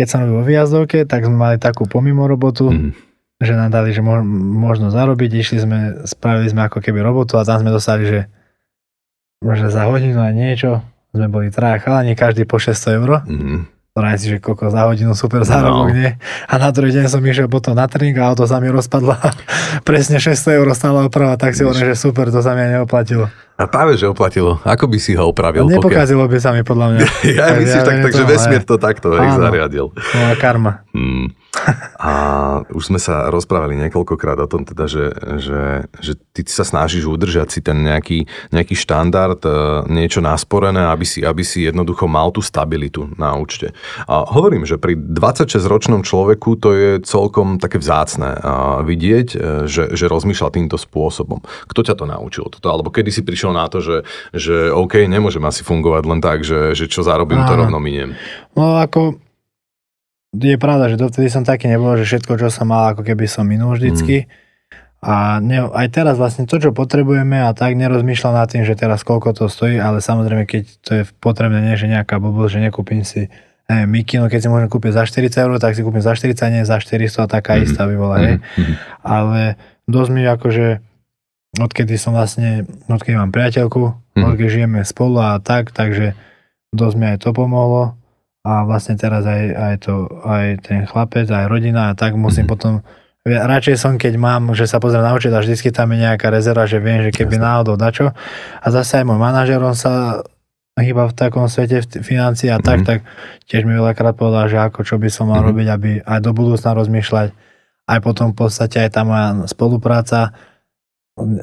keď 0.00 0.06
som 0.08 0.24
robil 0.24 0.40
vo 0.40 0.44
výjazdovke, 0.48 1.04
tak 1.04 1.28
sme 1.28 1.36
mali 1.36 1.56
takú 1.60 1.84
pomimo 1.84 2.24
robotu, 2.24 2.72
mm. 2.72 2.96
že 3.44 3.52
nám 3.52 3.68
dali, 3.68 3.92
že 3.92 4.00
mo- 4.00 4.24
možno 4.64 4.88
zarobiť, 4.88 5.30
išli 5.36 5.58
sme, 5.60 5.78
spravili 6.08 6.48
sme 6.48 6.64
ako 6.64 6.80
keby 6.80 7.04
robotu 7.04 7.36
a 7.36 7.44
tam 7.44 7.60
sme 7.60 7.68
dostali, 7.68 8.08
že 8.08 8.20
možno 9.44 9.68
za 9.68 9.84
hodinu 9.84 10.24
a 10.24 10.32
niečo, 10.32 10.80
sme 11.12 11.28
boli 11.28 11.52
traja 11.52 11.84
chalani, 11.84 12.16
každý 12.16 12.48
po 12.48 12.56
600 12.56 12.96
eur. 12.96 13.10
Mm. 13.28 13.68
Si, 14.00 14.32
že 14.32 14.40
koľko 14.40 14.72
za 14.72 14.88
hodinu 14.88 15.12
super 15.12 15.44
zárobok, 15.44 15.92
no. 15.92 15.96
nie? 15.98 16.16
A 16.48 16.56
na 16.56 16.72
druhý 16.72 16.88
deň 16.88 17.12
som 17.12 17.20
išiel 17.20 17.52
potom 17.52 17.76
na 17.76 17.84
tréning 17.84 18.16
a 18.16 18.32
auto 18.32 18.48
sa 18.48 18.56
mi 18.56 18.72
rozpadlo. 18.72 19.12
Presne 19.88 20.16
600 20.16 20.56
eur 20.56 20.72
stála 20.72 21.04
oprava, 21.04 21.36
tak 21.36 21.52
si 21.52 21.68
hovorím, 21.68 21.92
že 21.92 22.00
super, 22.00 22.32
to 22.32 22.40
sa 22.40 22.56
mi 22.56 22.64
neoplatilo. 22.64 23.28
A 23.60 23.68
práve, 23.68 24.00
že 24.00 24.08
oplatilo. 24.08 24.56
Ako 24.64 24.88
by 24.88 24.96
si 24.96 25.12
ho 25.12 25.28
opravil? 25.28 25.68
Nepokazilo 25.68 26.24
pokiaľ... 26.24 26.32
by 26.32 26.38
sa 26.40 26.50
mi 26.56 26.64
podľa 26.64 26.86
mňa. 26.96 27.00
ja 27.36 27.46
myslím, 27.60 27.76
ja, 27.76 27.84
tak, 27.84 27.96
takže 28.08 28.24
vesmír 28.24 28.62
to 28.64 28.80
takto 28.80 29.12
hej, 29.12 29.36
zariadil. 29.36 29.92
No 29.92 30.22
a 30.24 30.34
karma. 30.40 30.80
Hmm. 30.96 31.36
A 32.00 32.12
už 32.72 32.92
sme 32.92 33.00
sa 33.00 33.28
rozprávali 33.28 33.76
niekoľkokrát 33.76 34.38
o 34.40 34.48
tom, 34.50 34.64
teda, 34.64 34.88
že, 34.88 35.12
že, 35.42 35.62
že 36.00 36.12
ty 36.32 36.46
sa 36.48 36.64
snažíš 36.64 37.04
udržať 37.10 37.48
si 37.52 37.60
ten 37.60 37.76
nejaký, 37.84 38.24
nejaký 38.54 38.74
štandard, 38.78 39.40
e, 39.44 39.50
niečo 39.90 40.24
nasporené, 40.24 40.88
aby 40.88 41.04
si, 41.04 41.20
aby 41.20 41.42
si 41.44 41.68
jednoducho 41.68 42.08
mal 42.08 42.32
tú 42.32 42.40
stabilitu 42.40 43.10
na 43.20 43.36
účte. 43.36 43.76
A 44.08 44.24
hovorím, 44.24 44.64
že 44.64 44.80
pri 44.80 44.96
26-ročnom 44.96 46.06
človeku 46.06 46.56
to 46.56 46.70
je 46.72 46.90
celkom 47.04 47.60
také 47.60 47.76
vzácne 47.76 48.32
vidieť, 48.86 49.28
e, 49.34 49.38
že, 49.68 49.92
že 49.92 50.04
rozmýšľa 50.08 50.56
týmto 50.56 50.76
spôsobom. 50.80 51.44
Kto 51.68 51.80
ťa 51.84 51.94
to 51.98 52.04
naučil? 52.08 52.48
Toto? 52.48 52.68
Alebo 52.70 52.88
kedy 52.88 53.12
si 53.12 53.22
prišiel 53.26 53.49
na 53.50 53.66
to, 53.70 53.82
že, 53.82 53.96
že 54.34 54.70
OK, 54.70 55.06
nemôžem 55.06 55.42
asi 55.44 55.62
fungovať 55.66 56.02
len 56.06 56.20
tak, 56.22 56.42
že, 56.42 56.74
že 56.74 56.86
čo 56.90 57.04
zarobím, 57.04 57.44
to 57.44 57.54
rovno 57.54 57.78
miniem. 57.82 58.16
No 58.54 58.78
ako 58.78 59.20
je 60.34 60.56
pravda, 60.56 60.86
že 60.90 61.00
dovtedy 61.00 61.26
som 61.26 61.42
taký 61.42 61.66
nebol, 61.66 61.98
že 61.98 62.06
všetko, 62.06 62.38
čo 62.38 62.48
som 62.54 62.70
mal, 62.70 62.94
ako 62.94 63.02
keby 63.02 63.26
som 63.26 63.42
minul 63.42 63.74
vždycky. 63.74 64.26
Mm. 64.26 64.48
A 65.00 65.40
ne, 65.40 65.64
aj 65.64 65.96
teraz 65.96 66.20
vlastne 66.20 66.44
to, 66.44 66.60
čo 66.60 66.76
potrebujeme 66.76 67.40
a 67.40 67.56
tak 67.56 67.72
nerozmýšľam 67.72 68.36
nad 68.36 68.52
tým, 68.52 68.68
že 68.68 68.76
teraz 68.76 69.00
koľko 69.00 69.32
to 69.32 69.44
stojí, 69.48 69.80
ale 69.80 70.04
samozrejme, 70.04 70.44
keď 70.44 70.62
to 70.84 70.90
je 71.00 71.02
potrebné, 71.24 71.64
nie 71.64 71.80
že 71.80 71.88
nejaká 71.88 72.20
blbosť, 72.20 72.52
že 72.52 72.60
nekúpim 72.68 73.00
si 73.00 73.32
neviem, 73.70 73.88
mikinu, 73.88 74.26
keď 74.26 74.40
si 74.44 74.48
môžem 74.50 74.68
kúpiť 74.68 74.92
za 74.92 75.02
40 75.06 75.30
eur, 75.46 75.50
tak 75.62 75.78
si 75.78 75.86
kúpim 75.86 76.02
za 76.02 76.12
40, 76.12 76.36
nie 76.52 76.62
za 76.66 76.76
400 76.82 77.22
a 77.22 77.26
taká 77.30 77.56
mm. 77.56 77.62
istá 77.64 77.86
by 77.86 77.94
bola, 77.94 78.16
hej. 78.18 78.36
Mm. 78.58 78.74
Ale 79.00 79.40
dosť 79.86 80.10
mi 80.10 80.22
akože, 80.26 80.66
odkedy 81.58 81.98
som 81.98 82.14
vlastne, 82.14 82.68
odkedy 82.86 83.18
mám 83.18 83.34
priateľku, 83.34 83.96
mm. 84.14 84.22
odkedy 84.22 84.62
žijeme 84.62 84.86
spolu 84.86 85.18
a 85.18 85.42
tak, 85.42 85.74
takže 85.74 86.14
dosť 86.70 86.94
mi 86.94 87.06
aj 87.14 87.18
to 87.26 87.30
pomohlo 87.34 87.98
a 88.46 88.64
vlastne 88.64 88.94
teraz 88.94 89.26
aj, 89.26 89.42
aj, 89.52 89.74
to, 89.82 89.94
aj 90.22 90.46
ten 90.64 90.86
chlapec, 90.86 91.26
aj 91.28 91.50
rodina 91.50 91.90
a 91.90 91.96
tak 91.98 92.14
musím 92.14 92.46
mm-hmm. 92.46 92.52
potom 92.52 92.72
radšej 93.26 93.76
som, 93.76 94.00
keď 94.00 94.16
mám, 94.16 94.56
že 94.56 94.64
sa 94.64 94.80
pozriem 94.80 95.04
na 95.04 95.12
účet 95.12 95.28
a 95.28 95.44
vždycky 95.44 95.68
tam 95.68 95.92
je 95.92 96.08
nejaká 96.08 96.32
rezerva, 96.32 96.64
že 96.64 96.80
viem, 96.80 97.04
že 97.04 97.12
keby 97.12 97.36
Jasne. 97.36 97.44
náhodou 97.44 97.76
dačo. 97.76 98.16
A 98.64 98.66
zase 98.72 99.02
aj 99.02 99.04
môj 99.04 99.20
manažer, 99.20 99.60
on 99.60 99.76
sa 99.76 100.24
hýba 100.80 101.12
v 101.12 101.16
takom 101.20 101.44
svete 101.44 101.84
financií 102.00 102.48
a 102.48 102.56
tak, 102.56 102.80
mm-hmm. 102.80 102.88
tak 102.88 102.98
tiež 103.44 103.68
mi 103.68 103.76
veľakrát 103.76 104.16
povedal, 104.16 104.48
že 104.48 104.56
ako 104.56 104.88
čo 104.88 104.96
by 104.96 105.12
som 105.12 105.28
mal 105.28 105.44
mm-hmm. 105.44 105.48
robiť, 105.52 105.66
aby 105.68 105.90
aj 106.00 106.20
do 106.24 106.32
budúcna 106.32 106.70
rozmýšľať. 106.72 107.28
Aj 107.90 107.98
potom 108.00 108.32
v 108.32 108.36
podstate 108.40 108.88
aj 108.88 108.90
tá 108.96 109.02
moja 109.04 109.44
spolupráca 109.50 110.32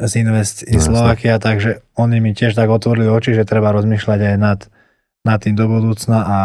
z 0.05 0.11
Invest 0.21 0.63
in 0.65 0.81
Slovakia, 0.81 1.37
takže 1.37 1.85
oni 1.97 2.19
mi 2.19 2.31
tiež 2.33 2.53
tak 2.53 2.69
otvorili 2.69 3.07
oči, 3.07 3.33
že 3.37 3.47
treba 3.47 3.73
rozmýšľať 3.73 4.19
aj 4.33 4.35
nad, 4.37 4.59
nad 5.23 5.37
tým 5.41 5.55
do 5.55 5.65
budúcna 5.67 6.17
a 6.23 6.39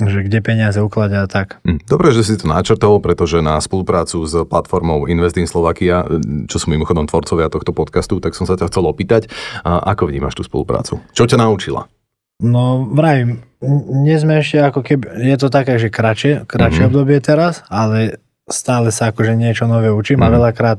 že 0.00 0.24
kde 0.24 0.40
peniaze 0.40 0.80
ukladia 0.80 1.28
tak. 1.28 1.60
Hm, 1.60 1.84
dobre, 1.84 2.16
že 2.16 2.24
si 2.24 2.40
to 2.40 2.48
načrtol, 2.48 3.04
pretože 3.04 3.44
na 3.44 3.60
spoluprácu 3.60 4.24
s 4.24 4.32
platformou 4.48 5.04
Investin 5.04 5.44
Slovakia, 5.44 6.08
čo 6.48 6.56
sú 6.56 6.72
mimochodom 6.72 7.04
tvorcovia 7.04 7.52
tohto 7.52 7.76
podcastu, 7.76 8.16
tak 8.16 8.32
som 8.32 8.48
sa 8.48 8.56
ťa 8.56 8.72
chcel 8.72 8.88
opýtať, 8.88 9.28
ako 9.64 10.08
vnímaš 10.08 10.40
tú 10.40 10.42
spoluprácu? 10.46 11.04
Čo 11.12 11.28
ťa 11.28 11.44
naučila? 11.44 11.84
No, 12.40 12.88
vravím, 12.88 13.44
nie 14.00 14.16
sme 14.16 14.40
ešte 14.40 14.64
ako 14.64 14.80
keby, 14.80 15.20
je 15.20 15.36
to 15.36 15.52
také, 15.52 15.76
že 15.76 15.92
kratšie, 15.92 16.48
kratšie 16.48 16.88
mm-hmm. 16.88 16.96
obdobie 16.96 17.20
teraz, 17.20 17.60
ale 17.68 18.24
stále 18.48 18.88
sa 18.88 19.12
akože 19.12 19.36
niečo 19.36 19.68
nové 19.68 19.92
učím 19.92 20.20
mm. 20.20 20.24
a 20.24 20.28
Mhm. 20.28 20.34
veľakrát 20.40 20.78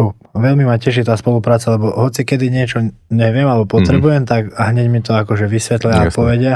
uh, 0.00 0.16
veľmi 0.32 0.64
ma 0.64 0.80
teší 0.80 1.04
tá 1.04 1.14
spolupráca, 1.20 1.76
lebo 1.76 1.92
hoci 1.92 2.24
kedy 2.24 2.48
niečo 2.48 2.80
neviem 3.12 3.44
alebo 3.44 3.68
potrebujem, 3.68 4.24
tak 4.24 4.56
a 4.56 4.72
hneď 4.72 4.86
mi 4.88 5.00
to 5.04 5.12
akože 5.12 5.44
vysvetlia 5.44 5.92
a 5.92 6.04
Jasné. 6.08 6.16
povedia, 6.16 6.54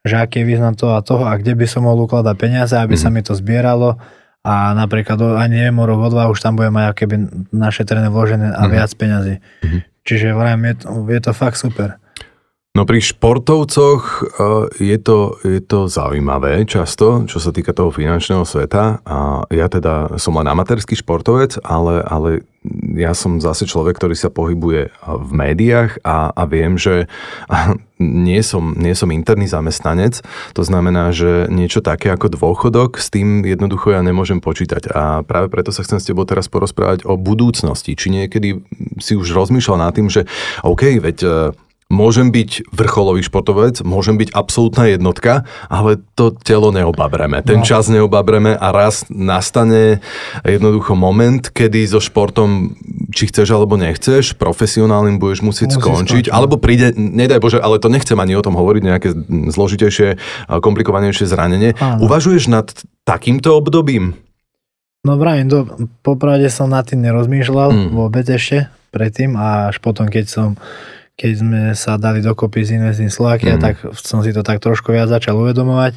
že 0.00 0.16
aký 0.16 0.42
je 0.42 0.48
význam 0.48 0.72
toho 0.72 0.96
a 0.96 1.04
toho 1.04 1.28
a 1.28 1.36
kde 1.36 1.52
by 1.52 1.66
som 1.68 1.84
mohol 1.84 2.08
ukladať 2.08 2.34
peniaze, 2.40 2.74
aby 2.74 2.96
sa 2.96 3.12
mi 3.12 3.20
to 3.20 3.36
zbieralo 3.36 4.00
a 4.46 4.72
napríklad 4.78 5.18
ani 5.42 5.58
neviem 5.58 5.82
rok, 5.82 6.06
o 6.06 6.08
dva 6.08 6.30
už 6.30 6.38
tam 6.38 6.54
budem 6.54 6.70
mať 6.70 6.94
keby 6.94 7.14
našetrené 7.50 8.08
vložené 8.08 8.54
a 8.54 8.62
viac 8.70 8.94
peňazí. 8.94 9.42
Mhm. 9.66 9.78
Čiže 10.06 10.38
vrajím, 10.38 10.62
je 10.70 10.74
to, 10.78 10.88
je 11.10 11.20
to 11.20 11.32
fakt 11.34 11.58
super. 11.58 11.98
No 12.76 12.84
pri 12.84 13.00
športovcoch 13.00 14.02
eh, 14.04 14.24
je 14.84 14.98
to, 15.00 15.40
je 15.40 15.64
to 15.64 15.88
zaujímavé 15.88 16.68
často, 16.68 17.24
čo 17.24 17.40
sa 17.40 17.48
týka 17.48 17.72
toho 17.72 17.88
finančného 17.88 18.44
sveta. 18.44 19.00
A 19.00 19.48
ja 19.48 19.72
teda 19.72 20.20
som 20.20 20.36
len 20.36 20.44
amatérský 20.44 20.92
športovec, 21.00 21.56
ale, 21.64 22.04
ale 22.04 22.44
ja 22.92 23.16
som 23.16 23.40
zase 23.40 23.64
človek, 23.64 23.96
ktorý 23.96 24.12
sa 24.12 24.28
pohybuje 24.28 24.92
v 24.92 25.30
médiách 25.32 26.04
a, 26.04 26.36
a 26.36 26.42
viem, 26.44 26.76
že 26.76 27.08
nie 27.96 28.44
som, 28.44 28.76
nie 28.76 28.92
som 28.92 29.08
interný 29.08 29.48
zamestnanec. 29.48 30.20
To 30.52 30.60
znamená, 30.60 31.16
že 31.16 31.48
niečo 31.48 31.80
také 31.80 32.12
ako 32.12 32.28
dôchodok, 32.36 33.00
s 33.00 33.08
tým 33.08 33.48
jednoducho 33.48 33.96
ja 33.96 34.04
nemôžem 34.04 34.44
počítať. 34.44 34.92
A 34.92 35.24
práve 35.24 35.48
preto 35.48 35.72
sa 35.72 35.80
chcem 35.80 35.96
s 35.96 36.12
tebou 36.12 36.28
teraz 36.28 36.52
porozprávať 36.52 37.08
o 37.08 37.16
budúcnosti. 37.16 37.96
Či 37.96 38.12
niekedy 38.12 38.60
si 39.00 39.16
už 39.16 39.32
rozmýšľal 39.32 39.80
nad 39.80 39.96
tým, 39.96 40.12
že 40.12 40.28
OK, 40.60 41.00
veď 41.00 41.18
eh, 41.24 41.32
Môžem 41.86 42.34
byť 42.34 42.74
vrcholový 42.74 43.22
športovec, 43.22 43.78
môžem 43.80 44.18
byť 44.18 44.34
absolútna 44.34 44.90
jednotka, 44.90 45.46
ale 45.70 46.02
to 46.12 46.34
telo 46.34 46.74
neobabreme. 46.74 47.38
Ten 47.40 47.62
No. 47.62 47.64
čas 47.64 47.86
neobabreme 47.86 48.52
a 48.52 48.74
raz 48.74 49.06
nastane 49.06 50.02
jednoducho 50.42 50.92
moment, 50.92 51.46
kedy 51.46 51.86
so 51.86 52.02
športom, 52.02 52.74
či 53.10 53.30
chceš 53.30 53.54
alebo 53.54 53.78
nechceš, 53.78 54.34
profesionálnym 54.34 55.16
budeš 55.16 55.40
musieť 55.40 55.72
Musíš 55.72 55.78
skončiť, 55.78 56.26
skončiť. 56.26 56.34
alebo 56.34 56.58
príde, 56.58 56.90
nedaj 56.92 57.38
Bože, 57.38 57.58
ale 57.58 57.78
to 57.78 57.86
nechcem 57.86 58.18
ani 58.18 58.34
o 58.34 58.42
tom 58.42 58.54
hovoriť, 58.54 58.82
nejaké 58.82 59.08
zložitejšie, 59.48 60.18
komplikovanejšie 60.50 61.22
zranenie. 61.24 61.78
Áno. 61.78 62.02
Uvažuješ 62.02 62.50
nad 62.50 62.66
takýmto 63.02 63.54
obdobím? 63.54 64.18
No 65.06 65.14
vrajím, 65.14 65.46
do, 65.46 65.58
popravde 66.02 66.50
som 66.50 66.66
nad 66.66 66.82
tým 66.82 66.98
nerozmýšľal 66.98 67.70
Mm. 67.70 67.88
vôbec 67.94 68.26
ešte 68.26 68.66
predtým 68.90 69.38
a 69.38 69.70
až 69.70 69.78
potom, 69.78 70.10
keď 70.10 70.26
som 70.26 70.48
keď 71.16 71.32
sme 71.32 71.60
sa 71.72 71.96
dali 71.96 72.20
dokopy 72.20 72.60
z 72.60 72.76
Investing 72.76 73.08
Slovakia, 73.08 73.56
Mm. 73.56 73.62
tak 73.62 73.74
som 73.96 74.20
si 74.20 74.30
to 74.30 74.44
tak 74.44 74.60
trošku 74.60 74.92
viac 74.92 75.08
začal 75.08 75.34
uvedomovať 75.34 75.96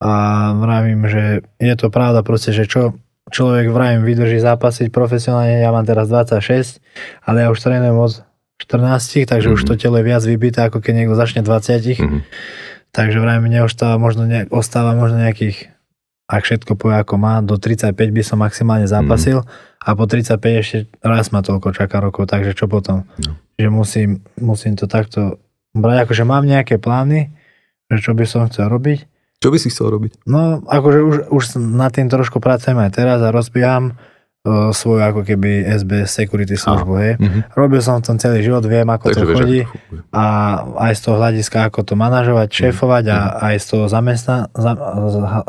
a 0.00 0.12
vravím, 0.54 1.04
že 1.04 1.24
je 1.58 1.74
to 1.74 1.88
pravda 1.88 2.22
proste, 2.22 2.50
že 2.50 2.64
čo 2.64 2.96
človek 3.28 3.68
vravím 3.68 4.02
vydrží 4.02 4.40
zápasiť 4.40 4.88
profesionálne, 4.88 5.60
ja 5.60 5.68
mám 5.68 5.84
teraz 5.84 6.08
26, 6.08 6.80
ale 7.22 7.44
ja 7.44 7.52
už 7.52 7.60
trénujem 7.60 7.92
od 7.94 8.24
14, 8.56 9.28
takže 9.28 9.52
už 9.52 9.62
Mhm. 9.62 9.68
to 9.68 9.74
telo 9.76 9.96
je 10.00 10.08
viac 10.08 10.22
vybité, 10.24 10.64
ako 10.64 10.80
keď 10.80 10.92
niekto 10.96 11.14
začne 11.14 11.44
20. 11.44 12.00
Mhm. 12.00 12.24
Takže 12.88 13.20
vrajme, 13.20 13.44
mne 13.44 13.68
ostáva 13.68 14.00
možno, 14.00 14.24
ne, 14.24 14.48
ostáva 14.48 14.96
možno 14.96 15.20
nejakých, 15.20 15.68
ak 16.28 16.44
všetko 16.44 16.76
povie 16.76 17.00
ako 17.00 17.16
má, 17.16 17.40
do 17.40 17.56
35 17.56 17.96
by 17.96 18.22
som 18.22 18.44
maximálne 18.44 18.84
zápasil 18.84 19.48
a 19.80 19.96
po 19.96 20.04
35 20.04 20.36
ešte 20.60 20.78
raz 21.00 21.32
ma 21.32 21.40
toľko 21.40 21.72
čaká 21.72 22.04
rokov, 22.04 22.28
takže 22.28 22.52
čo 22.52 22.68
potom? 22.68 23.08
No. 23.24 23.32
Že 23.56 23.68
musím, 23.72 24.10
musím 24.36 24.76
to 24.76 24.84
takto 24.84 25.40
brať, 25.72 26.04
akože 26.04 26.24
mám 26.28 26.44
nejaké 26.44 26.76
plány, 26.76 27.32
že 27.88 28.04
čo 28.04 28.12
by 28.12 28.28
som 28.28 28.44
chcel 28.52 28.68
robiť. 28.68 29.08
Čo 29.40 29.48
by 29.48 29.56
si 29.56 29.72
chcel 29.72 29.88
robiť? 29.88 30.28
No, 30.28 30.60
akože 30.68 31.00
už, 31.00 31.16
už 31.32 31.44
nad 31.56 31.94
tým 31.96 32.12
trošku 32.12 32.44
pracujem 32.44 32.76
aj 32.76 32.92
teraz 32.92 33.18
a 33.24 33.32
rozbieham 33.32 33.96
uh, 34.48 34.72
svoju 34.72 35.04
ako 35.04 35.20
keby 35.28 35.68
SBS 35.68 36.16
security 36.16 36.56
službu, 36.56 36.92
hej. 36.96 37.12
Mhm. 37.20 37.52
Robil 37.52 37.84
som 37.84 38.00
v 38.00 38.08
tom 38.08 38.16
celý 38.16 38.40
život, 38.40 38.64
viem 38.64 38.88
ako 38.88 39.12
Takže 39.12 39.20
to 39.20 39.28
vieš, 39.28 39.36
chodí 39.36 39.60
ako 39.68 39.76
a 40.16 40.24
aj 40.88 40.92
z 40.96 41.00
toho 41.04 41.16
hľadiska, 41.20 41.58
ako 41.68 41.80
to 41.84 41.94
manažovať, 42.00 42.48
šéfovať 42.48 43.04
a 43.12 43.18
aj 43.52 43.54
z 43.60 43.66
toho 43.68 43.84
zamestna, 43.92 44.48
za, 44.56 44.72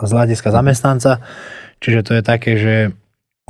z 0.04 0.12
hľadiska 0.12 0.50
zamestnanca. 0.52 1.12
Čiže 1.80 2.00
to 2.04 2.12
je 2.20 2.22
také, 2.22 2.52
že 2.60 2.76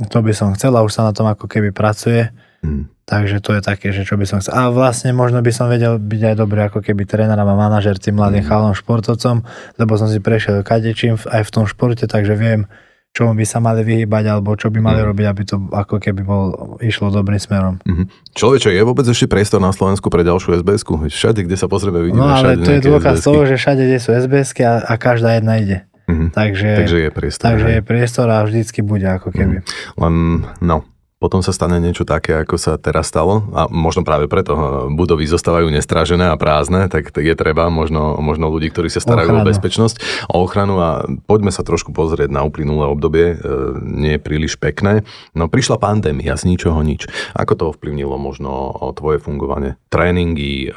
to 0.06 0.22
by 0.22 0.32
som 0.32 0.54
chcel 0.54 0.72
a 0.78 0.86
už 0.86 0.94
sa 0.94 1.02
na 1.02 1.12
tom 1.12 1.26
ako 1.26 1.50
keby 1.50 1.74
pracuje. 1.74 2.30
Mhm. 2.62 3.02
Takže 3.10 3.42
to 3.42 3.58
je 3.58 3.62
také, 3.66 3.90
že 3.90 4.06
čo 4.06 4.14
by 4.14 4.22
som 4.22 4.38
chcel. 4.38 4.54
A 4.54 4.70
vlastne 4.70 5.10
možno 5.10 5.42
by 5.42 5.50
som 5.50 5.66
vedel 5.66 5.98
byť 5.98 6.22
aj 6.30 6.34
dobrý 6.38 6.70
ako 6.70 6.78
keby 6.78 7.10
tréner 7.10 7.34
a 7.34 7.42
manažer 7.42 7.98
tým 7.98 8.14
mladým 8.14 8.46
chalom 8.46 8.70
športovcom, 8.70 9.42
lebo 9.82 9.98
som 9.98 10.06
si 10.06 10.22
prešiel 10.22 10.62
kadečím 10.62 11.18
aj 11.18 11.42
v 11.42 11.50
tom 11.50 11.66
športe, 11.66 12.06
takže 12.06 12.38
viem, 12.38 12.70
čomu 13.10 13.34
by 13.34 13.44
sa 13.44 13.58
mali 13.58 13.82
vyhýbať 13.82 14.24
alebo 14.30 14.54
čo 14.54 14.70
by 14.70 14.78
mali 14.78 15.02
robiť, 15.02 15.26
aby 15.26 15.42
to 15.42 15.56
ako 15.74 15.98
keby 15.98 16.22
bol, 16.22 16.76
išlo 16.78 17.10
dobrým 17.10 17.42
smerom. 17.42 17.82
Mhm. 17.82 18.34
Človeče, 18.34 18.70
je 18.70 18.82
vôbec 18.86 19.04
ešte 19.04 19.26
priestor 19.26 19.58
na 19.58 19.74
Slovensku 19.74 20.06
pre 20.08 20.22
ďalšiu 20.22 20.62
SBS-ku? 20.62 21.10
Všade, 21.10 21.42
kde 21.42 21.56
sa 21.58 21.66
pozrieme, 21.66 22.00
vidíme 22.06 22.22
No 22.22 22.30
ale 22.30 22.54
to 22.58 22.70
je 22.70 22.80
dôkaz 22.80 23.26
toho, 23.26 23.42
že 23.44 23.58
všade, 23.58 23.82
kde 23.82 23.98
sú 23.98 24.14
SBS-ky 24.14 24.62
a, 24.62 24.86
a 24.86 24.94
každá 24.94 25.36
jedna 25.36 25.58
ide. 25.58 25.78
Mhm. 26.06 26.34
Takže, 26.34 26.68
Takže 26.86 26.98
je 27.06 27.10
priestor. 27.10 27.44
takže 27.50 27.68
je 27.78 27.82
priestor 27.82 28.26
a 28.30 28.42
vždycky 28.42 28.82
bude 28.82 29.06
ako 29.06 29.30
keby. 29.30 29.62
Len, 29.98 30.14
no, 30.62 30.82
potom 31.20 31.44
sa 31.44 31.52
stane 31.52 31.76
niečo 31.84 32.08
také, 32.08 32.32
ako 32.32 32.56
sa 32.56 32.80
teraz 32.80 33.12
stalo 33.12 33.44
a 33.52 33.68
možno 33.68 34.08
práve 34.08 34.24
preto 34.24 34.56
eh, 34.56 34.64
budovy 34.88 35.28
zostávajú 35.28 35.68
nestrážené 35.68 36.32
a 36.32 36.40
prázdne, 36.40 36.88
tak 36.88 37.12
je 37.12 37.34
treba 37.36 37.68
možno, 37.68 38.16
možno 38.24 38.48
ľudí, 38.48 38.72
ktorí 38.72 38.88
sa 38.88 39.04
starajú 39.04 39.28
o 39.28 39.44
Ochranu. 39.44 39.50
bezpečnosť, 39.52 39.96
o 40.32 40.36
ochranu 40.40 40.74
a 40.80 40.90
poďme 41.28 41.52
sa 41.52 41.60
trošku 41.60 41.92
pozrieť 41.92 42.32
na 42.32 42.40
uplynulé 42.40 42.88
obdobie, 42.88 43.36
eh, 43.36 43.38
nie 43.84 44.16
je 44.16 44.24
príliš 44.24 44.56
pekné. 44.56 45.04
No 45.36 45.52
prišla 45.52 45.76
pandémia 45.76 46.40
z 46.40 46.48
ničoho 46.48 46.80
nič. 46.80 47.04
Ako 47.36 47.52
to 47.52 47.64
ovplyvnilo 47.76 48.16
možno 48.16 48.72
o 48.80 48.88
tvoje 48.96 49.20
fungovanie? 49.20 49.76
Tréningy, 49.92 50.72
eh, 50.72 50.74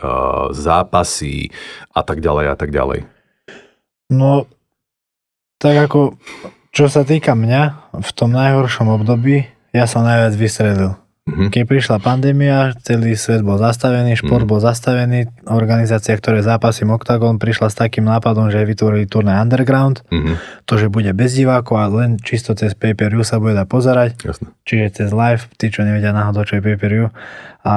zápasy 0.51 1.55
a 1.95 2.03
tak 2.03 2.19
ďalej 2.19 2.45
a 2.51 2.55
tak 2.59 2.75
ďalej. 2.75 3.07
No, 4.11 4.43
tak 5.55 5.87
ako, 5.87 6.19
čo 6.75 6.91
sa 6.91 7.07
týka 7.07 7.31
mňa, 7.31 7.95
v 7.95 8.11
tom 8.11 8.35
najhoršom 8.35 8.91
období 8.91 9.53
ja 9.73 9.89
som 9.89 10.05
najviac 10.05 10.33
vystredil. 10.37 10.95
Mhm. 11.23 11.55
Keď 11.55 11.63
prišla 11.63 11.97
pandémia, 12.03 12.75
celý 12.83 13.15
svet 13.15 13.47
bol 13.47 13.55
zastavený, 13.55 14.19
šport 14.19 14.43
Mhm. 14.43 14.49
bol 14.51 14.59
zastavený, 14.59 15.31
organizácia, 15.47 16.19
ktoré 16.19 16.43
zápasím 16.43 16.91
Octagon, 16.91 17.39
prišla 17.39 17.71
s 17.71 17.79
takým 17.79 18.03
nápadom, 18.03 18.51
že 18.51 18.59
vytvorili 18.59 19.07
turnaj 19.07 19.39
Underground, 19.39 20.03
Mhm. 20.11 20.35
to, 20.67 20.75
že 20.75 20.91
bude 20.91 21.07
bez 21.15 21.31
divákov 21.31 21.79
a 21.79 21.87
len 21.87 22.19
čisto 22.19 22.51
cez 22.53 22.75
pay-per-view 22.75 23.23
sa 23.23 23.39
bude 23.39 23.55
dať 23.55 23.67
pozerať. 23.67 24.09
Jasné. 24.19 24.51
čiže 24.67 24.85
cez 24.99 25.09
live, 25.15 25.47
tí, 25.55 25.71
čo 25.71 25.87
nevedia 25.87 26.11
náhodou, 26.11 26.43
čo 26.43 26.59
je 26.59 26.63
pay-per-view. 26.63 27.07
A 27.63 27.75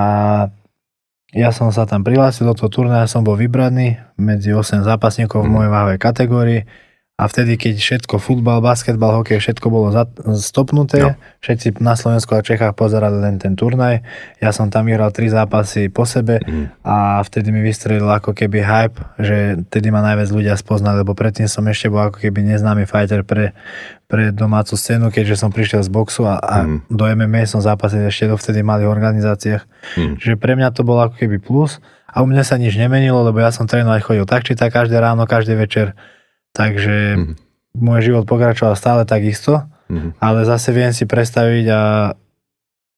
ja 1.31 1.51
som 1.55 1.71
sa 1.71 1.87
tam 1.87 2.03
prihlásil 2.03 2.47
do 2.47 2.55
toho 2.55 2.67
turnaja, 2.67 3.07
som 3.07 3.23
bol 3.23 3.39
vybraný 3.39 3.95
medzi 4.19 4.51
8 4.51 4.83
zápasníkov 4.83 5.47
v 5.47 5.47
Mhm. 5.47 5.55
mojej 5.55 5.71
váhovej 5.71 5.99
kategórii 6.03 6.61
a 7.17 7.25
vtedy, 7.25 7.57
keď 7.57 7.75
všetko, 7.77 8.21
futbal, 8.21 8.61
basketbal, 8.61 9.17
hokej, 9.17 9.41
všetko 9.41 9.67
bolo 9.67 9.89
za, 9.89 10.05
stopnuté, 10.37 11.01
No. 11.01 11.17
všetci 11.41 11.81
na 11.81 11.97
Slovensku 11.97 12.29
a 12.31 12.45
Čechách 12.45 12.73
pozerali 12.73 13.17
len 13.17 13.41
ten 13.41 13.57
turnaj, 13.57 14.05
ja 14.37 14.53
som 14.53 14.69
tam 14.69 14.85
vyhral 14.85 15.09
3 15.09 15.25
zápasy 15.27 15.89
po 15.89 16.05
sebe 16.05 16.39
Mhm. 16.39 16.85
a 16.85 16.95
vtedy 17.21 17.49
mi 17.49 17.65
vystrelil 17.65 18.05
ako 18.05 18.31
keby 18.31 18.61
hype, 18.61 19.01
že 19.17 19.37
vtedy 19.65 19.89
ma 19.89 20.05
najviac 20.05 20.29
ľudia 20.29 20.55
spoznali, 20.55 21.01
lebo 21.01 21.17
predtým 21.17 21.47
som 21.47 21.65
ešte 21.65 21.89
bol 21.89 22.05
ako 22.07 22.21
keby 22.21 22.45
neznámy 22.47 22.85
fighter 22.85 23.25
pre, 23.25 23.57
pre 24.05 24.29
domácu 24.31 24.77
scénu, 24.77 25.09
keďže 25.09 25.37
som 25.39 25.49
prišiel 25.49 25.81
z 25.81 25.89
boxu 25.89 26.23
a, 26.23 26.37
a 26.37 26.57
Mhm. 26.63 26.93
do 26.93 27.05
MMA 27.07 27.49
som 27.49 27.59
zápasil 27.59 28.05
ešte 28.05 28.29
dovtedy 28.29 28.61
v 28.61 28.69
malých 28.69 28.93
organizáciách. 28.93 29.63
Mhm. 29.97 30.21
Čiže 30.21 30.35
pre 30.37 30.53
mňa 30.53 30.69
to 30.69 30.85
bolo 30.85 31.01
ako 31.03 31.17
keby 31.17 31.41
plus 31.41 31.81
a 32.07 32.21
u 32.21 32.29
mňa 32.29 32.45
sa 32.45 32.61
nič 32.61 32.77
nemenilo, 32.77 33.25
lebo 33.25 33.41
ja 33.41 33.49
som 33.49 33.65
trénovať 33.65 34.05
chodil 34.05 34.25
tak 34.25 34.45
či 34.45 34.53
tak 34.53 34.69
každé 34.71 34.95
ráno, 34.95 35.25
každý 35.25 35.57
večer, 35.57 35.97
takže 36.57 37.21
Mhm. 37.21 37.35
môj 37.77 38.01
život 38.03 38.25
pokračoval 38.25 38.73
stále 38.75 39.05
takisto, 39.05 39.69
Mhm. 39.93 40.17
ale 40.19 40.49
zase 40.49 40.73
viem 40.73 40.91
si 40.91 41.05
predstaviť 41.05 41.67
a, 41.69 41.83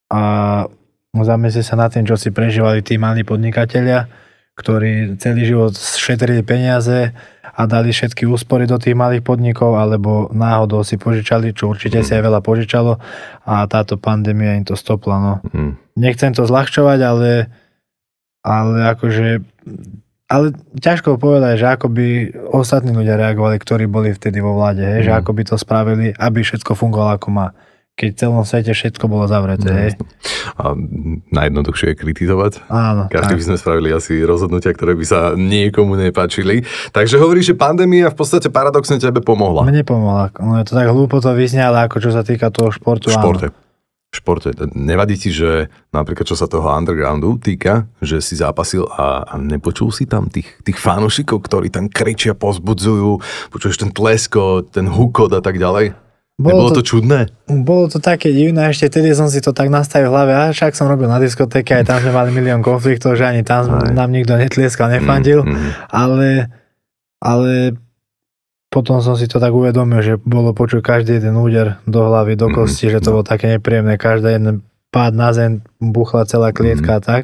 a 0.08 0.22
zamyslieť 1.12 1.66
sa 1.66 1.74
nad 1.74 1.90
tým, 1.90 2.06
čo 2.06 2.14
si 2.14 2.30
prežívali 2.30 2.78
tí 2.80 2.94
malí 2.96 3.26
podnikatelia, 3.26 4.06
ktorí 4.54 5.18
celý 5.18 5.42
život 5.44 5.74
šetrili 5.74 6.42
peniaze 6.42 7.10
a 7.58 7.66
dali 7.66 7.90
všetky 7.90 8.22
úspory 8.22 8.70
do 8.70 8.78
tých 8.78 8.94
malých 8.94 9.26
podnikov, 9.26 9.74
alebo 9.74 10.30
náhodou 10.30 10.86
si 10.86 10.94
požičali, 10.94 11.50
čo 11.50 11.74
určite 11.74 12.06
si 12.06 12.14
aj 12.14 12.22
veľa 12.22 12.40
požičalo 12.42 13.02
a 13.44 13.54
táto 13.66 13.98
pandémia 13.98 14.54
im 14.54 14.62
to 14.62 14.78
stopla. 14.78 15.16
No. 15.18 15.34
Mhm. 15.50 15.70
Nechcem 15.98 16.30
to 16.30 16.46
zľahčovať, 16.46 16.98
ale, 17.02 17.30
ale 18.46 18.78
akože 18.94 19.42
ale 20.28 20.52
ťažko 20.74 21.16
povedať, 21.16 21.56
že 21.56 21.66
ako 21.70 21.86
by 21.88 22.06
ostatní 22.52 22.92
ľudia 22.92 23.16
reagovali, 23.16 23.56
ktorí 23.56 23.84
boli 23.84 24.12
vtedy 24.12 24.38
vo 24.38 24.52
vláde, 24.52 24.80
hej, 24.80 25.00
že 25.02 25.10
Mhm. 25.10 25.18
ako 25.18 25.30
by 25.32 25.42
to 25.44 25.56
spravili, 25.56 26.06
aby 26.12 26.40
všetko 26.40 26.72
fungovalo 26.72 27.16
ako 27.16 27.30
má. 27.30 27.48
keď 27.98 28.08
v 28.08 28.20
celom 28.20 28.46
svete 28.46 28.70
všetko 28.70 29.04
bolo 29.04 29.26
zavreté. 29.26 29.66
No, 29.66 29.74
hej. 29.74 29.98
A 30.54 30.70
najjednoduchšie 31.28 31.86
je 31.88 31.96
kritizovať. 31.96 32.62
Áno, 32.64 33.10
Každý 33.10 33.34
tak. 33.34 33.38
by 33.38 33.44
sme 33.44 33.56
spravili 33.56 33.90
asi 33.90 34.22
rozhodnutia, 34.22 34.70
ktoré 34.70 34.94
by 34.94 35.02
sa 35.02 35.18
niekomu 35.34 35.98
nepáčili. 35.98 36.62
Takže 36.88 37.18
hovoríš, 37.18 37.50
že 37.50 37.54
pandémia 37.56 38.06
v 38.06 38.16
podstate 38.16 38.46
paradoxne 38.48 38.96
tebe 38.96 39.18
pomohla. 39.18 39.66
Mne 39.66 39.82
pomohla. 39.82 40.30
No 40.38 40.54
je 40.56 40.64
to 40.64 40.74
tak 40.74 40.86
hlúpo 40.86 41.18
to 41.18 41.34
vyznie, 41.34 41.58
ale 41.60 41.90
ako 41.90 41.98
čo 41.98 42.10
sa 42.10 42.22
týka 42.22 42.48
toho 42.48 42.70
športu, 42.70 43.10
v 43.10 43.18
športe. 43.18 43.46
áno. 43.50 43.66
Športe. 44.08 44.56
Nevadí 44.72 45.20
ti, 45.20 45.28
že 45.28 45.68
napríklad 45.92 46.24
čo 46.24 46.32
sa 46.32 46.48
toho 46.48 46.64
undergroundu 46.72 47.36
týka, 47.36 47.84
že 48.00 48.24
si 48.24 48.40
zápasil 48.40 48.88
a, 48.88 49.20
a 49.20 49.34
nepočul 49.36 49.92
si 49.92 50.08
tam 50.08 50.32
tých, 50.32 50.48
tých 50.64 50.80
fanúšikov, 50.80 51.44
ktorí 51.44 51.68
tam 51.68 51.92
kričia, 51.92 52.32
pozbudzujú, 52.32 53.20
počuješ 53.52 53.76
ten 53.84 53.92
tlesko, 53.92 54.64
ten 54.64 54.88
hukot 54.88 55.36
a 55.36 55.44
tak 55.44 55.60
ďalej? 55.60 55.92
Nebolo 56.38 56.70
to, 56.70 56.80
to 56.80 56.94
čudné? 56.94 57.28
Bolo 57.50 57.90
to 57.90 57.98
také 57.98 58.30
divné, 58.30 58.70
ešte 58.70 58.94
vtedy 58.94 59.10
som 59.10 59.26
si 59.26 59.42
to 59.42 59.50
tak 59.50 59.68
nastavil 59.68 60.08
v 60.08 60.14
hlave, 60.14 60.32
a 60.32 60.54
však 60.54 60.72
som 60.72 60.86
robil 60.86 61.10
na 61.10 61.18
diskotéke, 61.18 61.74
aj 61.74 61.90
tam 61.90 61.98
sme 61.98 62.14
mali 62.14 62.30
milión 62.30 62.62
konfliktov, 62.62 63.18
že 63.18 63.26
ani 63.26 63.42
tam 63.42 63.66
Aj. 63.66 63.90
nám 63.90 64.08
nikto 64.14 64.38
netlieskal, 64.38 64.86
nefandil, 64.86 65.42
Mm, 65.42 65.52
mm. 65.52 65.70
ale, 65.90 66.30
ale 67.18 67.74
potom 68.68 69.00
som 69.00 69.16
si 69.16 69.24
to 69.24 69.40
tak 69.40 69.50
uvedomil, 69.50 70.00
že 70.00 70.14
bolo 70.20 70.52
počuť 70.52 70.84
každý 70.84 71.16
jeden 71.16 71.36
úder 71.36 71.80
do 71.88 72.04
hlavy, 72.04 72.36
do 72.36 72.48
Mhm. 72.48 72.54
kosti, 72.54 72.92
že 72.92 73.00
to 73.00 73.16
bolo 73.16 73.24
také 73.24 73.56
nepríjemné, 73.56 73.96
každý 73.96 74.36
jeden 74.36 74.60
pád 74.88 75.12
na 75.12 75.32
zem, 75.32 75.60
buchla 75.80 76.24
celá 76.24 76.52
klietka 76.52 76.96
a 76.96 77.00
tak. 77.00 77.22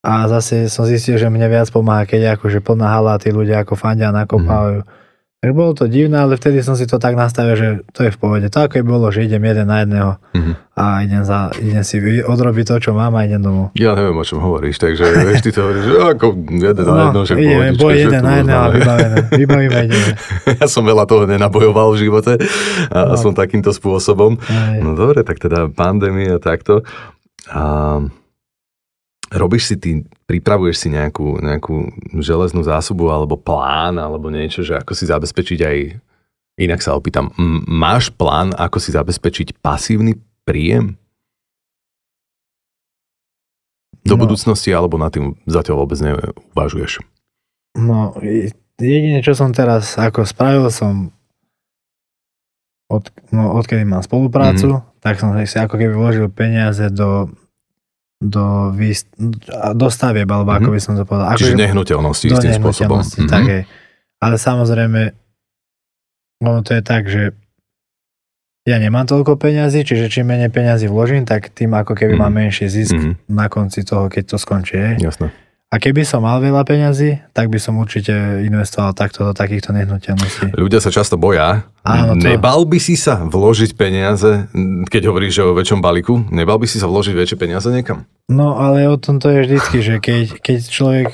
A 0.00 0.24
zase 0.28 0.72
som 0.72 0.88
zistil, 0.88 1.20
že 1.20 1.28
mne 1.28 1.44
viac 1.46 1.68
pomáha, 1.68 2.08
keď 2.08 2.20
je 2.20 2.30
akože 2.32 2.58
plná 2.64 2.88
hala 2.88 3.20
tí 3.20 3.28
ľudia 3.28 3.60
ako 3.60 3.76
fandia 3.76 4.08
nakopávajú. 4.08 4.88
Tak 5.40 5.50
bolo 5.50 5.72
to 5.72 5.84
divné, 5.86 6.20
ale 6.20 6.36
vtedy 6.36 6.60
som 6.60 6.76
si 6.76 6.84
to 6.84 6.96
tak 6.96 7.16
nastavil, 7.16 7.56
že 7.56 7.68
to 7.90 8.04
je 8.04 8.12
v 8.12 8.18
pohode. 8.18 8.44
To 8.46 8.58
ako 8.60 8.76
je 8.76 8.84
bolo, 8.84 9.08
že 9.08 9.24
idem 9.24 9.40
jeden 9.40 9.64
na 9.64 9.80
jedného 9.80 10.20
Mhm. 10.30 10.52
a 10.70 10.84
idem, 11.00 11.22
za, 11.22 11.48
idem 11.56 11.80
si 11.80 11.96
odrobiť 12.20 12.64
to, 12.66 12.76
čo 12.78 12.90
mám 12.92 13.16
a 13.16 13.24
idem 13.24 13.40
domov. 13.40 13.72
Ja 13.72 13.92
neviem, 13.94 14.12
o 14.12 14.20
čom 14.20 14.36
hovoríš, 14.38 14.76
takže 14.76 15.00
vieš, 15.00 15.40
ty 15.40 15.50
to 15.50 15.64
hovoríš, 15.64 15.82
že 15.82 15.94
ako 15.96 16.26
jeden 16.44 16.84
na 16.84 17.00
jedno, 17.02 17.20
že 17.22 17.32
No, 17.32 17.40
ideme, 17.40 17.56
pohodička, 17.72 17.80
boj 17.80 17.94
jeden 17.96 18.20
na 18.20 18.32
jedného 18.36 18.60
a 18.60 18.68
vybavené. 18.70 19.16
Vybavíme, 19.32 19.78
ideme. 19.86 20.12
Ja 20.54 20.66
som 20.66 20.84
veľa 20.84 21.04
toho 21.04 21.24
nenabojoval 21.24 21.88
v 21.90 21.98
živote 21.98 22.32
a 22.86 22.98
No. 23.06 23.16
som 23.16 23.32
takýmto 23.32 23.72
spôsobom. 23.72 24.36
Hej. 24.36 24.78
No 24.78 24.92
dobre, 24.92 25.24
tak 25.24 25.40
teda 25.40 25.66
pandémia 25.66 26.36
takto. 26.36 26.84
A 27.48 27.96
robíš 29.30 29.70
si 29.70 29.76
ty, 29.76 29.90
pripravuješ 30.26 30.76
si 30.76 30.88
nejakú, 30.88 31.38
nejakú 31.38 31.90
železnú 32.16 32.60
zásobu 32.60 33.08
alebo 33.08 33.34
plán 33.34 33.96
alebo 33.96 34.26
niečo, 34.26 34.60
že 34.60 34.74
ako 34.74 34.92
si 34.92 35.06
zabezpečiť 35.06 35.60
aj, 35.60 35.78
inak 36.58 36.80
sa 36.80 36.92
opýtam, 36.92 37.30
m- 37.34 37.62
máš 37.64 38.10
plán, 38.10 38.50
ako 38.52 38.76
si 38.76 38.90
zabezpečiť 38.90 39.56
pasívny 39.56 40.14
príjem? 40.42 40.98
Do 44.00 44.16
No. 44.16 44.24
budúcnosti 44.24 44.72
alebo 44.72 44.96
na 44.96 45.08
tým 45.08 45.36
zatiaľ 45.44 45.84
vôbec 45.84 46.00
neuvažuješ? 46.00 47.04
No, 47.76 48.16
jediné, 48.74 49.20
čo 49.20 49.36
som 49.36 49.52
teraz 49.52 49.94
ako 49.94 50.24
spravil, 50.24 50.66
som 50.72 51.12
od, 52.90 53.06
no, 53.30 53.54
odkedy 53.54 53.84
mám 53.84 54.02
spoluprácu, 54.02 54.80
Mhm. 54.80 54.98
tak 54.98 55.20
som 55.20 55.30
si 55.36 55.54
ako 55.54 55.78
keby 55.78 55.94
vložil 55.94 56.26
peniaze 56.26 56.90
do 56.90 57.30
do, 58.20 58.44
výst- 58.70 59.08
a 59.48 59.72
do 59.72 59.88
stavieb, 59.88 60.28
alebo 60.28 60.50
ako 60.50 60.68
Mhm. 60.68 60.74
by 60.74 60.80
som 60.80 60.94
to 60.94 61.04
povedal. 61.04 61.32
Čiže 61.32 61.50
Akože- 61.50 61.56
nehnuteľnosti 61.58 62.26
do 62.26 62.34
istým 62.34 62.52
spôsobom. 62.54 63.00
nehnuteľnosti, 63.00 63.20
tak 63.26 63.42
Mhm. 63.42 63.50
hej. 63.50 63.62
Ale 64.18 64.36
samozrejme, 64.36 65.00
ono 66.38 66.60
to 66.60 66.70
je 66.70 66.82
tak, 66.82 67.02
že 67.06 67.32
ja 68.62 68.76
nemám 68.76 69.04
toľko 69.04 69.34
peňazí, 69.34 69.82
čiže 69.82 70.06
čím 70.10 70.28
menej 70.28 70.48
peňazí 70.48 70.84
vložím, 70.86 71.24
tak 71.24 71.48
tým 71.48 71.72
ako 71.72 71.96
keby 71.96 72.12
Mhm. 72.12 72.20
mám 72.20 72.32
menší 72.34 72.66
zisk 72.66 72.92
Mhm. 72.92 73.12
na 73.26 73.48
konci 73.48 73.80
toho, 73.82 74.06
keď 74.06 74.24
to 74.26 74.36
skončí. 74.36 74.76
Jasné. 74.96 75.32
A 75.70 75.78
keby 75.78 76.02
som 76.02 76.26
mal 76.26 76.42
veľa 76.42 76.66
peňazí, 76.66 77.22
tak 77.30 77.46
by 77.46 77.62
som 77.62 77.78
určite 77.78 78.10
investoval 78.42 78.90
takto 78.90 79.22
do 79.22 79.30
takýchto 79.30 79.70
nehnuteľností. 79.70 80.50
Ľudia 80.58 80.82
sa 80.82 80.90
často 80.90 81.14
boja. 81.14 81.62
Áno, 81.86 82.18
to- 82.18 82.26
Nebal 82.26 82.66
by 82.66 82.82
si 82.82 82.98
sa 82.98 83.22
vložiť 83.22 83.78
peniaze, 83.78 84.50
keď 84.90 85.02
hovoríš 85.06 85.38
že 85.38 85.42
o 85.46 85.54
väčšom 85.54 85.78
balíku, 85.78 86.26
nebal 86.34 86.58
by 86.58 86.66
si 86.66 86.82
sa 86.82 86.90
vložiť 86.90 87.14
väčšie 87.14 87.38
peniaze 87.38 87.70
niekam? 87.70 88.02
No 88.26 88.58
ale 88.58 88.90
o 88.90 88.98
tom 88.98 89.22
to 89.22 89.30
je 89.30 89.46
vždycky, 89.46 89.78
že 89.78 90.02
keď, 90.02 90.42
keď 90.42 90.58
človek 90.66 91.08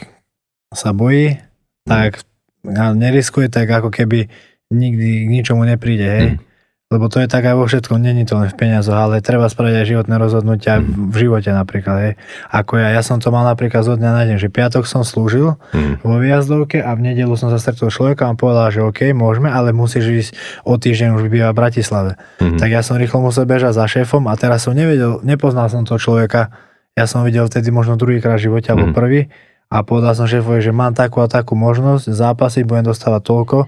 sa 0.72 0.96
bojí, 0.96 1.36
tak 1.84 2.24
a 2.64 2.96
neriskuje, 2.96 3.52
tak 3.52 3.68
ako 3.68 3.92
keby 3.92 4.26
nikdy 4.72 5.28
k 5.28 5.30
ničomu 5.30 5.68
nepríde, 5.68 6.09
hej. 6.09 6.28
Mm. 6.32 6.38
Lebo 6.87 7.11
to 7.11 7.18
je 7.18 7.26
tak 7.26 7.43
aj 7.43 7.59
vo 7.59 7.66
všetkom, 7.66 7.99
není 7.99 8.22
to 8.22 8.39
len 8.39 8.47
v 8.47 8.55
peniazoch, 8.55 8.95
ale 8.95 9.18
treba 9.18 9.51
spraviť 9.51 9.74
aj 9.74 9.87
životné 9.91 10.14
rozhodnutia 10.22 10.78
v 10.78 11.16
živote 11.18 11.51
napríklad, 11.51 11.97
hej. 11.99 12.12
Ako 12.47 12.78
ja, 12.78 12.95
ja 12.95 13.03
som 13.03 13.18
to 13.18 13.34
mal 13.34 13.43
napríklad 13.43 13.82
zo 13.82 13.99
dňa 13.99 14.11
na 14.14 14.22
deň, 14.22 14.39
že 14.39 14.47
piatok 14.47 14.87
som 14.87 15.03
slúžil 15.03 15.59
Mm. 15.74 15.99
vo 15.99 16.14
výjazdovke 16.22 16.78
a 16.78 16.95
v 16.95 17.11
nedelu 17.11 17.34
som 17.34 17.51
sa 17.51 17.59
stretol 17.59 17.91
s 17.91 17.99
človekom 17.99 18.26
a 18.30 18.39
povedal, 18.39 18.70
že 18.70 18.80
OK, 18.87 19.11
môžeme, 19.11 19.51
ale 19.51 19.74
musíš 19.74 20.05
ísť 20.07 20.30
o 20.62 20.78
týždeň 20.78 21.18
už 21.18 21.26
býva 21.26 21.51
v 21.51 21.59
Bratislave. 21.59 22.12
Mhm. 22.39 22.62
Tak 22.62 22.68
ja 22.70 22.87
som 22.87 22.95
rýchlo 22.95 23.18
musel 23.20 23.51
bežať 23.51 23.74
za 23.74 23.91
šéfom 23.91 24.30
a 24.30 24.39
teraz 24.39 24.62
som 24.62 24.72
nevedel, 24.72 25.18
nepoznal 25.26 25.66
som 25.66 25.82
toho 25.82 25.99
človeka, 25.99 26.55
ja 26.95 27.11
som 27.11 27.26
videl 27.26 27.51
vtedy 27.51 27.66
možno 27.68 27.99
druhýkrát 27.99 28.39
v 28.39 28.47
živote 28.47 28.70
alebo 28.70 28.95
Mhm. 28.95 28.95
prvý 28.95 29.20
a 29.66 29.82
povedal 29.82 30.14
som 30.14 30.30
šéfovi, 30.30 30.62
že 30.62 30.70
mám 30.70 30.94
takú 30.94 31.18
a 31.18 31.26
takú 31.26 31.58
možnosť 31.58 32.06
zápasiť, 32.06 32.62
budem 32.62 32.86
dostávať 32.86 33.22
toľko, 33.22 33.58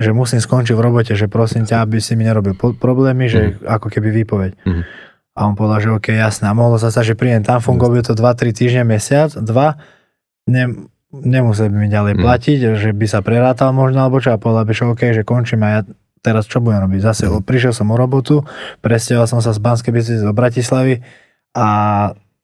že 0.00 0.10
musím 0.10 0.40
skončiť 0.40 0.72
v 0.72 0.80
robote, 0.80 1.12
že 1.12 1.28
prosím 1.28 1.68
ťa, 1.68 1.84
aby 1.84 2.00
si 2.00 2.16
mi 2.16 2.24
nerobil 2.24 2.56
problémy, 2.56 3.28
že 3.28 3.60
ako 3.60 3.92
keby 3.92 4.24
výpoveď. 4.24 4.52
Mhm. 4.64 4.82
A 5.32 5.48
on 5.48 5.56
povedal, 5.56 5.80
že 5.80 5.88
OK, 5.90 6.12
jasné. 6.12 6.44
A 6.44 6.52
mohlo 6.52 6.76
sa 6.76 6.88
stať, 6.88 7.12
že 7.12 7.14
prídem 7.16 7.40
tam, 7.40 7.60
fungovalo 7.60 8.00
to 8.00 8.12
2-3 8.12 8.52
týždne, 8.52 8.84
mesiac, 8.84 9.32
dva, 9.32 9.80
ne, 10.44 10.88
nemusel 11.10 11.68
by 11.68 11.76
mi 11.78 11.88
ďalej 11.88 12.16
Mhm. 12.16 12.20
platiť, 12.20 12.58
že 12.76 12.90
by 12.92 13.06
sa 13.08 13.20
prerátal 13.20 13.72
možno, 13.72 14.04
alebo 14.04 14.20
čo. 14.20 14.32
A 14.32 14.40
povedal 14.40 14.64
by, 14.64 14.72
že 14.72 14.84
OK, 14.84 15.02
že 15.12 15.22
končím 15.24 15.64
a 15.64 15.68
ja 15.68 15.80
teraz 16.20 16.44
čo 16.44 16.60
budem 16.60 16.84
robiť? 16.84 17.00
Zase 17.02 17.28
Mhm. 17.28 17.44
prišiel 17.44 17.72
som 17.72 17.88
o 17.88 17.96
robotu, 17.96 18.44
presťahoval 18.80 19.28
som 19.28 19.40
sa 19.40 19.52
z 19.52 19.60
Banskej 19.60 19.92
Bystrice 19.92 20.24
do 20.24 20.32
Bratislavy 20.32 21.00
a 21.52 21.68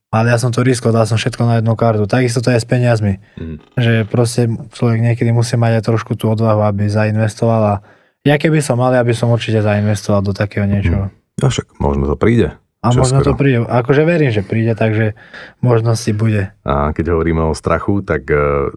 ale 0.08 0.26
ja 0.28 0.36
som 0.36 0.48
to 0.48 0.60
riskol, 0.60 0.88
dal 0.88 1.04
som 1.04 1.14
všetko 1.14 1.42
na 1.42 1.54
jednu 1.56 1.74
kartu. 1.74 2.04
Takisto 2.04 2.40
to 2.40 2.48
je 2.48 2.56
s 2.56 2.64
peniazmi. 2.64 3.20
Mhm. 3.34 3.54
Že 3.74 3.92
proste 4.04 4.42
človek 4.70 4.98
niekedy 5.02 5.30
musí 5.30 5.54
mať 5.54 5.78
aj 5.78 5.86
trošku 5.86 6.14
tú 6.14 6.28
odvahu, 6.28 6.62
aby 6.62 6.86
zainvestoval 6.86 7.62
a 7.62 7.74
ja 8.22 8.34
keby 8.34 8.58
som 8.58 8.76
mal, 8.76 8.90
ja 8.90 9.00
by 9.00 9.12
som 9.12 9.28
určite 9.28 9.60
zainvestoval 9.60 10.20
do 10.20 10.32
takého 10.32 10.64
niečoho. 10.64 11.08
A 11.36 11.46
však 11.46 11.78
možno 11.78 12.04
to 12.04 12.16
príde. 12.16 12.56
A 12.78 12.88
Čo 12.88 13.00
možno 13.00 13.20
to 13.20 13.32
skoro. 13.32 13.38
príde, 13.38 13.58
akože 13.60 14.02
verím, 14.02 14.30
že 14.30 14.40
príde, 14.40 14.70
takže 14.72 15.18
možnosti 15.58 16.10
bude. 16.10 16.54
A 16.62 16.90
keď 16.90 17.10
hovoríme 17.10 17.42
o 17.42 17.50
strachu, 17.52 18.00
tak 18.00 18.22
uh, 18.26 18.70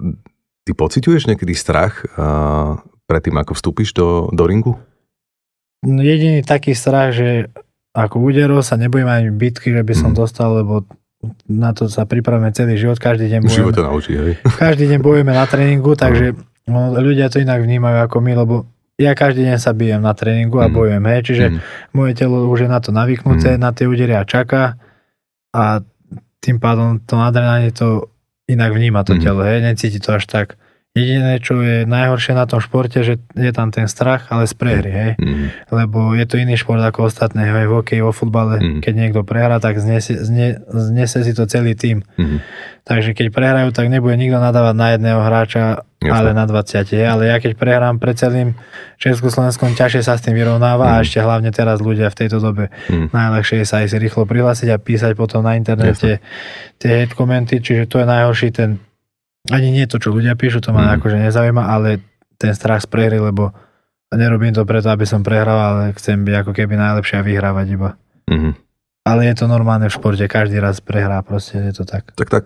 ty 0.62 0.72
pociťuješ 0.72 1.26
niekedy 1.28 1.54
strach 1.54 2.02
uh, 2.12 2.82
predtým, 3.06 3.36
ako 3.36 3.54
vstúpiš 3.54 3.94
do, 3.94 4.26
do 4.30 4.44
ringu? 4.44 4.74
No 5.82 6.02
jediný 6.02 6.42
taký 6.42 6.72
strach, 6.72 7.12
že 7.12 7.50
ako 7.92 8.22
úderov 8.24 8.62
sa 8.62 8.74
nebojím 8.74 9.06
ani 9.06 9.30
bitky, 9.30 9.70
že 9.70 9.82
by 9.82 9.94
som 9.94 10.12
Mhm. 10.12 10.18
dostal, 10.18 10.50
lebo 10.56 10.86
na 11.48 11.70
to 11.72 11.86
sa 11.86 12.04
pripravíme 12.04 12.50
celý 12.52 12.76
život, 12.76 12.98
každý 12.98 13.30
deň 13.30 13.40
V 13.42 13.50
živote 13.52 13.78
bojujeme, 13.78 13.90
naučí, 13.94 14.12
hej? 14.14 14.34
každý 14.64 14.86
deň 14.90 15.00
bojujeme 15.00 15.34
na 15.34 15.46
tréningu, 15.46 15.94
takže 15.94 16.34
no, 16.66 16.94
ľudia 16.94 17.30
to 17.30 17.38
inak 17.38 17.62
vnímajú 17.62 17.98
ako 18.06 18.18
my, 18.20 18.32
lebo 18.36 18.56
ja 18.98 19.14
každý 19.14 19.46
deň 19.46 19.58
sa 19.58 19.74
bijem 19.74 20.02
na 20.02 20.14
tréningu 20.14 20.58
a 20.58 20.70
Mhm. 20.70 20.74
bojujem, 20.74 21.04
hej, 21.08 21.22
čiže 21.26 21.46
Mhm. 21.50 21.60
moje 21.94 22.12
telo 22.14 22.46
už 22.48 22.66
je 22.66 22.70
na 22.70 22.80
to 22.82 22.90
navyknuté, 22.90 23.58
Mm. 23.58 23.60
na 23.60 23.70
tie 23.72 23.86
údery 23.86 24.14
a 24.14 24.22
čaká 24.24 24.78
a 25.52 25.82
tým 26.38 26.58
pádom 26.58 27.02
to 27.02 27.18
adrenalín 27.18 27.70
to 27.70 28.10
inak 28.46 28.74
vníma 28.74 29.02
to 29.02 29.14
Mm. 29.18 29.22
telo, 29.22 29.42
hej, 29.42 29.62
necíti 29.62 29.98
to 29.98 30.18
až 30.18 30.26
tak. 30.26 30.61
Jediné, 30.92 31.40
čo 31.40 31.56
je 31.56 31.88
najhoršie 31.88 32.36
na 32.36 32.44
tom 32.44 32.60
športe, 32.60 33.00
že 33.00 33.16
je 33.32 33.52
tam 33.52 33.72
ten 33.72 33.88
strach, 33.88 34.28
ale 34.28 34.44
z 34.44 34.52
prehry, 34.52 34.92
hej. 34.92 35.12
Mhm. 35.16 35.72
Lebo 35.72 36.12
je 36.12 36.26
to 36.26 36.36
iný 36.36 36.60
šport 36.60 36.80
ako 36.80 37.08
ostatné, 37.08 37.48
hej, 37.48 37.64
v 37.64 37.74
hokeji, 37.74 38.02
vo 38.02 38.12
futbale, 38.12 38.60
Mm. 38.60 38.80
keď 38.80 38.94
niekto 38.94 39.20
prehrá, 39.22 39.56
tak 39.58 39.80
znese, 39.80 40.20
zne, 40.20 40.60
znese 40.68 41.24
si 41.24 41.32
to 41.32 41.48
celý 41.48 41.74
tým. 41.74 42.04
Mhm. 42.20 42.44
Takže 42.84 43.14
keď 43.14 43.28
prehrajú, 43.30 43.72
tak 43.72 43.88
nebude 43.88 44.14
nikto 44.14 44.36
nadávať 44.36 44.76
na 44.76 44.88
jedného 44.92 45.20
hráča, 45.22 45.64
Jasné. 45.98 46.12
ale 46.12 46.30
na 46.34 46.44
20. 46.44 46.92
hej. 46.92 47.08
Ale 47.08 47.24
ja 47.26 47.40
keď 47.40 47.56
prehrám 47.56 47.96
pred 47.96 48.20
celým 48.20 48.60
Československom, 48.98 49.72
ťažšie 49.72 50.04
sa 50.04 50.20
s 50.20 50.22
tým 50.22 50.36
vyrovnáva 50.36 50.92
a 50.92 51.00
Mm. 51.00 51.04
ešte 51.04 51.20
hlavne 51.20 51.50
teraz 51.50 51.80
ľudia 51.80 52.12
v 52.12 52.20
tejto 52.20 52.38
dobe 52.38 52.68
Mhm. 52.92 53.16
najľahšie 53.16 53.58
je 53.58 53.66
sa 53.66 53.80
aj 53.80 53.88
si 53.88 53.98
rýchlo 53.98 54.28
prihlásiť 54.28 54.68
a 54.68 54.78
písať 54.78 55.16
potom 55.16 55.40
na 55.40 55.56
internete 55.56 56.20
tie 56.76 56.90
hate 56.92 57.16
komenty, 57.16 57.64
čiže 57.64 57.88
to 57.88 58.04
je 58.04 58.06
najhorší 58.06 58.52
ten, 58.52 58.84
ani 59.48 59.72
nie 59.72 59.86
to, 59.86 59.98
čo 59.98 60.10
ľudia 60.10 60.34
píšu, 60.34 60.60
to 60.60 60.70
ma 60.70 60.86
Mhm. 60.86 60.94
akože 60.96 61.18
nezaujíma, 61.20 61.64
ale 61.64 62.04
ten 62.36 62.52
strach 62.52 62.80
z 62.80 62.88
prehry, 62.88 63.18
lebo 63.18 63.50
nerobím 64.12 64.52
to 64.52 64.62
preto, 64.62 64.88
aby 64.88 65.04
som 65.04 65.22
prehral, 65.22 65.56
ale 65.56 65.84
chcem 65.94 66.20
byť 66.20 66.36
ako 66.38 66.52
keby 66.52 66.74
najlepšie 66.76 67.16
a 67.16 67.24
vyhrávať 67.24 67.68
iba. 67.72 67.90
Mhm. 68.28 68.54
Ale 69.02 69.26
je 69.26 69.36
to 69.36 69.46
normálne 69.46 69.84
v 69.84 69.94
športe, 69.94 70.22
každý 70.24 70.58
raz 70.58 70.78
prehrá, 70.78 71.18
proste 71.22 71.58
je 71.60 71.74
to 71.74 71.84
tak. 71.84 72.14
Tak, 72.14 72.30
tak, 72.30 72.44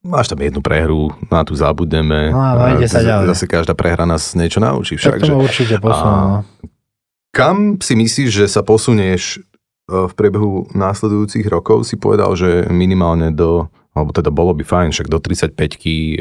máš 0.00 0.28
tam 0.28 0.38
jednu 0.38 0.60
prehru, 0.60 1.10
na 1.26 1.42
tú 1.42 1.50
zabudneme. 1.52 2.30
No 2.30 2.38
áno, 2.38 2.62
A 2.62 2.78
ide 2.78 2.86
sa 2.86 3.02
ďalej. 3.02 3.26
Zase 3.28 3.44
každá 3.44 3.74
prehra 3.74 4.04
nás 4.04 4.32
niečo 4.32 4.58
naučí 4.58 4.94
Tak 4.94 5.18
však. 5.18 5.20
to 5.20 5.26
Že, 5.26 5.34
určite 5.34 5.74
posunú. 5.76 6.14
no. 6.14 6.38
kam 7.30 7.78
si 7.78 7.94
myslíš, 7.96 8.30
že 8.32 8.46
sa 8.46 8.60
posunieš 8.60 9.42
v 9.86 10.12
priebehu 10.14 10.70
následujúcich 10.70 11.42
rokov 11.44 11.82
si 11.82 11.94
povedal, 11.94 12.30
že 12.32 12.66
minimálne 12.68 13.28
do, 13.28 13.66
alebo 13.94 14.10
teda 14.14 14.30
bolo 14.30 14.54
by 14.54 14.62
fajn, 14.62 14.88
však 14.94 15.10
do 15.10 15.18
35 15.18 15.56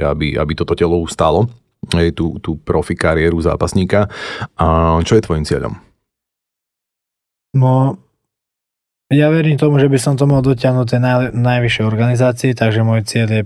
aby, 0.02 0.28
aby 0.36 0.54
toto 0.58 0.74
telo 0.74 0.98
ustalo, 0.98 1.50
aj 1.94 2.12
tú, 2.18 2.42
tú 2.42 2.58
profi 2.60 2.98
kariéru 2.98 3.40
zápasníka. 3.40 4.10
A 4.58 4.98
čo 5.06 5.16
je 5.16 5.24
tvojim 5.24 5.46
cieľom? 5.46 5.78
No, 7.56 7.98
ja 9.10 9.34
verím 9.34 9.58
tomu, 9.58 9.82
že 9.82 9.90
by 9.90 9.98
som 9.98 10.14
to 10.14 10.30
mohol 10.30 10.46
dotiahnuť 10.46 10.86
tej 10.86 11.02
naj, 11.02 11.20
najvyššej 11.34 11.86
organizácii, 11.86 12.52
takže 12.54 12.86
môj 12.86 13.02
cieľ 13.10 13.28
je 13.42 13.44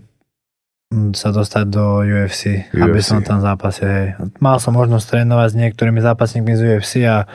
mm, 0.91 1.15
sa 1.15 1.31
dostať 1.31 1.65
do 1.71 2.03
UFC, 2.03 2.67
UFC. 2.67 2.83
aby 2.83 2.99
som 2.99 3.23
tam 3.23 3.39
zápasil. 3.39 4.19
Mal 4.43 4.59
som 4.59 4.75
možnosť 4.75 5.19
trénovať 5.19 5.47
s 5.55 5.59
niektorými 5.59 6.03
zápasníkmi 6.03 6.51
z 6.51 6.61
UFC 6.67 7.07
a 7.07 7.31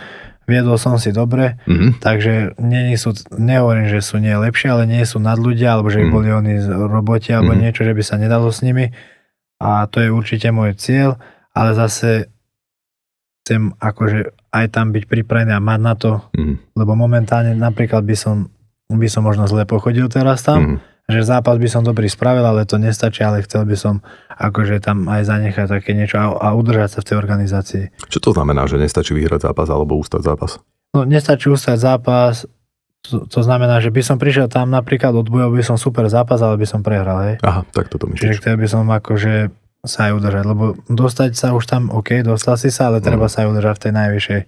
viedol 0.49 0.80
som 0.80 0.96
si 0.96 1.12
dobre, 1.12 1.61
mm-hmm. 1.68 2.01
takže 2.01 2.57
nie 2.59 2.96
sú, 2.96 3.12
nehovorím, 3.36 3.92
že 3.92 4.01
sú 4.01 4.16
nie 4.16 4.32
lepšie, 4.32 4.72
ale 4.72 4.88
nie 4.88 5.05
sú 5.05 5.20
nad 5.20 5.36
ľudia, 5.36 5.76
alebo 5.76 5.92
že 5.92 6.01
mm-hmm. 6.01 6.14
boli 6.16 6.28
oni 6.32 6.55
z 6.64 6.68
roboti, 6.72 7.36
alebo 7.36 7.53
mm-hmm. 7.53 7.62
niečo, 7.68 7.84
že 7.84 7.92
by 7.92 8.03
sa 8.03 8.16
nedalo 8.16 8.49
s 8.49 8.64
nimi. 8.64 8.90
A 9.61 9.84
to 9.86 10.01
je 10.01 10.09
určite 10.09 10.49
môj 10.49 10.74
cieľ, 10.80 11.20
ale 11.53 11.76
zase 11.76 12.32
chcem 13.44 13.76
akože 13.76 14.32
aj 14.49 14.66
tam 14.72 14.96
byť 14.96 15.05
pripravený 15.05 15.53
a 15.53 15.61
mať 15.61 15.80
na 15.84 15.94
to, 15.94 16.12
mm-hmm. 16.32 16.57
lebo 16.74 16.92
momentálne 16.96 17.53
napríklad 17.53 18.03
by 18.09 18.16
som, 18.16 18.49
by 18.88 19.09
som 19.12 19.28
možno 19.28 19.44
zle 19.44 19.68
pochodil 19.68 20.09
teraz 20.09 20.40
tam, 20.40 20.80
mm-hmm 20.80 20.97
že 21.09 21.24
zápas 21.24 21.56
by 21.56 21.68
som 21.72 21.80
dobrý 21.80 22.04
spravil, 22.04 22.44
ale 22.44 22.68
to 22.68 22.76
nestačí, 22.76 23.24
ale 23.24 23.40
chcel 23.40 23.64
by 23.64 23.76
som 23.80 24.04
akože 24.36 24.84
tam 24.84 25.09
aj 25.09 25.24
zanechať 25.24 25.66
také 25.66 25.96
niečo 25.96 26.20
a, 26.20 26.36
a 26.36 26.48
udržať 26.52 26.88
sa 26.94 26.98
v 27.00 27.06
tej 27.09 27.16
organizácii. 27.16 27.84
Čo 28.12 28.20
to 28.20 28.30
znamená, 28.36 28.68
že 28.68 28.76
nestačí 28.76 29.16
vyhrať 29.16 29.48
zápas 29.48 29.72
alebo 29.72 29.96
ústať 29.96 30.28
zápas? 30.28 30.61
No 30.92 31.09
nestačí 31.09 31.48
ústať 31.48 31.80
zápas, 31.80 32.44
to, 33.09 33.24
to 33.24 33.40
znamená, 33.40 33.80
že 33.80 33.88
by 33.88 34.04
som 34.04 34.20
prišiel 34.20 34.52
tam 34.52 34.68
napríklad 34.68 35.16
od 35.16 35.32
bojov, 35.32 35.56
by 35.56 35.64
som 35.64 35.76
super 35.80 36.04
zápas, 36.12 36.44
ale 36.44 36.61
by 36.61 36.66
som 36.68 36.84
prehral, 36.84 37.24
hej. 37.24 37.34
Aha, 37.40 37.64
tak 37.72 37.88
toto 37.88 38.04
myslíš. 38.04 38.20
Čiže 38.20 38.36
chcel 38.44 38.54
by 38.61 38.66
som 38.68 38.84
akože 38.84 39.34
sa 39.86 40.11
aj 40.11 40.12
udržať, 40.18 40.44
lebo 40.44 40.64
dostať 40.90 41.30
sa 41.38 41.54
už 41.54 41.64
tam, 41.64 41.88
OK, 41.88 42.20
dostal 42.26 42.59
si 42.61 42.68
sa, 42.68 42.92
ale 42.92 42.98
treba 43.00 43.30
mm. 43.30 43.32
sa 43.32 43.46
aj 43.46 43.48
udržať 43.48 43.74
v 43.78 43.82
tej 43.86 43.92
najvyššej, 43.94 44.42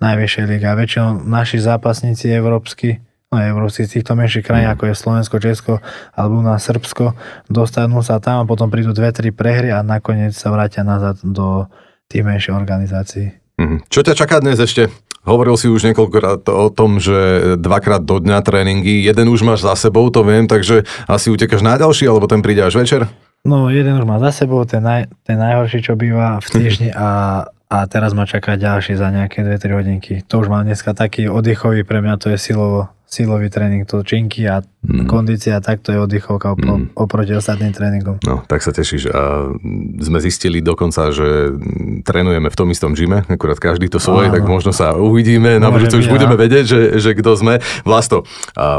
najvyššej 0.00 0.44
líge. 0.48 0.66
A 0.66 0.74
väčšinou 0.74 1.08
naši 1.22 1.60
zápasníci 1.60 2.32
európsky, 2.32 3.04
no 3.34 3.42
európsky 3.42 3.90
z 3.90 3.98
týchto 3.98 4.14
menších 4.14 4.46
krajín, 4.46 4.70
mm. 4.70 4.74
ako 4.78 4.84
je 4.86 4.94
Slovensko, 4.94 5.36
Česko 5.42 5.74
alebo 6.14 6.38
na 6.40 6.54
Srbsko, 6.62 7.18
dostanú 7.50 7.98
sa 8.06 8.22
tam 8.22 8.46
a 8.46 8.48
potom 8.48 8.70
prídu 8.70 8.94
dve, 8.94 9.10
tri 9.10 9.34
prehry 9.34 9.74
a 9.74 9.82
nakoniec 9.82 10.38
sa 10.38 10.54
vrátia 10.54 10.86
nazad 10.86 11.18
do 11.26 11.66
tých 12.06 12.22
menších 12.22 12.54
organizácií. 12.54 13.34
Mm. 13.58 13.82
Čo 13.90 14.06
ťa 14.06 14.14
čaká 14.14 14.38
dnes 14.38 14.62
ešte? 14.62 14.90
Hovoril 15.24 15.56
si 15.56 15.72
už 15.72 15.88
niekoľkokrát 15.88 16.44
o 16.52 16.68
tom, 16.68 17.00
že 17.00 17.56
dvakrát 17.56 18.04
do 18.04 18.20
dňa 18.20 18.44
tréningy, 18.44 19.00
jeden 19.00 19.32
už 19.32 19.40
máš 19.40 19.64
za 19.64 19.72
sebou, 19.72 20.04
to 20.12 20.20
viem, 20.20 20.44
takže 20.44 20.84
asi 21.08 21.32
utekáš 21.32 21.64
na 21.64 21.80
ďalší, 21.80 22.04
alebo 22.04 22.28
ten 22.28 22.44
príde 22.44 22.60
až 22.60 22.76
večer? 22.76 23.08
No, 23.44 23.72
jeden 23.72 23.96
už 23.96 24.04
má 24.04 24.20
za 24.20 24.36
sebou, 24.36 24.64
ten, 24.68 24.84
naj, 24.84 25.08
ten 25.24 25.40
najhorší, 25.40 25.80
čo 25.80 25.96
býva 25.96 26.44
v 26.44 26.48
týždni 26.48 26.92
a, 26.92 27.44
a 27.72 27.76
teraz 27.88 28.12
ma 28.12 28.28
čaká 28.28 28.60
ďalší 28.60 29.00
za 29.00 29.08
nejaké 29.08 29.40
2-3 29.44 29.72
hodinky. 29.72 30.14
To 30.28 30.44
už 30.44 30.52
mám 30.52 30.68
dneska 30.68 30.92
taký 30.92 31.32
oddychový, 31.32 31.88
pre 31.88 32.04
mňa 32.04 32.20
to 32.20 32.28
je 32.32 32.38
silovo 32.40 32.92
silový 33.06 33.50
tréning, 33.50 33.86
to 33.86 34.02
činky 34.02 34.48
a 34.48 34.62
mm. 34.84 35.08
kondícia, 35.08 35.58
tak 35.64 35.80
to 35.80 35.92
je 35.92 35.98
oddychovka 35.98 36.52
opro, 36.52 36.80
mm. 36.80 36.94
oproti 36.94 37.32
ostatným 37.32 37.72
tréningom. 37.72 38.20
No, 38.24 38.44
tak 38.44 38.60
sa 38.60 38.70
tešíš. 38.70 39.08
A 39.10 39.52
sme 40.00 40.18
zistili 40.20 40.60
dokonca, 40.60 41.10
že 41.10 41.56
trénujeme 42.04 42.52
v 42.52 42.56
tom 42.56 42.68
istom 42.70 42.92
gyme, 42.92 43.24
akurát 43.26 43.56
každý 43.56 43.88
to 43.88 43.98
svoje, 43.98 44.28
Áno. 44.28 44.34
tak 44.36 44.44
možno 44.44 44.70
sa 44.76 44.94
uvidíme, 44.94 45.56
na 45.56 45.72
budúce 45.72 45.96
už 45.96 46.08
budeme 46.12 46.36
vedieť, 46.36 46.64
že, 46.64 46.80
že 47.00 47.10
kto 47.16 47.34
sme. 47.34 47.54
Vlasto, 47.82 48.28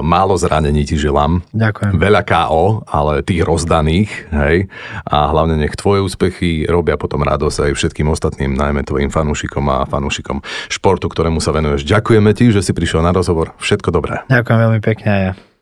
málo 0.06 0.38
zranení 0.38 0.86
ti 0.86 0.96
želám. 0.96 1.42
Ďakujem. 1.52 1.92
Veľa 1.98 2.22
KO, 2.24 2.86
ale 2.86 3.26
tých 3.26 3.42
rozdaných, 3.42 4.10
hej. 4.32 4.58
A 5.10 5.34
hlavne 5.34 5.58
nech 5.58 5.74
tvoje 5.76 6.06
úspechy 6.06 6.70
robia 6.70 6.96
potom 6.96 7.26
radosť 7.26 7.70
aj 7.70 7.72
všetkým 7.74 8.08
ostatným, 8.12 8.54
najmä 8.54 8.86
tvojim 8.86 9.10
fanúšikom 9.10 9.66
a 9.72 9.78
fanúšikom 9.90 10.46
športu, 10.70 11.10
ktorému 11.10 11.42
sa 11.42 11.56
venuješ. 11.56 11.88
Ďakujeme 11.88 12.32
ti, 12.38 12.54
že 12.54 12.62
si 12.62 12.72
prišiel 12.76 13.02
na 13.02 13.16
rozhovor. 13.16 13.56
Všetko 13.58 13.90
dobré. 13.90 14.22
Ďakujem 14.30 14.60
veľmi 14.60 14.82
pekne 14.84 15.12
ja. 15.32 15.55